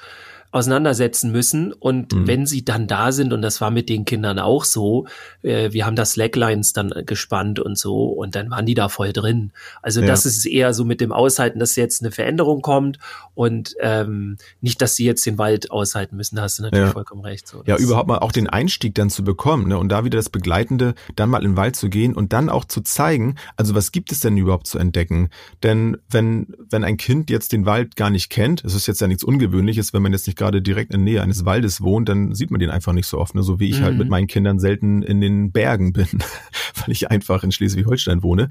auseinandersetzen 0.53 1.31
müssen. 1.31 1.73
Und 1.73 2.13
mhm. 2.13 2.27
wenn 2.27 2.45
sie 2.45 2.63
dann 2.63 2.87
da 2.87 3.11
sind, 3.11 3.33
und 3.33 3.41
das 3.41 3.59
war 3.59 3.71
mit 3.71 3.89
den 3.89 4.05
Kindern 4.05 4.37
auch 4.37 4.65
so, 4.65 5.07
äh, 5.41 5.73
wir 5.73 5.85
haben 5.85 5.95
das 5.95 6.11
Slacklines 6.11 6.73
dann 6.73 6.93
gespannt 7.05 7.59
und 7.59 7.77
so, 7.77 8.05
und 8.05 8.35
dann 8.35 8.51
waren 8.51 8.65
die 8.65 8.75
da 8.75 8.87
voll 8.87 9.13
drin. 9.13 9.51
Also 9.81 10.01
ja. 10.01 10.07
das 10.07 10.25
ist 10.25 10.45
eher 10.45 10.73
so 10.75 10.85
mit 10.85 11.01
dem 11.01 11.11
Aushalten, 11.11 11.59
dass 11.59 11.75
jetzt 11.75 12.01
eine 12.01 12.11
Veränderung 12.11 12.61
kommt 12.61 12.99
und 13.33 13.75
ähm, 13.79 14.37
nicht, 14.61 14.79
dass 14.81 14.95
sie 14.95 15.05
jetzt 15.05 15.25
den 15.25 15.39
Wald 15.39 15.71
aushalten 15.71 16.15
müssen. 16.15 16.35
Da 16.35 16.43
hast 16.43 16.59
du 16.59 16.63
natürlich 16.63 16.85
ja. 16.85 16.91
vollkommen 16.91 17.21
recht. 17.21 17.47
So, 17.47 17.63
ja, 17.65 17.77
überhaupt 17.77 18.07
mal 18.07 18.19
auch 18.19 18.31
den 18.31 18.47
Einstieg 18.47 18.93
dann 18.93 19.09
zu 19.09 19.23
bekommen 19.23 19.67
ne? 19.67 19.77
und 19.79 19.89
da 19.89 20.05
wieder 20.05 20.17
das 20.19 20.29
Begleitende, 20.29 20.93
dann 21.15 21.31
mal 21.31 21.43
in 21.43 21.51
den 21.51 21.57
Wald 21.57 21.75
zu 21.75 21.89
gehen 21.89 22.13
und 22.13 22.31
dann 22.31 22.49
auch 22.49 22.65
zu 22.65 22.81
zeigen, 22.81 23.35
also 23.57 23.73
was 23.73 23.91
gibt 23.91 24.11
es 24.11 24.19
denn 24.19 24.37
überhaupt 24.37 24.67
zu 24.67 24.77
entdecken? 24.77 25.29
Denn 25.63 25.97
wenn, 26.11 26.53
wenn 26.69 26.83
ein 26.83 26.97
Kind 26.97 27.31
jetzt 27.31 27.53
den 27.53 27.65
Wald 27.65 27.95
gar 27.95 28.11
nicht 28.11 28.29
kennt, 28.29 28.63
es 28.63 28.75
ist 28.75 28.85
jetzt 28.85 29.01
ja 29.01 29.07
nichts 29.07 29.23
Ungewöhnliches, 29.23 29.93
wenn 29.93 30.03
man 30.03 30.13
jetzt 30.13 30.27
nicht 30.27 30.42
gerade 30.43 30.61
direkt 30.61 30.93
in 30.93 31.05
der 31.05 31.13
Nähe 31.13 31.21
eines 31.21 31.45
Waldes 31.45 31.81
wohnt, 31.81 32.09
dann 32.09 32.35
sieht 32.35 32.51
man 32.51 32.59
den 32.59 32.69
einfach 32.69 32.93
nicht 32.93 33.07
so 33.07 33.17
oft. 33.17 33.33
Ne? 33.33 33.43
So 33.43 33.59
wie 33.59 33.69
ich 33.69 33.79
mhm. 33.79 33.83
halt 33.83 33.97
mit 33.97 34.07
mhm. 34.07 34.11
meinen 34.11 34.27
Kindern 34.27 34.59
selten 34.59 35.01
in 35.01 35.21
den 35.21 35.51
Bergen 35.51 35.93
bin, 35.93 36.07
weil 36.75 36.89
ich 36.89 37.09
einfach 37.09 37.43
in 37.43 37.51
Schleswig-Holstein 37.51 38.23
wohne 38.23 38.49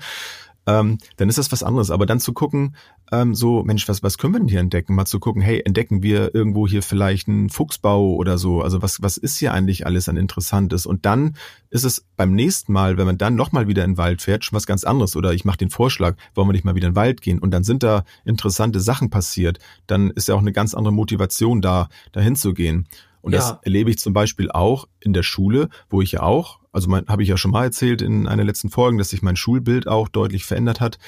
ähm, 0.66 0.98
dann 1.16 1.28
ist 1.28 1.38
das 1.38 1.50
was 1.52 1.62
anderes. 1.62 1.90
Aber 1.90 2.06
dann 2.06 2.20
zu 2.20 2.32
gucken, 2.32 2.76
ähm, 3.10 3.34
so, 3.34 3.62
Mensch, 3.62 3.88
was, 3.88 4.02
was 4.02 4.16
können 4.16 4.34
wir 4.34 4.40
denn 4.40 4.48
hier 4.48 4.60
entdecken? 4.60 4.94
Mal 4.94 5.06
zu 5.06 5.20
gucken, 5.20 5.42
hey, 5.42 5.60
entdecken 5.64 6.02
wir 6.02 6.34
irgendwo 6.34 6.66
hier 6.66 6.82
vielleicht 6.82 7.28
einen 7.28 7.50
Fuchsbau 7.50 8.14
oder 8.14 8.38
so? 8.38 8.62
Also 8.62 8.80
was, 8.82 9.02
was 9.02 9.16
ist 9.16 9.36
hier 9.38 9.52
eigentlich 9.52 9.86
alles 9.86 10.08
an 10.08 10.16
Interessantes? 10.16 10.86
Und 10.86 11.04
dann 11.04 11.36
ist 11.70 11.84
es 11.84 12.06
beim 12.16 12.32
nächsten 12.34 12.72
Mal, 12.72 12.96
wenn 12.96 13.06
man 13.06 13.18
dann 13.18 13.34
nochmal 13.34 13.68
wieder 13.68 13.84
in 13.84 13.92
den 13.92 13.98
Wald 13.98 14.22
fährt, 14.22 14.44
schon 14.44 14.56
was 14.56 14.66
ganz 14.66 14.84
anderes. 14.84 15.16
Oder 15.16 15.34
ich 15.34 15.44
mache 15.44 15.58
den 15.58 15.70
Vorschlag, 15.70 16.16
wollen 16.34 16.48
wir 16.48 16.52
nicht 16.52 16.64
mal 16.64 16.74
wieder 16.74 16.88
in 16.88 16.92
den 16.92 16.96
Wald 16.96 17.20
gehen? 17.20 17.38
Und 17.38 17.50
dann 17.50 17.64
sind 17.64 17.82
da 17.82 18.04
interessante 18.24 18.80
Sachen 18.80 19.10
passiert. 19.10 19.58
Dann 19.86 20.10
ist 20.10 20.28
ja 20.28 20.34
auch 20.34 20.40
eine 20.40 20.52
ganz 20.52 20.74
andere 20.74 20.94
Motivation 20.94 21.60
da, 21.60 21.88
dahin 22.12 22.36
zu 22.36 22.54
gehen. 22.54 22.86
Und 23.20 23.32
ja. 23.32 23.38
das 23.38 23.58
erlebe 23.62 23.90
ich 23.90 23.98
zum 23.98 24.12
Beispiel 24.12 24.50
auch 24.50 24.88
in 25.00 25.12
der 25.12 25.22
Schule, 25.22 25.68
wo 25.88 26.02
ich 26.02 26.12
ja 26.12 26.22
auch, 26.22 26.61
also 26.72 26.90
habe 26.90 27.22
ich 27.22 27.28
ja 27.28 27.36
schon 27.36 27.50
mal 27.50 27.64
erzählt 27.64 28.02
in 28.02 28.26
einer 28.26 28.44
letzten 28.44 28.70
Folge, 28.70 28.98
dass 28.98 29.10
sich 29.10 29.22
mein 29.22 29.36
Schulbild 29.36 29.86
auch 29.86 30.08
deutlich 30.08 30.44
verändert 30.44 30.80
hat, 30.80 30.98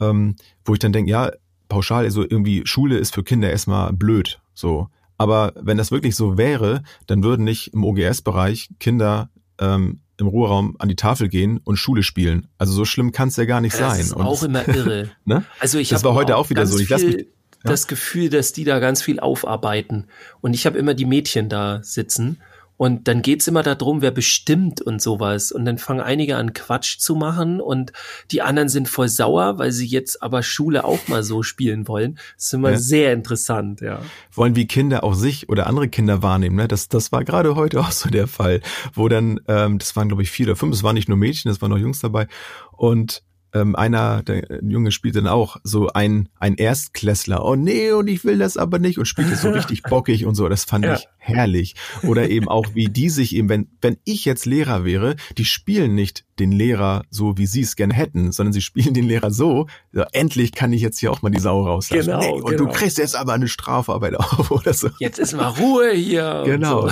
ähm, 0.00 0.36
wo 0.64 0.74
ich 0.74 0.80
dann 0.80 0.92
denke, 0.92 1.10
ja, 1.10 1.30
pauschal, 1.68 2.04
also 2.04 2.22
irgendwie 2.22 2.62
Schule 2.66 2.98
ist 2.98 3.14
für 3.14 3.24
Kinder 3.24 3.50
erstmal 3.50 3.92
blöd, 3.92 4.40
so. 4.54 4.88
Aber 5.16 5.52
wenn 5.56 5.78
das 5.78 5.92
wirklich 5.92 6.16
so 6.16 6.36
wäre, 6.36 6.82
dann 7.06 7.22
würden 7.22 7.44
nicht 7.44 7.72
im 7.72 7.84
OGS-Bereich 7.84 8.70
Kinder 8.80 9.30
ähm, 9.60 10.00
im 10.18 10.26
Ruheraum 10.26 10.76
an 10.78 10.88
die 10.88 10.96
Tafel 10.96 11.28
gehen 11.28 11.58
und 11.58 11.76
Schule 11.76 12.02
spielen. 12.02 12.48
Also 12.58 12.72
so 12.72 12.84
schlimm 12.84 13.12
kann 13.12 13.28
es 13.28 13.36
ja 13.36 13.44
gar 13.44 13.60
nicht 13.60 13.74
das 13.74 13.80
sein. 13.80 13.98
Das 13.98 14.06
ist 14.08 14.12
und 14.12 14.22
auch 14.26 14.42
immer 14.42 14.66
irre. 14.74 15.10
ne? 15.24 15.44
Also 15.60 15.78
ich 15.78 15.88
das 15.88 16.04
war 16.04 16.14
heute 16.14 16.36
auch 16.36 16.50
wieder 16.50 16.66
so. 16.66 16.78
Ich 16.78 16.88
lasse 16.88 17.06
mich 17.06 17.26
das 17.62 17.86
Gefühl, 17.86 18.28
dass 18.28 18.52
die 18.52 18.64
da 18.64 18.78
ganz 18.78 19.02
viel 19.02 19.20
aufarbeiten. 19.20 20.06
Und 20.40 20.54
ich 20.54 20.66
habe 20.66 20.78
immer 20.78 20.94
die 20.94 21.06
Mädchen 21.06 21.48
da 21.48 21.80
sitzen. 21.82 22.40
Und 22.76 23.06
dann 23.06 23.22
geht's 23.22 23.46
immer 23.46 23.62
darum, 23.62 24.02
wer 24.02 24.10
bestimmt 24.10 24.80
und 24.80 25.00
sowas. 25.00 25.52
Und 25.52 25.64
dann 25.64 25.78
fangen 25.78 26.00
einige 26.00 26.36
an, 26.36 26.52
Quatsch 26.54 26.98
zu 26.98 27.14
machen 27.14 27.60
und 27.60 27.92
die 28.30 28.42
anderen 28.42 28.68
sind 28.68 28.88
voll 28.88 29.08
sauer, 29.08 29.58
weil 29.58 29.70
sie 29.70 29.86
jetzt 29.86 30.22
aber 30.22 30.42
Schule 30.42 30.84
auch 30.84 31.06
mal 31.06 31.22
so 31.22 31.42
spielen 31.42 31.86
wollen. 31.86 32.18
Das 32.36 32.46
ist 32.46 32.54
immer 32.54 32.72
ja. 32.72 32.78
sehr 32.78 33.12
interessant, 33.12 33.80
ja. 33.80 34.00
Wollen 34.32 34.56
wie 34.56 34.66
Kinder 34.66 35.04
auch 35.04 35.14
sich 35.14 35.48
oder 35.48 35.66
andere 35.68 35.88
Kinder 35.88 36.22
wahrnehmen, 36.22 36.56
ne? 36.56 36.66
Das, 36.66 36.88
das 36.88 37.12
war 37.12 37.24
gerade 37.24 37.54
heute 37.54 37.80
auch 37.80 37.92
so 37.92 38.08
der 38.10 38.26
Fall, 38.26 38.60
wo 38.92 39.08
dann, 39.08 39.40
ähm, 39.46 39.78
das 39.78 39.94
waren 39.94 40.08
glaube 40.08 40.22
ich 40.22 40.30
vier 40.30 40.46
oder 40.46 40.56
fünf, 40.56 40.74
es 40.74 40.82
waren 40.82 40.94
nicht 40.94 41.08
nur 41.08 41.18
Mädchen, 41.18 41.50
es 41.50 41.62
waren 41.62 41.70
noch 41.70 41.78
Jungs 41.78 42.00
dabei. 42.00 42.26
Und 42.72 43.22
ähm, 43.54 43.76
einer, 43.76 44.22
der 44.22 44.60
Junge 44.62 44.90
spielt 44.90 45.16
dann 45.16 45.28
auch 45.28 45.56
so 45.62 45.88
ein, 45.88 46.28
ein 46.38 46.56
Erstklässler. 46.56 47.44
Oh 47.44 47.54
nee, 47.54 47.92
und 47.92 48.08
ich 48.08 48.24
will 48.24 48.38
das 48.38 48.56
aber 48.56 48.78
nicht 48.78 48.98
und 48.98 49.06
spielt 49.06 49.32
es 49.32 49.42
so 49.42 49.50
richtig 49.50 49.82
bockig 49.88 50.26
und 50.26 50.34
so. 50.34 50.48
Das 50.48 50.64
fand 50.64 50.84
ja. 50.84 50.96
ich 50.96 51.08
herrlich. 51.18 51.74
Oder 52.02 52.28
eben 52.28 52.48
auch, 52.48 52.74
wie 52.74 52.86
die 52.86 53.08
sich 53.08 53.34
eben, 53.34 53.48
wenn, 53.48 53.68
wenn 53.80 53.96
ich 54.04 54.24
jetzt 54.24 54.44
Lehrer 54.44 54.84
wäre, 54.84 55.16
die 55.38 55.44
spielen 55.44 55.94
nicht 55.94 56.24
den 56.40 56.50
Lehrer 56.50 57.04
so, 57.10 57.38
wie 57.38 57.46
sie 57.46 57.60
es 57.60 57.76
gerne 57.76 57.94
hätten, 57.94 58.32
sondern 58.32 58.52
sie 58.52 58.60
spielen 58.60 58.92
den 58.92 59.06
Lehrer 59.06 59.30
so, 59.30 59.68
so 59.92 60.02
endlich 60.12 60.52
kann 60.52 60.72
ich 60.72 60.82
jetzt 60.82 60.98
hier 60.98 61.12
auch 61.12 61.22
mal 61.22 61.30
die 61.30 61.40
Sau 61.40 61.62
rauslassen. 61.62 62.06
Genau, 62.06 62.20
nee, 62.20 62.42
und 62.42 62.50
genau. 62.50 62.64
du 62.64 62.72
kriegst 62.72 62.98
jetzt 62.98 63.14
aber 63.14 63.34
eine 63.34 63.48
Strafarbeit 63.48 64.16
auf 64.16 64.50
oder 64.50 64.74
so. 64.74 64.90
Jetzt 64.98 65.18
ist 65.18 65.34
mal 65.34 65.48
Ruhe 65.48 65.92
hier. 65.92 66.42
Genau. 66.44 66.90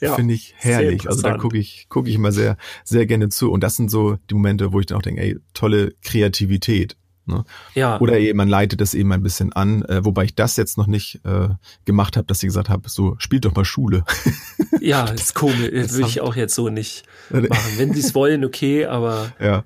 Ja, 0.00 0.14
Finde 0.14 0.34
ich 0.34 0.54
herrlich. 0.58 1.08
Also 1.08 1.22
da 1.22 1.38
gucke 1.38 1.56
ich, 1.56 1.86
gucke 1.88 2.08
ich 2.08 2.16
immer 2.16 2.32
sehr, 2.32 2.56
sehr 2.84 3.06
gerne 3.06 3.28
zu. 3.30 3.50
Und 3.50 3.62
das 3.62 3.76
sind 3.76 3.90
so 3.90 4.18
die 4.28 4.34
Momente, 4.34 4.72
wo 4.72 4.80
ich 4.80 4.86
dann 4.86 4.98
auch 4.98 5.02
denke, 5.02 5.22
ey, 5.22 5.36
tolle 5.54 5.94
Kreativität. 6.02 6.96
Ne? 7.26 7.44
Ja. 7.74 7.98
Oder 8.00 8.18
eben, 8.18 8.36
man 8.36 8.48
leitet 8.48 8.80
das 8.80 8.94
eben 8.94 9.10
ein 9.12 9.22
bisschen 9.22 9.52
an, 9.52 9.82
äh, 9.82 10.04
wobei 10.04 10.24
ich 10.24 10.34
das 10.34 10.56
jetzt 10.56 10.78
noch 10.78 10.86
nicht 10.86 11.20
äh, 11.24 11.48
gemacht 11.84 12.16
habe, 12.16 12.26
dass 12.26 12.42
ich 12.42 12.48
gesagt 12.48 12.68
habe, 12.68 12.88
so 12.88 13.16
spielt 13.18 13.44
doch 13.44 13.54
mal 13.54 13.64
Schule. 13.64 14.04
ja, 14.80 15.04
ist 15.06 15.34
komisch. 15.34 15.70
Das 15.72 15.94
würde 15.94 16.08
ich 16.08 16.20
auch 16.20 16.36
jetzt 16.36 16.54
so 16.54 16.68
nicht 16.68 17.04
machen. 17.30 17.48
Wenn 17.76 17.92
sie 17.92 18.00
es 18.00 18.14
wollen, 18.14 18.44
okay, 18.44 18.86
aber. 18.86 19.32
Ja. 19.40 19.64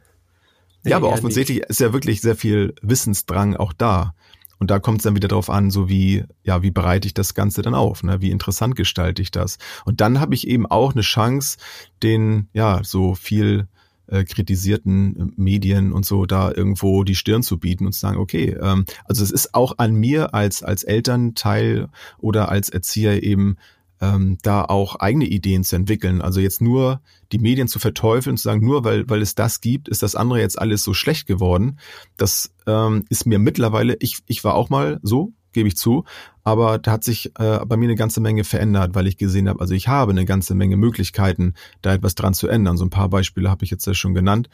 Nee, 0.83 0.93
ja, 0.93 0.97
aber 0.97 1.11
offensichtlich 1.11 1.59
nicht. 1.59 1.71
ist 1.71 1.81
ja 1.81 1.93
wirklich 1.93 2.23
sehr 2.23 2.37
viel 2.37 2.75
Wissensdrang 2.81 3.57
auch 3.57 3.75
da. 3.75 4.15
Und 4.61 4.71
da 4.71 4.79
kommt 4.79 4.99
es 4.99 5.05
dann 5.05 5.17
wieder 5.17 5.27
drauf 5.27 5.51
an, 5.51 5.71
so 5.71 5.89
wie, 5.89 6.23
ja, 6.45 6.63
wie 6.63 6.71
bereite 6.71 7.07
ich 7.07 7.15
das 7.15 7.35
Ganze 7.35 7.63
dann 7.63 7.75
auf, 7.75 8.03
ne? 8.05 8.21
wie 8.21 8.31
interessant 8.31 8.77
gestalte 8.77 9.23
ich 9.23 9.31
das. 9.31 9.59
Und 9.87 10.01
dann 10.01 10.21
habe 10.21 10.35
ich 10.35 10.47
eben 10.47 10.67
auch 10.67 10.93
eine 10.93 11.01
Chance, 11.01 11.57
den, 12.03 12.49
ja, 12.53 12.85
so 12.85 13.15
viel 13.15 13.67
äh, 14.07 14.25
kritisierten 14.25 15.17
äh, 15.17 15.41
Medien 15.41 15.93
und 15.93 16.05
so 16.05 16.27
da 16.27 16.53
irgendwo 16.53 17.05
die 17.05 17.15
Stirn 17.15 17.43
zu 17.43 17.59
bieten 17.59 17.87
und 17.87 17.93
zu 17.93 18.01
sagen, 18.01 18.19
okay, 18.19 18.57
ähm, 18.61 18.85
also 19.07 19.25
es 19.25 19.31
ist 19.31 19.55
auch 19.55 19.79
an 19.79 19.95
mir 19.95 20.35
als, 20.35 20.63
als 20.63 20.83
Elternteil 20.83 21.89
oder 22.19 22.51
als 22.51 22.69
Erzieher 22.69 23.23
eben 23.23 23.57
ähm, 24.01 24.39
da 24.43 24.65
auch 24.65 24.97
eigene 24.97 25.27
Ideen 25.27 25.65
zu 25.65 25.77
entwickeln. 25.77 26.23
Also 26.23 26.41
jetzt 26.41 26.61
nur 26.61 27.01
die 27.33 27.39
Medien 27.39 27.69
zu 27.69 27.79
verteufeln 27.79 28.35
und 28.35 28.39
zu 28.39 28.45
sagen, 28.45 28.65
nur 28.65 28.85
weil, 28.85 29.09
weil 29.09 29.23
es 29.23 29.35
das 29.35 29.61
gibt, 29.61 29.89
ist 29.89 30.03
das 30.03 30.15
andere 30.15 30.41
jetzt 30.41 30.59
alles 30.59 30.83
so 30.83 30.95
schlecht 30.95 31.27
geworden. 31.27 31.79
Das 32.17 32.53
ähm, 32.67 33.05
ist 33.11 33.27
mir 33.27 33.39
mittlerweile, 33.39 33.97
ich, 34.01 34.19
ich 34.27 34.43
war 34.43 34.55
auch 34.55 34.71
mal 34.71 34.99
so, 35.03 35.33
gebe 35.53 35.69
ich 35.69 35.77
zu, 35.77 36.05
aber 36.45 36.79
da 36.79 36.93
hat 36.93 37.05
sich 37.05 37.33
äh, 37.39 37.65
bei 37.67 37.77
mir 37.77 37.87
eine 37.87 37.97
ganze 37.97 38.21
Menge 38.21 38.45
verändert, 38.45 38.95
weil 38.95 39.07
ich 39.07 39.17
gesehen 39.17 39.49
habe, 39.49 39.61
also 39.61 39.75
ich 39.75 39.89
habe 39.89 40.13
eine 40.13 40.25
ganze 40.25 40.55
Menge 40.55 40.77
Möglichkeiten, 40.77 41.55
da 41.83 41.95
etwas 41.95 42.15
dran 42.15 42.35
zu 42.35 42.49
ändern. 42.49 42.77
So 42.77 42.85
ein 42.85 42.91
paar 42.91 43.09
Beispiele 43.09 43.51
habe 43.51 43.65
ich 43.65 43.71
jetzt 43.71 43.87
ja 43.87 43.95
schon 43.95 44.15
genannt. 44.15 44.49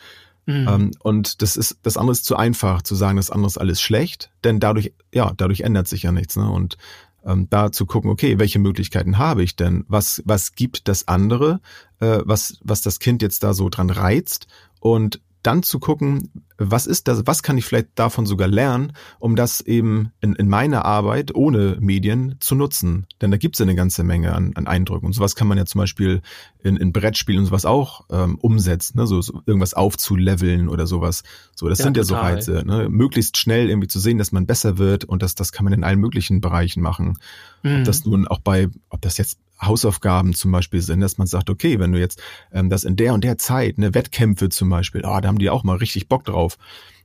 Mhm. 0.47 0.69
Ähm, 0.69 0.91
und 1.01 1.43
das 1.43 1.57
ist, 1.57 1.79
das 1.83 1.97
andere 1.97 2.13
ist 2.13 2.25
zu 2.25 2.37
einfach 2.37 2.83
zu 2.83 2.95
sagen, 2.95 3.17
das 3.17 3.31
andere 3.31 3.49
ist 3.49 3.59
alles 3.59 3.81
schlecht, 3.81 4.31
denn 4.45 4.61
dadurch, 4.61 4.93
ja, 5.13 5.33
dadurch 5.37 5.61
ändert 5.61 5.89
sich 5.89 6.05
ja 6.05 6.13
nichts. 6.13 6.37
Ne? 6.37 6.49
Und 6.49 6.79
ähm, 7.27 7.49
da 7.51 7.73
zu 7.73 7.87
gucken, 7.87 8.11
okay, 8.11 8.39
welche 8.39 8.59
Möglichkeiten 8.59 9.19
habe 9.19 9.43
ich 9.43 9.57
denn? 9.57 9.85
Was, 9.89 10.23
was 10.25 10.53
gibt 10.53 10.89
das 10.89 11.09
andere, 11.09 11.61
äh, 12.01 12.21
was, 12.25 12.59
was 12.63 12.81
das 12.81 12.99
Kind 12.99 13.23
jetzt 13.23 13.43
da 13.43 13.53
so 13.53 13.69
dran 13.69 13.91
reizt? 13.91 14.47
Und 14.81 15.21
dann 15.47 15.63
zu 15.63 15.79
gucken, 15.79 16.31
was 16.59 16.87
ist 16.87 17.07
das, 17.07 17.23
was 17.27 17.43
kann 17.43 17.59
ich 17.59 17.67
vielleicht 17.67 17.89
davon 17.95 18.27
sogar 18.27 18.49
lernen, 18.49 18.93
um 19.19 19.37
das 19.37 19.61
eben 19.61 20.11
in, 20.21 20.35
in 20.35 20.49
meiner 20.49 20.85
Arbeit 20.85 21.35
ohne 21.35 21.77
Medien 21.81 22.37
zu 22.41 22.55
nutzen. 22.55 23.07
Denn 23.21 23.31
da 23.31 23.37
gibt 23.37 23.55
es 23.55 23.59
ja 23.61 23.65
eine 23.65 23.75
ganze 23.75 24.03
Menge 24.05 24.35
an, 24.35 24.53
an 24.55 24.67
Eindrücken. 24.67 25.07
Und 25.07 25.13
sowas 25.13 25.37
kann 25.37 25.47
man 25.47 25.59
ja 25.59 25.67
zum 25.67 25.81
Beispiel 25.81 26.23
in, 26.63 26.77
in 26.77 26.93
Brettspielen 26.93 27.41
und 27.41 27.47
sowas 27.47 27.67
auch 27.67 28.07
ähm, 28.11 28.37
umsetzen, 28.37 28.99
ne? 28.99 29.07
so, 29.07 29.21
so 29.21 29.43
irgendwas 29.47 29.75
aufzuleveln 29.75 30.69
oder 30.69 30.87
sowas. 30.87 31.23
So, 31.55 31.69
das 31.69 31.79
ja, 31.79 31.85
sind 31.85 31.97
ja 31.97 32.03
total. 32.03 32.43
so 32.43 32.53
Reize, 32.55 32.67
ne? 32.67 32.89
möglichst 32.89 33.37
schnell 33.37 33.69
irgendwie 33.69 33.89
zu 33.89 34.01
sehen, 34.01 34.19
dass 34.19 34.33
man 34.33 34.47
besser 34.47 34.79
wird 34.79 35.05
und 35.05 35.23
das, 35.23 35.35
das 35.35 35.53
kann 35.53 35.65
man 35.65 35.73
in 35.73 35.85
allen 35.85 36.01
möglichen 36.01 36.41
Bereichen 36.41 36.83
machen. 36.83 37.19
Mhm. 37.63 37.79
Ob 37.79 37.85
das 37.85 38.05
nun 38.05 38.27
auch 38.27 38.41
bei, 38.41 38.69
ob 38.89 39.03
das 39.03 39.19
jetzt 39.19 39.39
Hausaufgaben 39.61 40.35
zum 40.35 40.53
Beispiel 40.53 40.81
sind, 40.81 41.01
dass 41.01 41.19
man 41.19 41.27
sagt, 41.27 41.51
okay, 41.51 41.79
wenn 41.79 41.93
du 41.93 41.99
jetzt 41.99 42.23
ähm, 42.53 42.69
das 42.69 42.85
in 42.85 42.97
der 42.97 43.15
und 43.15 43.25
der 43.25 43.39
Zeit, 43.39 43.79
ne, 43.79 43.95
Wettkämpfe 43.95 44.49
zum 44.49 44.69
Beispiel, 44.69 45.03
oh, 45.05 45.21
da 45.21 45.29
haben 45.29 45.39
die 45.39 45.51
auch 45.51 45.65
mal 45.65 45.77
richtig 45.77 46.09
Bock 46.09 46.25
drauf, 46.25 46.59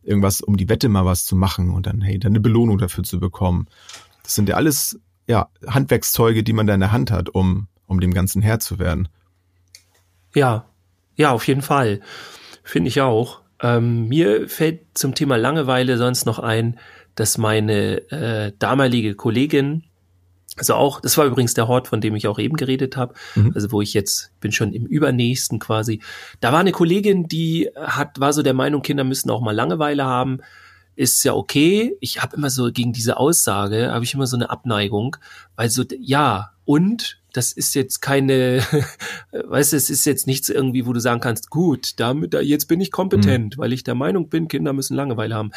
irgendwas, 0.04 0.42
um 0.42 0.58
die 0.58 0.70
Wette 0.70 0.90
mal 0.90 1.06
was 1.06 1.26
zu 1.26 1.36
machen 1.36 1.70
und 1.70 1.86
dann, 1.86 2.02
hey, 2.02 2.20
dann 2.20 2.34
eine 2.34 2.40
Belohnung 2.40 2.78
dafür 2.78 3.04
zu 3.04 3.20
bekommen. 3.20 3.68
Das 4.24 4.36
sind 4.36 4.50
ja 4.50 4.56
alles, 4.56 5.00
ja, 5.28 5.50
Handwerkszeuge, 5.66 6.44
die 6.44 6.54
man 6.54 6.68
da 6.68 6.74
in 6.74 6.80
der 6.80 6.92
Hand 6.92 7.12
hat, 7.12 7.30
um, 7.30 7.68
um 7.88 8.00
dem 8.00 8.14
Ganzen 8.14 8.42
Herr 8.42 8.60
zu 8.60 8.80
werden. 8.80 9.08
Ja, 10.34 10.66
ja, 11.16 11.32
auf 11.32 11.48
jeden 11.48 11.62
Fall. 11.62 12.02
Finde 12.64 12.90
ich 12.90 13.02
auch. 13.02 13.42
Ähm, 13.62 14.08
mir 14.08 14.50
fällt 14.50 14.98
zum 14.98 15.14
Thema 15.14 15.38
Langeweile 15.38 15.98
sonst 15.98 16.26
noch 16.26 16.40
ein, 16.40 16.80
dass 17.16 17.38
meine 17.38 18.10
äh, 18.12 18.54
damalige 18.58 19.16
Kollegin, 19.16 19.84
also 20.58 20.76
auch, 20.76 21.00
das 21.00 21.18
war 21.18 21.26
übrigens 21.26 21.54
der 21.54 21.68
Hort, 21.68 21.88
von 21.88 22.02
dem 22.02 22.16
ich 22.16 22.28
auch 22.28 22.38
eben 22.38 22.58
geredet 22.58 22.98
habe, 22.98 23.14
mhm. 23.36 23.52
also 23.56 23.72
wo 23.72 23.82
ich 23.82 23.94
jetzt 23.94 24.32
bin 24.42 24.52
schon 24.52 24.74
im 24.74 24.86
übernächsten 24.86 25.60
quasi. 25.60 26.02
Da 26.42 26.52
war 26.52 26.60
eine 26.60 26.72
Kollegin, 26.72 27.28
die 27.28 27.70
hat 27.76 28.20
war 28.20 28.34
so 28.34 28.44
der 28.44 28.54
Meinung, 28.54 28.82
Kinder 28.82 29.04
müssen 29.04 29.30
auch 29.30 29.42
mal 29.42 29.56
Langeweile 29.56 30.06
haben. 30.06 30.40
Ist 30.96 31.24
ja 31.24 31.34
okay. 31.34 31.96
Ich 32.02 32.22
habe 32.22 32.36
immer 32.36 32.50
so 32.50 32.70
gegen 32.72 32.92
diese 32.92 33.18
Aussage 33.18 33.92
habe 33.92 34.04
ich 34.04 34.14
immer 34.14 34.28
so 34.28 34.36
eine 34.36 34.50
Abneigung, 34.50 35.16
weil 35.56 35.70
so 35.70 35.84
ja 36.00 36.52
und 36.66 37.22
das 37.34 37.54
ist 37.54 37.76
jetzt 37.76 38.02
keine, 38.02 38.62
weißt 39.32 39.72
du, 39.72 39.78
es 39.78 39.90
ist 39.90 40.06
jetzt 40.06 40.28
nichts 40.28 40.50
irgendwie, 40.50 40.86
wo 40.86 40.94
du 40.94 41.00
sagen 41.00 41.22
kannst, 41.22 41.50
gut, 41.50 42.00
damit 42.00 42.34
jetzt 42.34 42.68
bin 42.68 42.82
ich 42.82 42.92
kompetent, 42.92 43.58
mhm. 43.58 43.62
weil 43.62 43.74
ich 43.74 43.84
der 43.84 43.96
Meinung 43.96 44.30
bin, 44.30 44.50
Kinder 44.50 44.74
müssen 44.74 44.96
Langeweile 44.96 45.36
haben. 45.36 45.52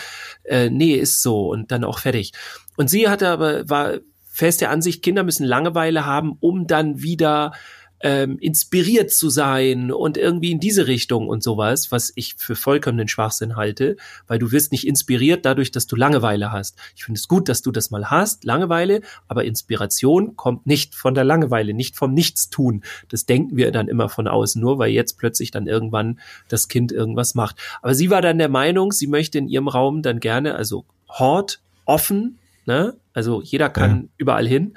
Äh, 0.44 0.70
nee, 0.70 0.94
ist 0.94 1.22
so 1.22 1.50
und 1.50 1.72
dann 1.72 1.84
auch 1.84 1.98
fertig. 1.98 2.32
Und 2.76 2.90
sie 2.90 3.08
hatte 3.08 3.28
aber 3.28 3.68
war 3.68 3.98
feste 4.34 4.68
Ansicht, 4.68 5.02
Kinder 5.02 5.22
müssen 5.22 5.46
Langeweile 5.46 6.04
haben, 6.04 6.36
um 6.40 6.66
dann 6.66 7.00
wieder 7.00 7.52
ähm, 8.00 8.36
inspiriert 8.38 9.12
zu 9.12 9.30
sein 9.30 9.92
und 9.92 10.18
irgendwie 10.18 10.50
in 10.50 10.58
diese 10.58 10.88
Richtung 10.88 11.28
und 11.28 11.42
sowas, 11.42 11.92
was 11.92 12.12
ich 12.16 12.34
für 12.36 12.56
vollkommenen 12.56 13.06
Schwachsinn 13.06 13.54
halte, 13.54 13.96
weil 14.26 14.40
du 14.40 14.50
wirst 14.50 14.72
nicht 14.72 14.86
inspiriert 14.88 15.46
dadurch, 15.46 15.70
dass 15.70 15.86
du 15.86 15.94
Langeweile 15.94 16.50
hast. 16.50 16.76
Ich 16.96 17.04
finde 17.04 17.18
es 17.18 17.28
gut, 17.28 17.48
dass 17.48 17.62
du 17.62 17.70
das 17.70 17.92
mal 17.92 18.10
hast, 18.10 18.44
Langeweile, 18.44 19.00
aber 19.28 19.44
Inspiration 19.44 20.36
kommt 20.36 20.66
nicht 20.66 20.96
von 20.96 21.14
der 21.14 21.24
Langeweile, 21.24 21.72
nicht 21.72 21.96
vom 21.96 22.12
Nichtstun. 22.12 22.82
Das 23.08 23.24
denken 23.24 23.56
wir 23.56 23.70
dann 23.70 23.86
immer 23.86 24.08
von 24.08 24.26
außen, 24.26 24.60
nur 24.60 24.78
weil 24.78 24.90
jetzt 24.90 25.16
plötzlich 25.16 25.52
dann 25.52 25.68
irgendwann 25.68 26.18
das 26.48 26.66
Kind 26.66 26.90
irgendwas 26.90 27.36
macht. 27.36 27.56
Aber 27.80 27.94
sie 27.94 28.10
war 28.10 28.20
dann 28.20 28.38
der 28.38 28.50
Meinung, 28.50 28.90
sie 28.90 29.06
möchte 29.06 29.38
in 29.38 29.48
ihrem 29.48 29.68
Raum 29.68 30.02
dann 30.02 30.18
gerne, 30.18 30.56
also 30.56 30.84
Hort, 31.08 31.60
offen, 31.84 32.38
Ne? 32.66 32.94
Also 33.14 33.40
jeder 33.40 33.70
kann 33.70 33.96
ja. 33.96 34.08
überall 34.18 34.46
hin 34.46 34.74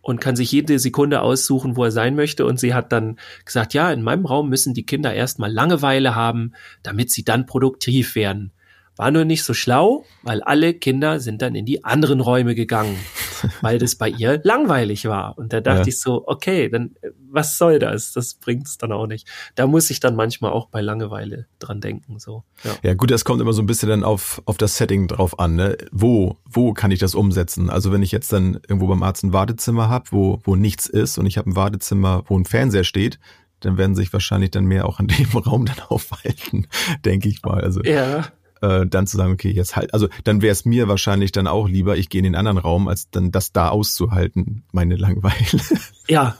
und 0.00 0.20
kann 0.20 0.36
sich 0.36 0.52
jede 0.52 0.78
Sekunde 0.78 1.22
aussuchen, 1.22 1.76
wo 1.76 1.84
er 1.84 1.90
sein 1.90 2.14
möchte. 2.14 2.46
Und 2.46 2.60
sie 2.60 2.72
hat 2.72 2.92
dann 2.92 3.18
gesagt, 3.44 3.74
ja, 3.74 3.90
in 3.90 4.02
meinem 4.02 4.26
Raum 4.26 4.48
müssen 4.48 4.74
die 4.74 4.86
Kinder 4.86 5.12
erstmal 5.12 5.52
Langeweile 5.52 6.14
haben, 6.14 6.52
damit 6.82 7.10
sie 7.10 7.24
dann 7.24 7.46
produktiv 7.46 8.14
werden. 8.14 8.52
War 8.98 9.12
nur 9.12 9.24
nicht 9.24 9.44
so 9.44 9.54
schlau, 9.54 10.04
weil 10.24 10.42
alle 10.42 10.74
Kinder 10.74 11.20
sind 11.20 11.40
dann 11.40 11.54
in 11.54 11.64
die 11.64 11.84
anderen 11.84 12.20
Räume 12.20 12.56
gegangen, 12.56 12.96
weil 13.60 13.78
das 13.78 13.94
bei 13.94 14.08
ihr 14.08 14.40
langweilig 14.42 15.04
war. 15.04 15.38
Und 15.38 15.52
da 15.52 15.60
dachte 15.60 15.82
ja. 15.82 15.86
ich 15.86 16.00
so, 16.00 16.24
okay, 16.26 16.68
dann 16.68 16.96
was 17.30 17.58
soll 17.58 17.78
das? 17.78 18.12
Das 18.12 18.34
bringt's 18.34 18.76
dann 18.76 18.90
auch 18.90 19.06
nicht. 19.06 19.28
Da 19.54 19.68
muss 19.68 19.90
ich 19.90 20.00
dann 20.00 20.16
manchmal 20.16 20.50
auch 20.50 20.66
bei 20.66 20.80
Langeweile 20.80 21.46
dran 21.60 21.80
denken. 21.80 22.18
So. 22.18 22.42
Ja, 22.64 22.74
ja 22.82 22.94
gut, 22.94 23.12
das 23.12 23.24
kommt 23.24 23.40
immer 23.40 23.52
so 23.52 23.62
ein 23.62 23.66
bisschen 23.66 23.88
dann 23.88 24.02
auf, 24.02 24.42
auf 24.46 24.56
das 24.56 24.76
Setting 24.76 25.06
drauf 25.06 25.38
an. 25.38 25.54
Ne? 25.54 25.76
Wo, 25.92 26.36
wo 26.44 26.72
kann 26.72 26.90
ich 26.90 26.98
das 26.98 27.14
umsetzen? 27.14 27.70
Also 27.70 27.92
wenn 27.92 28.02
ich 28.02 28.10
jetzt 28.10 28.32
dann 28.32 28.54
irgendwo 28.66 28.88
beim 28.88 29.04
Arzt 29.04 29.22
ein 29.22 29.32
Wartezimmer 29.32 29.88
habe, 29.88 30.06
wo, 30.10 30.40
wo 30.42 30.56
nichts 30.56 30.86
ist 30.86 31.18
und 31.18 31.26
ich 31.26 31.38
habe 31.38 31.50
ein 31.50 31.56
Wartezimmer, 31.56 32.24
wo 32.26 32.36
ein 32.36 32.44
Fernseher 32.44 32.84
steht, 32.84 33.20
dann 33.60 33.76
werden 33.76 33.94
sich 33.94 34.12
wahrscheinlich 34.12 34.50
dann 34.50 34.64
mehr 34.64 34.86
auch 34.86 35.00
in 35.00 35.08
dem 35.08 35.30
Raum 35.36 35.66
dann 35.66 35.80
aufhalten, 35.88 36.66
denke 37.04 37.28
ich 37.28 37.42
mal. 37.42 37.62
Also 37.62 37.82
ja 37.82 38.26
äh, 38.62 38.86
dann 38.86 39.06
zu 39.06 39.16
sagen, 39.16 39.32
okay, 39.32 39.50
jetzt 39.50 39.76
halt, 39.76 39.94
also 39.94 40.08
dann 40.24 40.42
wäre 40.42 40.52
es 40.52 40.64
mir 40.64 40.88
wahrscheinlich 40.88 41.32
dann 41.32 41.46
auch 41.46 41.68
lieber, 41.68 41.96
ich 41.96 42.08
gehe 42.08 42.20
in 42.20 42.24
den 42.24 42.34
anderen 42.34 42.58
Raum, 42.58 42.88
als 42.88 43.10
dann 43.10 43.30
das 43.30 43.52
da 43.52 43.68
auszuhalten, 43.68 44.64
meine 44.72 44.96
Langeweile. 44.96 45.36
Ja, 46.10 46.38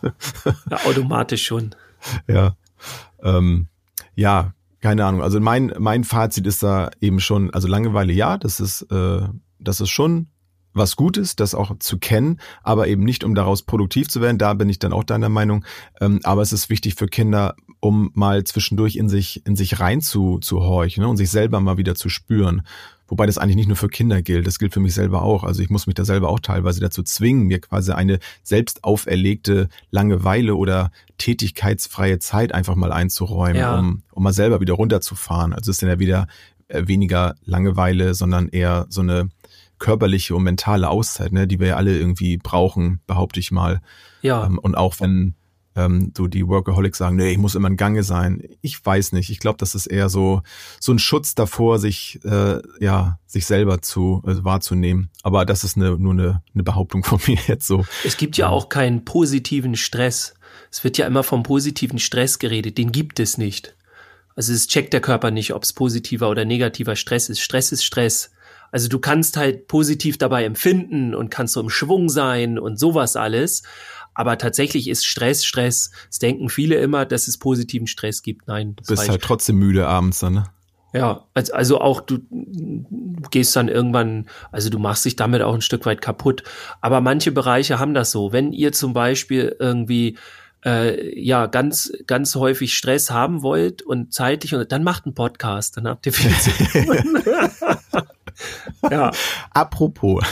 ja 0.70 0.78
automatisch 0.86 1.44
schon. 1.44 1.74
Ja, 2.26 2.56
ähm, 3.22 3.66
ja, 4.14 4.54
keine 4.80 5.04
Ahnung. 5.04 5.20
Also 5.20 5.40
mein 5.40 5.74
mein 5.78 6.04
Fazit 6.04 6.46
ist 6.46 6.62
da 6.62 6.90
eben 7.02 7.20
schon, 7.20 7.52
also 7.52 7.68
Langeweile, 7.68 8.14
ja, 8.14 8.38
das 8.38 8.60
ist 8.60 8.82
äh, 8.90 9.20
das 9.58 9.82
ist 9.82 9.90
schon 9.90 10.28
was 10.74 10.96
Gutes, 10.96 11.36
das 11.36 11.54
auch 11.54 11.78
zu 11.78 11.98
kennen, 11.98 12.40
aber 12.62 12.88
eben 12.88 13.04
nicht, 13.04 13.24
um 13.24 13.34
daraus 13.34 13.62
produktiv 13.62 14.08
zu 14.08 14.20
werden. 14.20 14.38
Da 14.38 14.54
bin 14.54 14.68
ich 14.68 14.78
dann 14.78 14.92
auch 14.92 15.04
deiner 15.04 15.28
Meinung. 15.28 15.64
Ähm, 16.00 16.20
aber 16.22 16.42
es 16.42 16.52
ist 16.52 16.70
wichtig 16.70 16.94
für 16.94 17.06
Kinder, 17.06 17.54
um 17.80 18.10
mal 18.14 18.44
zwischendurch 18.44 18.96
in 18.96 19.08
sich, 19.08 19.44
in 19.46 19.56
sich 19.56 19.80
rein 19.80 20.00
zu, 20.00 20.38
zu 20.38 20.60
horchen 20.60 21.02
ne, 21.02 21.08
und 21.08 21.16
sich 21.16 21.30
selber 21.30 21.60
mal 21.60 21.76
wieder 21.76 21.94
zu 21.94 22.08
spüren. 22.08 22.62
Wobei 23.08 23.24
das 23.24 23.38
eigentlich 23.38 23.56
nicht 23.56 23.68
nur 23.68 23.76
für 23.76 23.88
Kinder 23.88 24.20
gilt, 24.20 24.46
das 24.46 24.58
gilt 24.58 24.74
für 24.74 24.80
mich 24.80 24.92
selber 24.92 25.22
auch. 25.22 25.42
Also 25.42 25.62
ich 25.62 25.70
muss 25.70 25.86
mich 25.86 25.94
da 25.94 26.04
selber 26.04 26.28
auch 26.28 26.40
teilweise 26.40 26.80
dazu 26.80 27.02
zwingen, 27.02 27.46
mir 27.46 27.58
quasi 27.58 27.92
eine 27.92 28.18
selbst 28.42 28.84
auferlegte 28.84 29.70
Langeweile 29.90 30.54
oder 30.54 30.92
tätigkeitsfreie 31.16 32.18
Zeit 32.18 32.52
einfach 32.52 32.74
mal 32.74 32.92
einzuräumen, 32.92 33.56
ja. 33.56 33.78
um, 33.78 34.02
um 34.12 34.22
mal 34.22 34.34
selber 34.34 34.60
wieder 34.60 34.74
runterzufahren. 34.74 35.54
Also 35.54 35.70
es 35.70 35.76
ist 35.76 35.82
dann 35.82 35.88
ja 35.88 35.98
wieder 35.98 36.26
äh, 36.68 36.86
weniger 36.86 37.34
Langeweile, 37.46 38.12
sondern 38.12 38.50
eher 38.50 38.84
so 38.90 39.00
eine 39.00 39.30
körperliche 39.78 40.34
und 40.34 40.42
mentale 40.42 40.88
Auszeit, 40.88 41.32
ne, 41.32 41.46
die 41.46 41.60
wir 41.60 41.68
ja 41.68 41.76
alle 41.76 41.96
irgendwie 41.96 42.36
brauchen, 42.36 43.00
behaupte 43.06 43.40
ich 43.40 43.50
mal. 43.50 43.80
Ja. 44.22 44.46
Ähm, 44.46 44.58
und 44.58 44.76
auch 44.76 44.96
wenn 45.00 45.34
ähm, 45.78 46.12
so 46.16 46.26
die 46.26 46.46
Workaholics 46.46 46.98
sagen, 46.98 47.16
nee, 47.16 47.30
ich 47.30 47.38
muss 47.38 47.54
immer 47.54 47.68
in 47.68 47.76
Gange 47.76 48.02
sein. 48.02 48.42
Ich 48.60 48.84
weiß 48.84 49.12
nicht. 49.12 49.30
Ich 49.30 49.38
glaube, 49.38 49.58
das 49.58 49.74
ist 49.74 49.86
eher 49.86 50.08
so 50.08 50.42
so 50.80 50.92
ein 50.92 50.98
Schutz 50.98 51.34
davor, 51.34 51.78
sich 51.78 52.18
äh, 52.24 52.60
ja 52.80 53.18
sich 53.26 53.46
selber 53.46 53.80
zu 53.80 54.22
äh, 54.26 54.44
wahrzunehmen. 54.44 55.10
Aber 55.22 55.44
das 55.46 55.64
ist 55.64 55.76
eine, 55.76 55.96
nur 55.96 56.12
eine, 56.12 56.42
eine 56.52 56.64
Behauptung 56.64 57.04
von 57.04 57.20
mir 57.26 57.38
jetzt 57.46 57.66
so. 57.66 57.84
Es 58.04 58.16
gibt 58.16 58.36
ja 58.36 58.48
auch 58.48 58.68
keinen 58.68 59.04
positiven 59.04 59.76
Stress. 59.76 60.34
Es 60.70 60.84
wird 60.84 60.98
ja 60.98 61.06
immer 61.06 61.22
vom 61.22 61.44
positiven 61.44 61.98
Stress 61.98 62.38
geredet. 62.38 62.76
Den 62.76 62.92
gibt 62.92 63.20
es 63.20 63.38
nicht. 63.38 63.76
Also 64.34 64.52
es 64.52 64.68
checkt 64.68 64.92
der 64.92 65.00
Körper 65.00 65.30
nicht, 65.30 65.54
ob 65.54 65.62
es 65.62 65.72
positiver 65.72 66.28
oder 66.28 66.44
negativer 66.44 66.96
Stress 66.96 67.28
ist. 67.28 67.40
Stress 67.40 67.72
ist 67.72 67.84
Stress. 67.84 68.30
Also 68.70 68.88
du 68.88 68.98
kannst 68.98 69.36
halt 69.36 69.68
positiv 69.68 70.18
dabei 70.18 70.44
empfinden 70.44 71.14
und 71.14 71.30
kannst 71.30 71.54
so 71.54 71.60
im 71.60 71.70
Schwung 71.70 72.08
sein 72.08 72.58
und 72.58 72.78
sowas 72.78 73.16
alles. 73.16 73.62
Aber 74.14 74.36
tatsächlich 74.36 74.88
ist 74.88 75.06
Stress 75.06 75.44
Stress. 75.44 75.90
Es 76.10 76.18
denken 76.18 76.48
viele 76.48 76.76
immer, 76.76 77.06
dass 77.06 77.28
es 77.28 77.38
positiven 77.38 77.86
Stress 77.86 78.22
gibt. 78.22 78.48
Nein. 78.48 78.74
Du 78.76 78.84
bist 78.88 79.08
halt 79.08 79.22
trotzdem 79.22 79.56
müde 79.56 79.86
abends 79.86 80.18
dann, 80.20 80.34
ne? 80.34 80.44
Ja, 80.94 81.26
also 81.34 81.80
auch 81.80 82.00
du, 82.00 82.18
du 82.30 83.28
gehst 83.30 83.54
dann 83.54 83.68
irgendwann, 83.68 84.26
also 84.50 84.70
du 84.70 84.78
machst 84.78 85.04
dich 85.04 85.16
damit 85.16 85.42
auch 85.42 85.54
ein 85.54 85.60
Stück 85.60 85.84
weit 85.84 86.00
kaputt. 86.00 86.42
Aber 86.80 87.02
manche 87.02 87.30
Bereiche 87.30 87.78
haben 87.78 87.92
das 87.92 88.10
so. 88.10 88.32
Wenn 88.32 88.52
ihr 88.52 88.72
zum 88.72 88.94
Beispiel 88.94 89.54
irgendwie 89.60 90.16
äh, 90.64 91.20
ja 91.20 91.46
ganz 91.46 91.92
ganz 92.06 92.34
häufig 92.34 92.74
Stress 92.74 93.10
haben 93.10 93.42
wollt 93.42 93.82
und 93.82 94.12
zeitlich 94.12 94.54
und 94.54 94.72
dann 94.72 94.82
macht 94.82 95.04
einen 95.04 95.14
Podcast, 95.14 95.76
dann 95.76 95.86
habt 95.86 96.06
ihr 96.06 96.12
viel 96.12 96.32
zu 96.38 96.50
tun. 96.72 97.22
ja. 98.90 99.10
Apropos. 99.50 100.24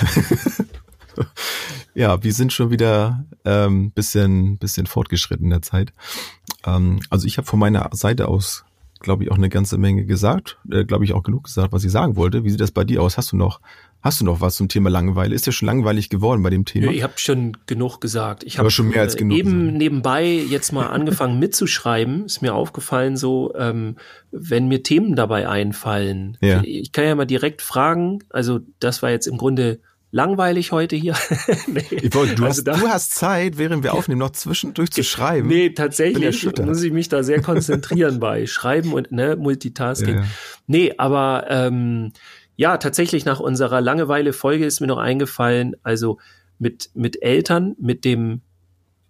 ja, 1.95 2.22
wir 2.22 2.33
sind 2.33 2.53
schon 2.53 2.70
wieder 2.70 3.24
ähm, 3.45 3.91
bisschen 3.91 4.59
bisschen 4.59 4.87
fortgeschritten 4.87 5.47
in 5.47 5.51
der 5.51 5.62
Zeit. 5.62 5.93
Ähm, 6.64 7.01
also 7.11 7.26
ich 7.26 7.39
habe 7.39 7.47
von 7.47 7.59
meiner 7.59 7.89
Seite 7.93 8.28
aus 8.28 8.64
glaube 9.01 9.24
ich 9.24 9.31
auch 9.31 9.37
eine 9.37 9.49
ganze 9.49 9.78
Menge 9.78 10.05
gesagt, 10.05 10.59
äh, 10.70 10.85
glaube 10.85 11.05
ich 11.05 11.12
auch 11.12 11.22
genug 11.22 11.45
gesagt, 11.45 11.72
was 11.72 11.85
ich 11.85 11.93
sagen 11.93 12.16
wollte. 12.16 12.45
Wie 12.45 12.51
sieht 12.51 12.61
das 12.61 12.70
bei 12.70 12.85
dir 12.85 13.03
aus? 13.03 13.16
Hast 13.16 13.33
du 13.33 13.37
noch 13.37 13.61
Hast 14.07 14.21
du 14.21 14.25
noch 14.25 14.41
was 14.41 14.55
zum 14.55 14.69
Thema 14.69 14.89
Langeweile? 14.89 15.35
Ist 15.35 15.47
ja 15.47 15.53
schon 15.53 15.67
langweilig 15.67 16.11
geworden 16.11 16.41
bei 16.45 16.51
dem 16.51 16.65
Thema? 16.65 16.93
Ich 16.93 17.03
habe 17.03 17.15
schon 17.17 17.57
genug 17.67 18.01
gesagt. 18.01 18.45
Ich 18.45 18.57
habe 18.57 18.71
schon 18.71 18.91
mehr 18.91 19.01
als 19.01 19.17
genug. 19.17 19.37
Eben 19.37 19.63
gesagt. 19.63 19.79
nebenbei 19.79 20.25
jetzt 20.25 20.73
mal 20.73 20.87
angefangen 20.91 21.41
mitzuschreiben. 21.41 22.25
Ist 22.25 22.41
mir 22.41 22.55
aufgefallen, 22.55 23.17
so 23.17 23.53
ähm, 23.57 23.97
wenn 24.31 24.69
mir 24.69 24.85
Themen 24.85 25.17
dabei 25.17 25.49
einfallen. 25.49 26.39
Ja. 26.41 26.63
Ich 26.63 26.93
kann 26.93 27.05
ja 27.05 27.17
mal 27.17 27.25
direkt 27.25 27.63
fragen. 27.63 28.21
Also 28.31 28.61
das 28.79 29.03
war 29.03 29.11
jetzt 29.11 29.27
im 29.27 29.39
Grunde 29.39 29.81
langweilig 30.13 30.71
heute 30.71 30.95
hier. 30.95 31.17
nee. 31.67 31.83
wollte, 32.13 32.37
du, 32.37 32.45
also 32.45 32.63
hast, 32.65 32.81
du 32.81 32.89
hast 32.89 33.13
Zeit, 33.17 33.59
während 33.59 33.83
wir 33.83 33.93
aufnehmen, 33.95 34.21
noch 34.21 34.31
zwischendurch 34.31 34.93
zu 34.93 35.03
schreiben. 35.03 35.49
Nee, 35.49 35.71
tatsächlich 35.71 36.47
muss 36.61 36.83
ich 36.85 36.93
mich 36.93 37.09
da 37.09 37.25
sehr 37.25 37.43
konzentrieren 37.43 38.21
bei 38.21 38.47
Schreiben 38.47 38.93
und 38.93 39.11
ne, 39.11 39.35
Multitasking. 39.35 40.15
Ja, 40.15 40.21
ja. 40.21 40.27
Nee, 40.69 40.95
aber 40.97 41.47
ähm, 41.49 42.13
ja, 42.57 42.79
tatsächlich 42.79 43.25
nach 43.25 43.41
unserer 43.41 43.81
Langeweile-Folge 43.81 44.65
ist 44.65 44.81
mir 44.81 44.87
noch 44.87 44.99
eingefallen, 44.99 45.77
also 45.83 46.19
mit, 46.59 46.91
mit 46.95 47.23
Eltern, 47.23 47.77
mit 47.79 48.05
dem, 48.05 48.41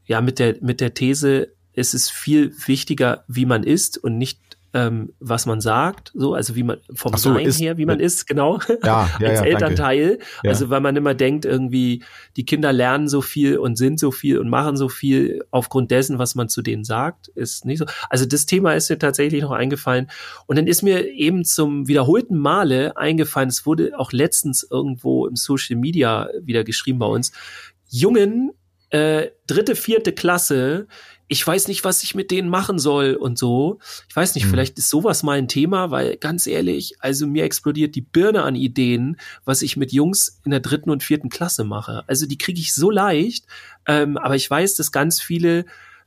ja, 0.04 0.20
mit 0.20 0.38
der, 0.38 0.56
mit 0.60 0.80
der 0.80 0.94
These, 0.94 1.52
es 1.72 1.94
ist 1.94 2.10
viel 2.10 2.52
wichtiger, 2.66 3.24
wie 3.28 3.46
man 3.46 3.62
ist 3.62 3.98
und 3.98 4.18
nicht 4.18 4.40
ähm, 4.76 5.14
was 5.20 5.46
man 5.46 5.62
sagt, 5.62 6.12
so, 6.14 6.34
also 6.34 6.54
wie 6.54 6.62
man 6.62 6.76
vom 6.92 7.16
so, 7.16 7.32
Sein 7.32 7.46
ist, 7.46 7.58
her, 7.58 7.78
wie 7.78 7.86
man 7.86 7.98
ist, 7.98 8.26
genau, 8.26 8.58
ja, 8.84 9.08
ja, 9.20 9.28
als 9.28 9.40
ja, 9.40 9.46
Elternteil. 9.46 10.18
Also 10.44 10.68
weil 10.68 10.82
man 10.82 10.94
immer 10.96 11.14
denkt, 11.14 11.46
irgendwie, 11.46 12.04
die 12.36 12.44
Kinder 12.44 12.74
lernen 12.74 13.08
so 13.08 13.22
viel 13.22 13.56
und 13.56 13.76
sind 13.76 13.98
so 13.98 14.10
viel 14.10 14.38
und 14.38 14.50
machen 14.50 14.76
so 14.76 14.90
viel 14.90 15.42
aufgrund 15.50 15.90
dessen, 15.90 16.18
was 16.18 16.34
man 16.34 16.50
zu 16.50 16.60
denen 16.60 16.84
sagt, 16.84 17.28
ist 17.28 17.64
nicht 17.64 17.78
so. 17.78 17.86
Also 18.10 18.26
das 18.26 18.44
Thema 18.44 18.74
ist 18.74 18.90
mir 18.90 18.98
tatsächlich 18.98 19.40
noch 19.40 19.52
eingefallen. 19.52 20.10
Und 20.44 20.56
dann 20.56 20.66
ist 20.66 20.82
mir 20.82 21.08
eben 21.08 21.46
zum 21.46 21.88
wiederholten 21.88 22.36
Male 22.36 22.98
eingefallen, 22.98 23.48
es 23.48 23.64
wurde 23.64 23.98
auch 23.98 24.12
letztens 24.12 24.62
irgendwo 24.70 25.26
im 25.26 25.36
Social 25.36 25.76
Media 25.76 26.28
wieder 26.42 26.64
geschrieben 26.64 26.98
bei 26.98 27.06
uns, 27.06 27.32
Jungen, 27.88 28.52
äh, 28.90 29.28
dritte, 29.46 29.74
vierte 29.74 30.12
Klasse, 30.12 30.86
ich 31.28 31.44
weiß 31.44 31.68
nicht, 31.68 31.84
was 31.84 32.02
ich 32.02 32.14
mit 32.14 32.30
denen 32.30 32.48
machen 32.48 32.78
soll 32.78 33.14
und 33.14 33.36
so. 33.36 33.78
Ich 34.08 34.14
weiß 34.14 34.34
nicht, 34.34 34.46
mhm. 34.46 34.50
vielleicht 34.50 34.78
ist 34.78 34.90
sowas 34.90 35.22
mal 35.22 35.38
ein 35.38 35.48
Thema, 35.48 35.90
weil 35.90 36.16
ganz 36.16 36.46
ehrlich, 36.46 36.94
also 37.00 37.26
mir 37.26 37.44
explodiert 37.44 37.94
die 37.94 38.00
Birne 38.00 38.42
an 38.42 38.54
Ideen, 38.54 39.16
was 39.44 39.62
ich 39.62 39.76
mit 39.76 39.92
Jungs 39.92 40.40
in 40.44 40.52
der 40.52 40.60
dritten 40.60 40.90
und 40.90 41.02
vierten 41.02 41.28
Klasse 41.28 41.64
mache. 41.64 42.04
Also 42.06 42.26
die 42.26 42.38
kriege 42.38 42.60
ich 42.60 42.74
so 42.74 42.90
leicht, 42.90 43.46
ähm, 43.86 44.16
aber 44.16 44.36
ich 44.36 44.48
weiß, 44.48 44.76
dass 44.76 44.92
ganz 44.92 45.20
viele 45.20 45.64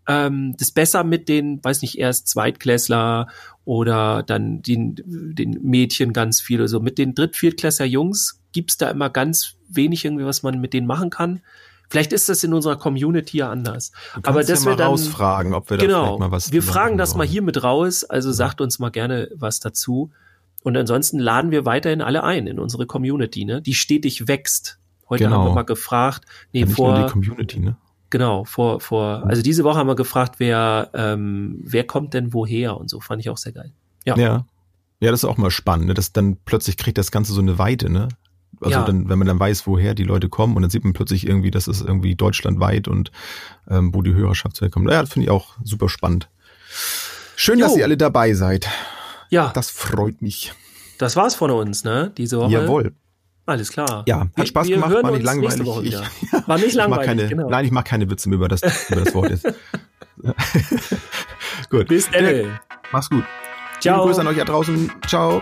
ähm, 0.07 0.55
das 0.57 0.71
besser 0.71 1.03
mit 1.03 1.27
den, 1.27 1.63
weiß 1.63 1.81
nicht, 1.81 1.97
erst 1.97 2.29
Zweitklässler 2.29 3.27
oder 3.65 4.23
dann 4.23 4.61
den, 4.61 4.95
den 5.05 5.59
Mädchen 5.61 6.13
ganz 6.13 6.39
viel 6.39 6.59
oder 6.59 6.69
so. 6.69 6.79
Mit 6.79 6.97
den 6.97 7.13
Dritt-, 7.13 7.35
Viertklässler 7.35 7.85
Jungs 7.85 8.41
gibt's 8.53 8.77
da 8.77 8.89
immer 8.89 9.09
ganz 9.09 9.55
wenig 9.67 10.05
irgendwie, 10.05 10.25
was 10.25 10.43
man 10.43 10.59
mit 10.61 10.73
denen 10.73 10.87
machen 10.87 11.09
kann. 11.09 11.41
Vielleicht 11.89 12.13
ist 12.13 12.29
das 12.29 12.43
in 12.43 12.53
unserer 12.53 12.77
Community 12.77 13.37
ja 13.37 13.49
anders. 13.49 13.91
Aber 14.23 14.43
das 14.43 14.63
ja 14.63 14.71
wir 14.71 14.75
dann 14.77 14.87
rausfragen, 14.89 15.53
ob 15.53 15.69
wir 15.69 15.77
genau, 15.77 16.13
da 16.13 16.17
mal 16.19 16.31
was 16.31 16.51
wir 16.51 16.61
fragen 16.61 16.97
das 16.97 17.15
mal 17.15 17.25
hier 17.25 17.41
mit 17.41 17.63
raus. 17.63 18.03
Also 18.03 18.31
sagt 18.31 18.61
uns 18.61 18.79
mal 18.79 18.89
gerne 18.89 19.29
was 19.35 19.59
dazu. 19.59 20.11
Und 20.61 20.77
ansonsten 20.77 21.19
laden 21.19 21.51
wir 21.51 21.65
weiterhin 21.65 22.01
alle 22.01 22.23
ein 22.23 22.45
in 22.45 22.59
unsere 22.59 22.85
Community, 22.85 23.45
ne? 23.45 23.61
Die 23.61 23.73
stetig 23.73 24.27
wächst. 24.27 24.77
Heute 25.09 25.23
genau. 25.23 25.37
haben 25.37 25.45
wir 25.45 25.55
mal 25.55 25.63
gefragt, 25.63 26.25
nee, 26.51 26.61
ja, 26.61 26.67
vor 26.67 27.03
die 27.03 27.11
Community, 27.11 27.59
ne? 27.59 27.77
Genau, 28.09 28.43
vor, 28.43 28.79
vor, 28.79 29.23
also 29.27 29.41
diese 29.41 29.63
Woche 29.63 29.77
haben 29.77 29.87
wir 29.87 29.95
gefragt, 29.95 30.35
wer, 30.39 30.89
ähm, 30.93 31.59
wer 31.63 31.83
kommt 31.83 32.13
denn 32.13 32.33
woher 32.33 32.77
und 32.77 32.89
so, 32.89 32.99
fand 32.99 33.21
ich 33.21 33.29
auch 33.29 33.37
sehr 33.37 33.51
geil. 33.51 33.71
Ja. 34.03 34.17
Ja, 34.17 34.45
ja 34.99 35.11
das 35.11 35.23
ist 35.23 35.29
auch 35.29 35.37
mal 35.37 35.51
spannend, 35.51 35.87
ne? 35.87 35.93
dass 35.93 36.11
dann 36.11 36.37
plötzlich 36.43 36.77
kriegt 36.77 36.97
das 36.97 37.11
Ganze 37.11 37.33
so 37.33 37.41
eine 37.41 37.59
Weite, 37.59 37.89
ne? 37.89 38.07
Also 38.61 38.79
ja. 38.79 38.85
dann, 38.85 39.09
wenn 39.09 39.17
man 39.17 39.27
dann 39.27 39.39
weiß, 39.39 39.67
woher 39.67 39.93
die 39.93 40.03
Leute 40.03 40.29
kommen 40.29 40.55
und 40.55 40.61
dann 40.61 40.71
sieht 40.71 40.83
man 40.83 40.93
plötzlich 40.93 41.25
irgendwie, 41.25 41.51
das 41.51 41.67
ist 41.67 41.81
irgendwie 41.81 42.15
deutschlandweit 42.15 42.87
und 42.87 43.11
ähm, 43.69 43.93
wo 43.93 44.01
die 44.01 44.13
Hörerschaft 44.13 44.59
herkommt. 44.59 44.89
Ja, 44.89 45.01
das 45.01 45.13
finde 45.13 45.25
ich 45.25 45.31
auch 45.31 45.55
super 45.63 45.87
spannend. 45.87 46.29
Schön, 47.35 47.59
jo. 47.59 47.65
dass 47.65 47.77
ihr 47.77 47.85
alle 47.85 47.97
dabei 47.97 48.33
seid. 48.33 48.67
Ja. 49.29 49.51
Das 49.53 49.69
freut 49.69 50.21
mich. 50.21 50.53
Das 50.97 51.15
war's 51.15 51.35
von 51.35 51.51
uns, 51.51 51.83
ne? 51.83 52.11
Diese 52.17 52.37
Woche. 52.37 52.51
Jawohl. 52.51 52.93
Alles 53.45 53.71
klar. 53.71 54.03
Ja, 54.05 54.27
hat 54.37 54.47
Spaß 54.47 54.67
wir, 54.67 54.75
gemacht, 54.75 54.93
war 55.01 55.11
nicht 55.11 55.23
langweilig. 55.23 55.93
Ich, 55.93 56.47
war 56.47 56.57
nicht 56.57 56.73
langweilig. 56.75 57.05
Keine, 57.05 57.27
genau. 57.29 57.49
Nein, 57.49 57.65
ich 57.65 57.71
mache 57.71 57.85
keine 57.85 58.09
Witze 58.09 58.29
mehr 58.29 58.35
über 58.35 58.47
das, 58.47 58.61
über 58.89 59.01
das 59.01 59.13
Wort 59.15 59.31
jetzt. 59.31 59.47
gut. 61.69 61.87
Bis 61.87 62.11
dann. 62.11 62.59
Mach's 62.91 63.09
gut. 63.09 63.23
Ciao. 63.79 63.95
Liebe 63.95 64.07
Grüße 64.07 64.21
an 64.21 64.27
euch 64.27 64.37
da 64.37 64.45
draußen. 64.45 64.91
Ciao. 65.07 65.41